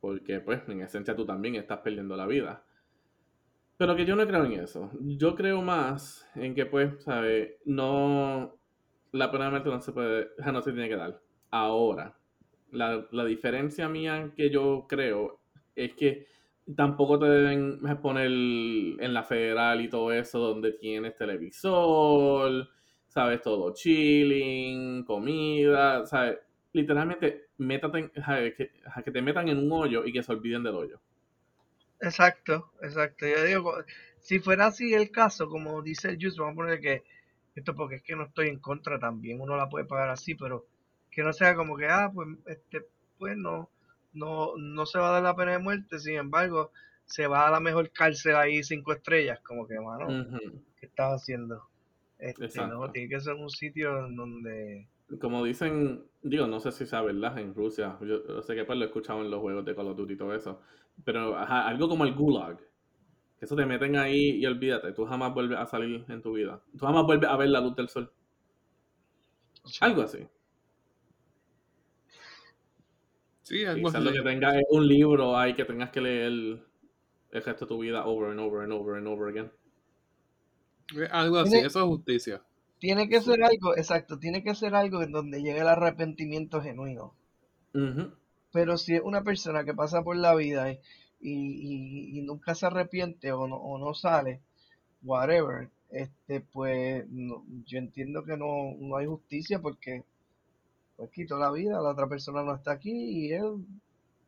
porque 0.00 0.40
pues 0.40 0.60
en 0.68 0.82
esencia 0.82 1.16
tú 1.16 1.24
también 1.24 1.54
estás 1.56 1.78
perdiendo 1.78 2.16
la 2.16 2.26
vida. 2.26 2.62
Pero 3.76 3.94
que 3.96 4.04
yo 4.04 4.16
no 4.16 4.26
creo 4.26 4.44
en 4.44 4.52
eso. 4.52 4.90
Yo 5.00 5.34
creo 5.34 5.62
más 5.62 6.28
en 6.34 6.54
que 6.54 6.66
pues, 6.66 7.02
¿sabes? 7.02 7.54
No, 7.64 8.58
la 9.12 9.30
pena 9.30 9.44
de 9.44 9.50
muerte 9.50 9.70
no 9.70 9.80
se 9.80 9.92
puede, 9.92 10.28
no 10.52 10.62
se 10.62 10.72
tiene 10.72 10.88
que 10.88 10.96
dar. 10.96 11.20
Ahora, 11.50 12.16
la, 12.70 13.06
la 13.10 13.24
diferencia 13.24 13.88
mía 13.88 14.32
que 14.36 14.50
yo 14.50 14.86
creo 14.88 15.40
es 15.74 15.94
que 15.94 16.26
tampoco 16.76 17.18
te 17.18 17.26
deben 17.26 17.80
poner 18.02 18.26
en 18.26 19.14
la 19.14 19.22
federal 19.22 19.80
y 19.80 19.88
todo 19.88 20.12
eso 20.12 20.38
donde 20.38 20.72
tienes 20.72 21.16
televisor, 21.16 22.68
sabes, 23.06 23.40
todo 23.42 23.72
chilling, 23.72 25.04
comida, 25.04 26.04
sabes, 26.06 26.38
literalmente 26.72 27.48
métate 27.58 28.10
que, 28.10 28.70
que, 29.04 29.10
te 29.10 29.22
metan 29.22 29.48
en 29.48 29.58
un 29.58 29.72
hoyo 29.72 30.04
y 30.04 30.12
que 30.12 30.22
se 30.22 30.32
olviden 30.32 30.62
del 30.62 30.74
hoyo. 30.74 31.00
Exacto, 32.00 32.72
exacto. 32.82 33.26
Yo 33.26 33.42
digo, 33.44 33.74
si 34.20 34.38
fuera 34.38 34.66
así 34.66 34.94
el 34.94 35.10
caso, 35.10 35.48
como 35.48 35.82
dice 35.82 36.10
el 36.10 36.18
Just, 36.20 36.38
vamos 36.38 36.52
a 36.52 36.56
poner 36.56 36.80
que 36.80 37.02
esto 37.54 37.74
porque 37.74 37.96
es 37.96 38.02
que 38.02 38.14
no 38.14 38.24
estoy 38.24 38.48
en 38.48 38.60
contra 38.60 38.98
también, 38.98 39.40
uno 39.40 39.56
la 39.56 39.68
puede 39.68 39.84
pagar 39.84 40.10
así, 40.10 40.34
pero 40.34 40.66
que 41.10 41.22
no 41.22 41.32
sea 41.32 41.56
como 41.56 41.76
que, 41.76 41.86
ah, 41.86 42.10
pues, 42.14 42.28
este, 42.46 42.86
pues 43.18 43.36
no, 43.36 43.68
no, 44.12 44.56
no 44.56 44.86
se 44.86 44.98
va 44.98 45.08
a 45.08 45.12
dar 45.12 45.22
la 45.22 45.36
pena 45.36 45.52
de 45.52 45.58
muerte, 45.58 45.98
sin 45.98 46.16
embargo, 46.16 46.72
se 47.04 47.26
va 47.26 47.48
a 47.48 47.50
la 47.50 47.60
mejor 47.60 47.90
cárcel 47.90 48.36
ahí 48.36 48.62
cinco 48.62 48.92
estrellas, 48.92 49.40
como 49.40 49.66
que, 49.66 49.78
mano, 49.80 50.26
¿qué 50.78 50.86
estás 50.86 51.22
haciendo? 51.22 51.64
Este, 52.18 52.48
no, 52.66 52.90
tiene 52.90 53.08
que 53.08 53.20
ser 53.20 53.34
un 53.34 53.50
sitio 53.50 54.06
en 54.06 54.16
donde 54.16 54.88
como 55.20 55.42
dicen, 55.42 56.04
digo, 56.22 56.46
no 56.46 56.60
sé 56.60 56.70
si 56.70 56.84
sea 56.84 57.00
verdad 57.00 57.38
en 57.38 57.54
Rusia, 57.54 57.96
yo, 58.02 58.42
sé 58.42 58.54
que 58.54 58.64
pues 58.64 58.78
lo 58.78 58.84
he 58.84 58.88
escuchado 58.88 59.22
en 59.22 59.30
los 59.30 59.40
juegos 59.40 59.64
de 59.64 59.74
Call 59.74 59.88
of 59.88 59.96
Duty 59.96 60.12
y 60.12 60.16
todo 60.16 60.34
eso, 60.34 60.60
pero 61.02 61.36
algo 61.38 61.88
como 61.88 62.04
el 62.04 62.14
Gulag, 62.14 62.58
que 63.38 63.44
eso 63.46 63.56
te 63.56 63.64
meten 63.64 63.96
ahí 63.96 64.36
y 64.36 64.44
olvídate, 64.44 64.92
tú 64.92 65.06
jamás 65.06 65.32
vuelves 65.32 65.58
a 65.58 65.66
salir 65.66 66.04
en 66.08 66.20
tu 66.20 66.34
vida, 66.34 66.60
tú 66.76 66.84
jamás 66.84 67.06
vuelves 67.06 67.30
a 67.30 67.36
ver 67.36 67.48
la 67.48 67.60
luz 67.60 67.74
del 67.74 67.88
sol. 67.88 68.12
Algo 69.80 70.02
así. 70.02 70.26
Sí, 73.48 73.64
algo 73.64 73.88
así. 73.88 73.98
lo 73.98 74.12
que 74.12 74.20
tengas 74.20 74.56
es 74.56 74.64
un 74.68 74.86
libro 74.86 75.34
ahí 75.34 75.54
que 75.54 75.64
tengas 75.64 75.88
que 75.90 76.02
leer 76.02 76.26
el 76.26 76.62
resto 77.30 77.64
de 77.64 77.66
tu 77.66 77.78
vida 77.78 78.04
over 78.04 78.30
and 78.30 78.40
over 78.40 78.62
and 78.62 78.72
over 78.74 78.96
and 78.96 79.06
over 79.06 79.30
again. 79.30 79.50
Algo 81.10 81.38
así, 81.38 81.56
eso 81.56 81.80
es 81.80 81.86
justicia. 81.86 82.42
Tiene 82.78 83.08
que 83.08 83.22
ser 83.22 83.42
algo, 83.42 83.74
exacto, 83.74 84.18
tiene 84.18 84.42
que 84.42 84.54
ser 84.54 84.74
algo 84.74 85.02
en 85.02 85.12
donde 85.12 85.40
llegue 85.40 85.60
el 85.60 85.68
arrepentimiento 85.68 86.60
genuino. 86.60 87.14
Pero 88.52 88.76
si 88.76 88.96
es 88.96 89.02
una 89.02 89.22
persona 89.22 89.64
que 89.64 89.72
pasa 89.72 90.02
por 90.02 90.16
la 90.16 90.34
vida 90.34 90.70
y, 91.18 92.20
nunca 92.26 92.54
se 92.54 92.66
arrepiente 92.66 93.32
o 93.32 93.46
no, 93.46 93.56
o 93.56 93.78
no 93.78 93.94
sale, 93.94 94.42
whatever, 95.02 95.70
este 95.90 96.42
pues 96.42 97.06
yo 97.64 97.78
entiendo 97.78 98.24
que 98.24 98.36
no, 98.36 98.74
no 98.78 98.96
hay 98.96 99.06
justicia 99.06 99.58
porque 99.58 100.04
pues 100.98 101.10
quitó 101.10 101.38
la 101.38 101.50
vida, 101.50 101.80
la 101.80 101.90
otra 101.90 102.06
persona 102.06 102.42
no 102.42 102.54
está 102.54 102.72
aquí 102.72 102.92
y 102.92 103.32
él 103.32 103.64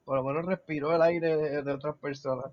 por 0.07 0.17
lo 0.17 0.25
menos 0.25 0.47
respiró 0.47 0.97
el 0.97 1.03
aire 1.03 1.63
de 1.63 1.73
otras 1.73 1.97
personas 1.99 2.51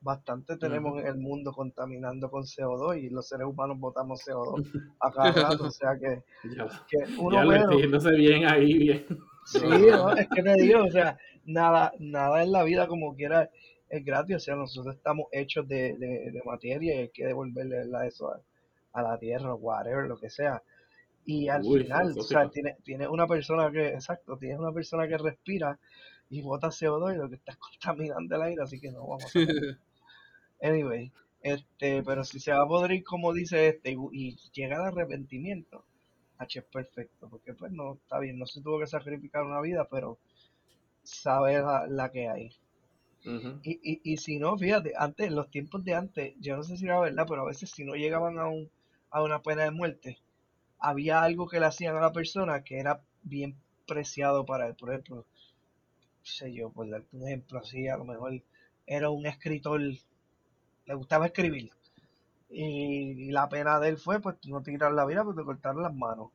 bastante 0.00 0.56
tenemos 0.56 1.00
en 1.00 1.06
el 1.06 1.16
mundo 1.16 1.52
contaminando 1.52 2.30
con 2.30 2.42
CO2 2.42 3.02
y 3.02 3.10
los 3.10 3.28
seres 3.28 3.46
humanos 3.46 3.78
botamos 3.78 4.24
CO2 4.26 4.64
a 5.00 5.10
cada 5.10 5.32
rato, 5.32 5.64
o 5.64 5.70
sea 5.70 5.98
que, 5.98 6.22
uno 7.18 7.44
ya 7.44 8.10
bien 8.10 8.46
ahí, 8.46 8.78
bien. 8.78 9.06
Sí, 9.44 9.60
es 10.18 10.28
que 10.28 10.42
te 10.42 10.54
digo, 10.54 10.84
o 10.84 10.90
sea, 10.90 11.16
nada, 11.46 11.92
nada 11.98 12.42
en 12.42 12.52
la 12.52 12.64
vida 12.64 12.86
como 12.86 13.14
quiera 13.14 13.50
es 13.88 14.04
gratis, 14.04 14.36
o 14.36 14.40
sea, 14.40 14.56
nosotros 14.56 14.94
estamos 14.94 15.28
hechos 15.32 15.66
de, 15.66 15.94
de, 15.94 16.42
materia 16.44 16.94
y 16.94 16.98
hay 16.98 17.08
que 17.08 17.24
devolverle 17.24 17.82
eso 18.06 18.30
a, 18.92 19.02
la 19.02 19.18
tierra, 19.18 19.54
whatever, 19.54 20.06
lo 20.06 20.18
que 20.18 20.28
sea. 20.28 20.62
Y 21.24 21.48
al 21.48 21.62
final, 21.62 22.14
o 22.18 22.22
sea, 22.22 22.48
tiene, 22.48 22.76
tiene 22.82 23.06
una 23.06 23.26
persona 23.26 23.70
que, 23.70 23.88
exacto, 23.88 24.38
tiene 24.38 24.58
una 24.58 24.72
persona 24.72 25.06
que 25.06 25.18
respira 25.18 25.78
y 26.30 26.42
bota 26.42 26.68
CO2 26.68 27.14
y 27.14 27.18
lo 27.18 27.28
que 27.28 27.36
está 27.36 27.56
contaminando 27.56 28.36
el 28.36 28.42
aire, 28.42 28.62
así 28.62 28.80
que 28.80 28.90
no 28.90 29.06
vamos 29.06 29.24
a 29.24 29.38
Anyway, 30.60 31.12
este, 31.42 32.02
pero 32.02 32.24
si 32.24 32.40
se 32.40 32.52
va 32.52 32.62
a 32.62 32.68
podrir 32.68 33.04
como 33.04 33.32
dice 33.32 33.68
este 33.68 33.96
y, 34.12 34.36
llega 34.52 34.76
el 34.76 34.82
arrepentimiento, 34.82 35.84
H 36.38 36.58
es 36.58 36.64
perfecto, 36.64 37.28
porque 37.28 37.54
pues 37.54 37.72
no, 37.72 37.94
está 37.94 38.18
bien, 38.18 38.38
no 38.38 38.46
se 38.46 38.60
tuvo 38.60 38.80
que 38.80 38.86
sacrificar 38.86 39.44
una 39.44 39.60
vida, 39.60 39.86
pero 39.90 40.18
sabe 41.02 41.60
la, 41.60 42.10
que 42.12 42.28
hay. 42.28 42.50
y, 43.62 43.80
y, 43.82 44.00
y, 44.04 44.16
si 44.16 44.38
no, 44.38 44.56
fíjate, 44.56 44.92
antes, 44.96 45.28
en 45.28 45.36
los 45.36 45.50
tiempos 45.50 45.84
de 45.84 45.94
antes, 45.94 46.34
yo 46.40 46.56
no 46.56 46.62
sé 46.62 46.76
si 46.76 46.84
era 46.86 47.00
verdad, 47.00 47.26
pero 47.28 47.42
a 47.42 47.46
veces 47.46 47.70
si 47.70 47.84
no 47.84 47.94
llegaban 47.94 48.38
a, 48.38 48.46
un, 48.48 48.70
a 49.10 49.22
una 49.22 49.42
pena 49.42 49.64
de 49.64 49.70
muerte, 49.70 50.18
había 50.78 51.22
algo 51.22 51.48
que 51.48 51.60
le 51.60 51.66
hacían 51.66 51.96
a 51.96 52.00
la 52.00 52.12
persona 52.12 52.62
que 52.62 52.78
era 52.78 53.00
bien 53.22 53.56
preciado 53.86 54.44
para 54.44 54.66
él. 54.66 54.74
Por 54.74 54.90
ejemplo, 54.90 55.26
sé 56.22 56.52
yo, 56.52 56.70
por 56.70 56.88
darte 56.88 57.16
un 57.16 57.26
ejemplo 57.26 57.58
así, 57.58 57.88
a 57.88 57.96
lo 57.96 58.04
mejor 58.04 58.42
era 58.86 59.10
un 59.10 59.26
escritor, 59.26 59.80
le 59.80 60.94
gustaba 60.94 61.26
escribir. 61.26 61.70
Y, 62.50 63.30
la 63.30 63.48
pena 63.48 63.78
de 63.78 63.90
él 63.90 63.98
fue, 63.98 64.20
pues, 64.20 64.36
no 64.46 64.62
tirar 64.62 64.92
la 64.92 65.04
vida, 65.04 65.22
pues 65.24 65.36
te 65.36 65.44
cortar 65.44 65.76
las 65.76 65.94
manos. 65.94 66.30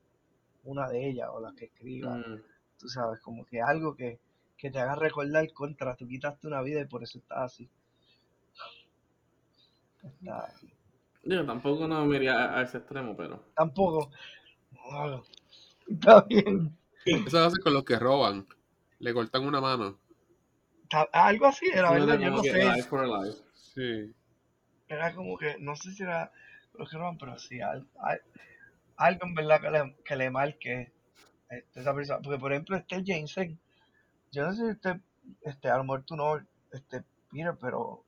Una 0.64 0.88
de 0.88 1.10
ellas, 1.10 1.30
o 1.32 1.41
la 1.41 1.54
que 1.54 1.66
escriba. 1.66 2.16
Mm. 2.16 2.41
Tú 2.78 2.88
sabes, 2.88 3.20
como 3.22 3.46
que 3.46 3.62
algo 3.62 3.96
que, 3.96 4.20
que 4.58 4.70
te 4.70 4.80
haga 4.80 4.96
recordar 4.96 5.52
contra, 5.54 5.96
tú 5.96 6.08
quitaste 6.08 6.48
una 6.48 6.62
vida 6.62 6.82
y 6.82 6.86
por 6.86 7.04
eso 7.04 7.18
estás 7.18 7.54
así. 7.54 7.70
Yo 11.24 11.46
tampoco 11.46 11.88
no 11.88 12.06
me 12.06 12.18
iría 12.18 12.58
a 12.58 12.62
ese 12.64 12.80
extremo, 12.80 13.16
pero. 13.16 13.44
Tampoco. 13.56 14.12
está 15.88 16.22
bien. 16.22 16.78
Eso 17.06 17.46
hace 17.46 17.62
con 17.62 17.74
los 17.74 17.84
que 17.84 17.98
roban. 17.98 18.46
Le 19.00 19.14
cortan 19.14 19.46
una 19.46 19.62
mano. 19.62 20.00
Algo 21.12 21.48
así 21.48 21.66
era, 21.74 21.92
¿verdad? 21.92 22.20
Yo 22.20 22.30
no 22.30 22.44
sé. 22.44 23.44
Sí. 23.54 24.14
Era 24.88 25.14
como 25.16 25.38
que, 25.38 25.58
no 25.60 25.76
sé 25.76 25.92
si 25.92 26.04
era 26.04 26.32
los 26.78 26.90
que 26.90 26.98
roban, 26.98 27.18
pero 27.18 27.38
sí, 27.40 27.60
algo, 27.62 29.26
en 29.26 29.34
verdad 29.34 29.62
que 29.62 29.72
le, 29.72 29.96
que 30.06 30.16
le 30.16 30.30
marque 30.30 30.92
este, 31.50 31.80
esa 31.80 31.94
persona. 31.94 32.20
Porque, 32.22 32.40
por 32.40 32.52
ejemplo, 32.52 32.78
este 32.78 33.04
Jameson, 33.04 33.60
yo 34.32 34.44
no 34.44 34.54
sé 34.54 34.66
si 34.66 34.72
usted, 34.72 34.98
este, 35.42 35.70
a 35.70 35.78
lo 35.78 35.84
mejor 35.84 36.04
tú 36.04 36.16
no, 36.16 36.38
este, 36.72 37.04
mira, 37.32 37.56
pero 37.56 38.04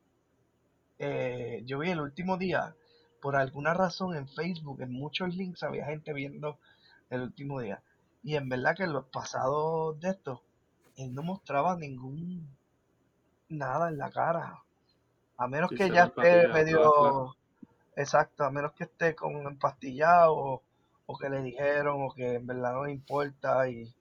eh, 1.00 1.62
yo 1.66 1.80
vi 1.80 1.90
el 1.90 2.02
último 2.02 2.38
día, 2.38 2.76
por 3.22 3.36
alguna 3.36 3.74
razón 3.74 4.16
en 4.16 4.28
Facebook, 4.28 4.82
en 4.82 4.92
muchos 4.92 5.36
links 5.36 5.64
había 5.64 5.86
gente 5.86 6.14
viendo 6.14 6.58
el 7.10 7.22
último 7.22 7.60
día. 7.60 7.82
Y 8.24 8.36
en 8.36 8.50
verdad 8.50 8.76
que 8.76 8.84
en 8.84 8.94
los 8.94 9.06
pasados 9.06 10.00
de 10.00 10.10
esto, 10.10 10.42
él 10.98 11.14
no 11.14 11.24
mostraba 11.24 11.76
ningún 11.76 12.48
nada 13.50 13.90
en 13.90 13.98
la 13.98 14.10
cara. 14.10 14.64
A 15.38 15.48
menos 15.48 15.70
que 15.70 15.90
ya 15.90 16.06
esté 16.06 16.48
medio. 16.48 17.36
Exacto, 17.96 18.44
a 18.44 18.52
menos 18.52 18.74
que 18.74 18.86
esté 18.86 19.16
con 19.16 19.36
empastillado 19.48 20.36
o, 20.36 20.62
o, 21.06 21.18
que 21.18 21.30
le 21.30 21.42
dijeron 21.42 22.04
o 22.04 22.14
que 22.14 22.36
en 22.36 22.48
verdad 22.48 22.74
no 22.74 22.86
le 22.86 22.92
importa 22.92 23.70
y, 23.70 23.94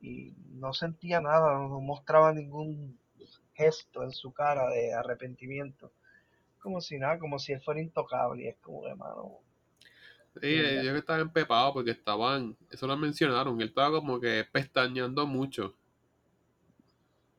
y 0.00 0.32
no 0.52 0.72
sentía 0.72 1.20
nada, 1.20 1.58
no 1.58 1.80
mostraba 1.80 2.32
ningún 2.32 2.98
gesto 3.54 4.02
en 4.02 4.12
su 4.12 4.32
cara 4.32 4.70
de 4.70 4.94
arrepentimiento. 4.94 5.92
Como 6.60 6.80
si 6.80 6.98
nada, 6.98 7.18
como 7.18 7.38
si 7.38 7.52
él 7.52 7.60
fuera 7.60 7.80
intocable 7.80 8.44
y 8.44 8.48
es 8.48 8.56
como 8.58 8.86
de 8.86 8.94
mano 8.94 9.40
Sí, 10.40 10.46
ellos 10.46 10.96
estaban 10.96 11.22
empepados 11.22 11.72
porque 11.72 11.90
estaban, 11.90 12.56
eso 12.70 12.86
lo 12.86 12.96
mencionaron, 12.96 13.60
él 13.60 13.68
estaba 13.68 13.98
como 13.98 14.20
que 14.20 14.44
pestañeando 14.50 15.26
mucho. 15.26 15.74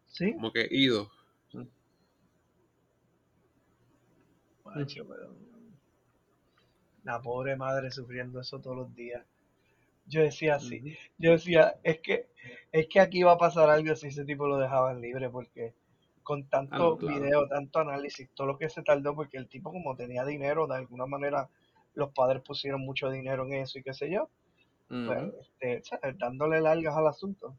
Sí. 0.08 0.34
Como 0.34 0.52
que 0.52 0.68
ido. 0.70 1.10
La 7.04 7.22
pobre 7.22 7.56
madre 7.56 7.92
sufriendo 7.92 8.42
eso 8.42 8.60
todos 8.60 8.76
los 8.76 8.94
días. 8.94 9.26
Yo 10.06 10.22
decía 10.22 10.56
así, 10.56 10.98
yo 11.18 11.32
decía, 11.32 11.80
es 11.84 12.00
que, 12.02 12.28
es 12.72 12.88
que 12.88 13.00
aquí 13.00 13.24
va 13.24 13.34
a 13.34 13.38
pasar 13.38 13.70
algo 13.70 13.96
si 13.96 14.08
ese 14.08 14.26
tipo 14.26 14.48
lo 14.48 14.58
dejaban 14.58 15.00
libre, 15.00 15.30
porque 15.30 15.74
con 16.32 16.46
tanto 16.46 16.98
ah, 16.98 17.06
video, 17.06 17.46
tanto 17.50 17.80
análisis, 17.80 18.30
todo 18.34 18.48
lo 18.48 18.58
que 18.58 18.70
se 18.70 18.84
tardó, 18.84 19.14
porque 19.14 19.36
el 19.36 19.50
tipo 19.50 19.70
como 19.70 19.98
tenía 19.98 20.24
dinero, 20.24 20.66
de 20.66 20.76
alguna 20.76 21.06
manera 21.06 21.50
los 21.94 22.14
padres 22.14 22.42
pusieron 22.42 22.80
mucho 22.80 23.10
dinero 23.10 23.46
en 23.46 23.56
eso 23.56 23.80
y 23.80 23.84
qué 23.84 23.94
sé 23.94 24.10
yo, 24.10 24.30
pues, 24.88 25.34
este, 25.42 25.84
dándole 26.18 26.62
largas 26.62 26.96
al 26.96 27.08
asunto. 27.08 27.54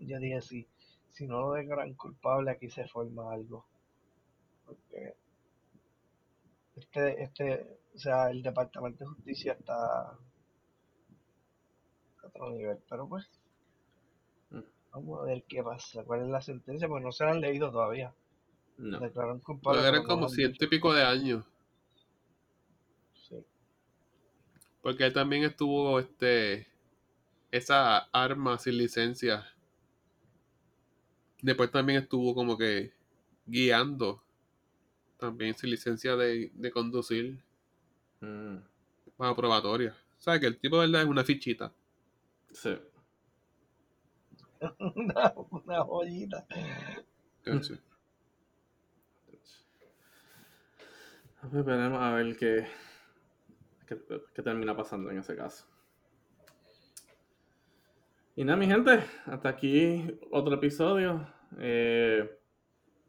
Yo 0.00 0.18
dije, 0.18 0.40
sí, 0.40 0.66
si 1.10 1.28
no 1.28 1.38
lo 1.38 1.50
gran 1.68 1.94
culpable, 1.94 2.50
aquí 2.50 2.68
se 2.68 2.88
forma 2.88 3.32
algo. 3.32 3.64
Porque 4.66 5.14
este, 6.74 7.22
este, 7.22 7.78
o 7.94 7.98
sea, 8.00 8.28
el 8.30 8.42
Departamento 8.42 9.04
de 9.04 9.10
Justicia 9.10 9.52
está 9.52 10.00
a 10.00 10.18
otro 12.24 12.50
nivel, 12.50 12.80
pero 12.90 13.08
pues. 13.08 13.30
Vamos 14.92 15.20
a 15.20 15.24
ver 15.24 15.44
qué 15.48 15.62
pasa, 15.62 16.04
cuál 16.04 16.22
es 16.22 16.28
la 16.28 16.40
sentencia, 16.40 16.88
pues 16.88 17.02
no 17.02 17.12
se 17.12 17.24
la 17.24 17.30
han 17.32 17.40
leído 17.40 17.70
todavía. 17.70 18.12
No. 18.76 19.00
Declararon 19.00 19.40
culpable. 19.40 19.80
Pero 19.80 19.88
eran 19.88 20.06
como 20.06 20.28
ciento 20.28 20.64
y 20.64 20.68
pico 20.68 20.92
de 20.92 21.02
años. 21.02 21.44
Porque 24.80 25.04
él 25.04 25.12
también 25.12 25.42
estuvo, 25.42 25.98
este, 25.98 26.68
esa 27.50 27.98
arma 28.12 28.58
sin 28.58 28.78
licencia. 28.78 29.46
Después 31.42 31.70
también 31.70 32.02
estuvo 32.02 32.34
como 32.34 32.56
que 32.56 32.92
guiando. 33.44 34.22
También 35.18 35.54
sin 35.54 35.70
licencia 35.70 36.16
de, 36.16 36.70
conducir. 36.72 37.42
Mm. 38.20 38.58
Para 39.16 39.34
probatoria. 39.34 39.96
O 40.16 40.20
sea 40.20 40.38
que 40.38 40.46
el 40.46 40.58
tipo 40.58 40.80
de 40.80 40.86
verdad 40.86 41.02
es 41.02 41.08
una 41.08 41.24
fichita. 41.24 41.72
Sí. 42.52 42.78
una, 44.94 45.34
una 45.50 45.84
joyita. 45.84 46.46
Veremos 51.42 52.00
a 52.00 52.12
ver 52.12 52.36
qué 52.36 52.66
qué, 54.34 54.42
termina 54.42 54.76
pasando 54.76 55.10
en 55.10 55.18
ese 55.18 55.34
caso. 55.36 55.66
Y 58.36 58.44
nada, 58.44 58.56
mi 58.56 58.66
gente, 58.66 59.00
hasta 59.26 59.48
aquí 59.48 60.18
otro 60.30 60.54
episodio. 60.54 61.26
Eh, 61.58 62.38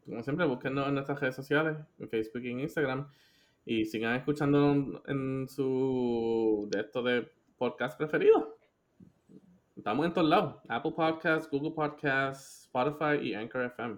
como 0.06 0.24
siempre, 0.24 0.46
búsquenos 0.46 0.88
en 0.88 0.96
nuestras 0.96 1.20
redes 1.20 1.36
sociales, 1.36 1.78
en 2.00 2.10
Facebook 2.10 2.44
y 2.44 2.50
Instagram. 2.50 3.12
Y 3.66 3.86
sigan 3.86 4.16
escuchando 4.16 5.04
en 5.06 5.48
su 5.48 6.68
de 6.72 6.82
esto 6.82 7.04
de 7.04 7.30
podcast 7.58 7.98
preferido. 7.98 8.58
Estamos 9.80 10.06
en 10.06 10.14
todos 10.14 10.28
lados. 10.28 10.56
Apple 10.68 10.92
Podcasts, 10.92 11.50
Google 11.50 11.72
Podcasts, 11.72 12.66
Spotify 12.66 13.16
y 13.24 13.34
Anchor 13.34 13.62
FM. 13.62 13.98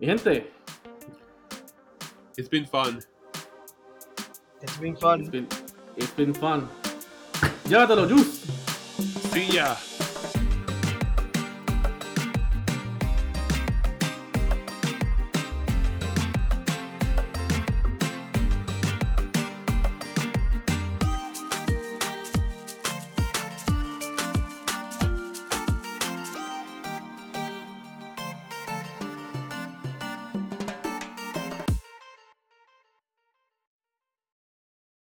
Mi 0.00 0.06
gente. 0.06 0.50
It's 2.38 2.48
been 2.48 2.66
fun. 2.66 2.98
It's 4.62 4.78
been 4.78 4.96
fun. 4.96 5.20
It's 5.20 5.30
been, 5.30 5.46
it's 5.98 6.16
been 6.16 6.34
fun. 6.34 6.66
Llévatelo, 7.68 8.08
Juice. 8.08 8.46
See 9.34 9.54
ya. 9.54 9.76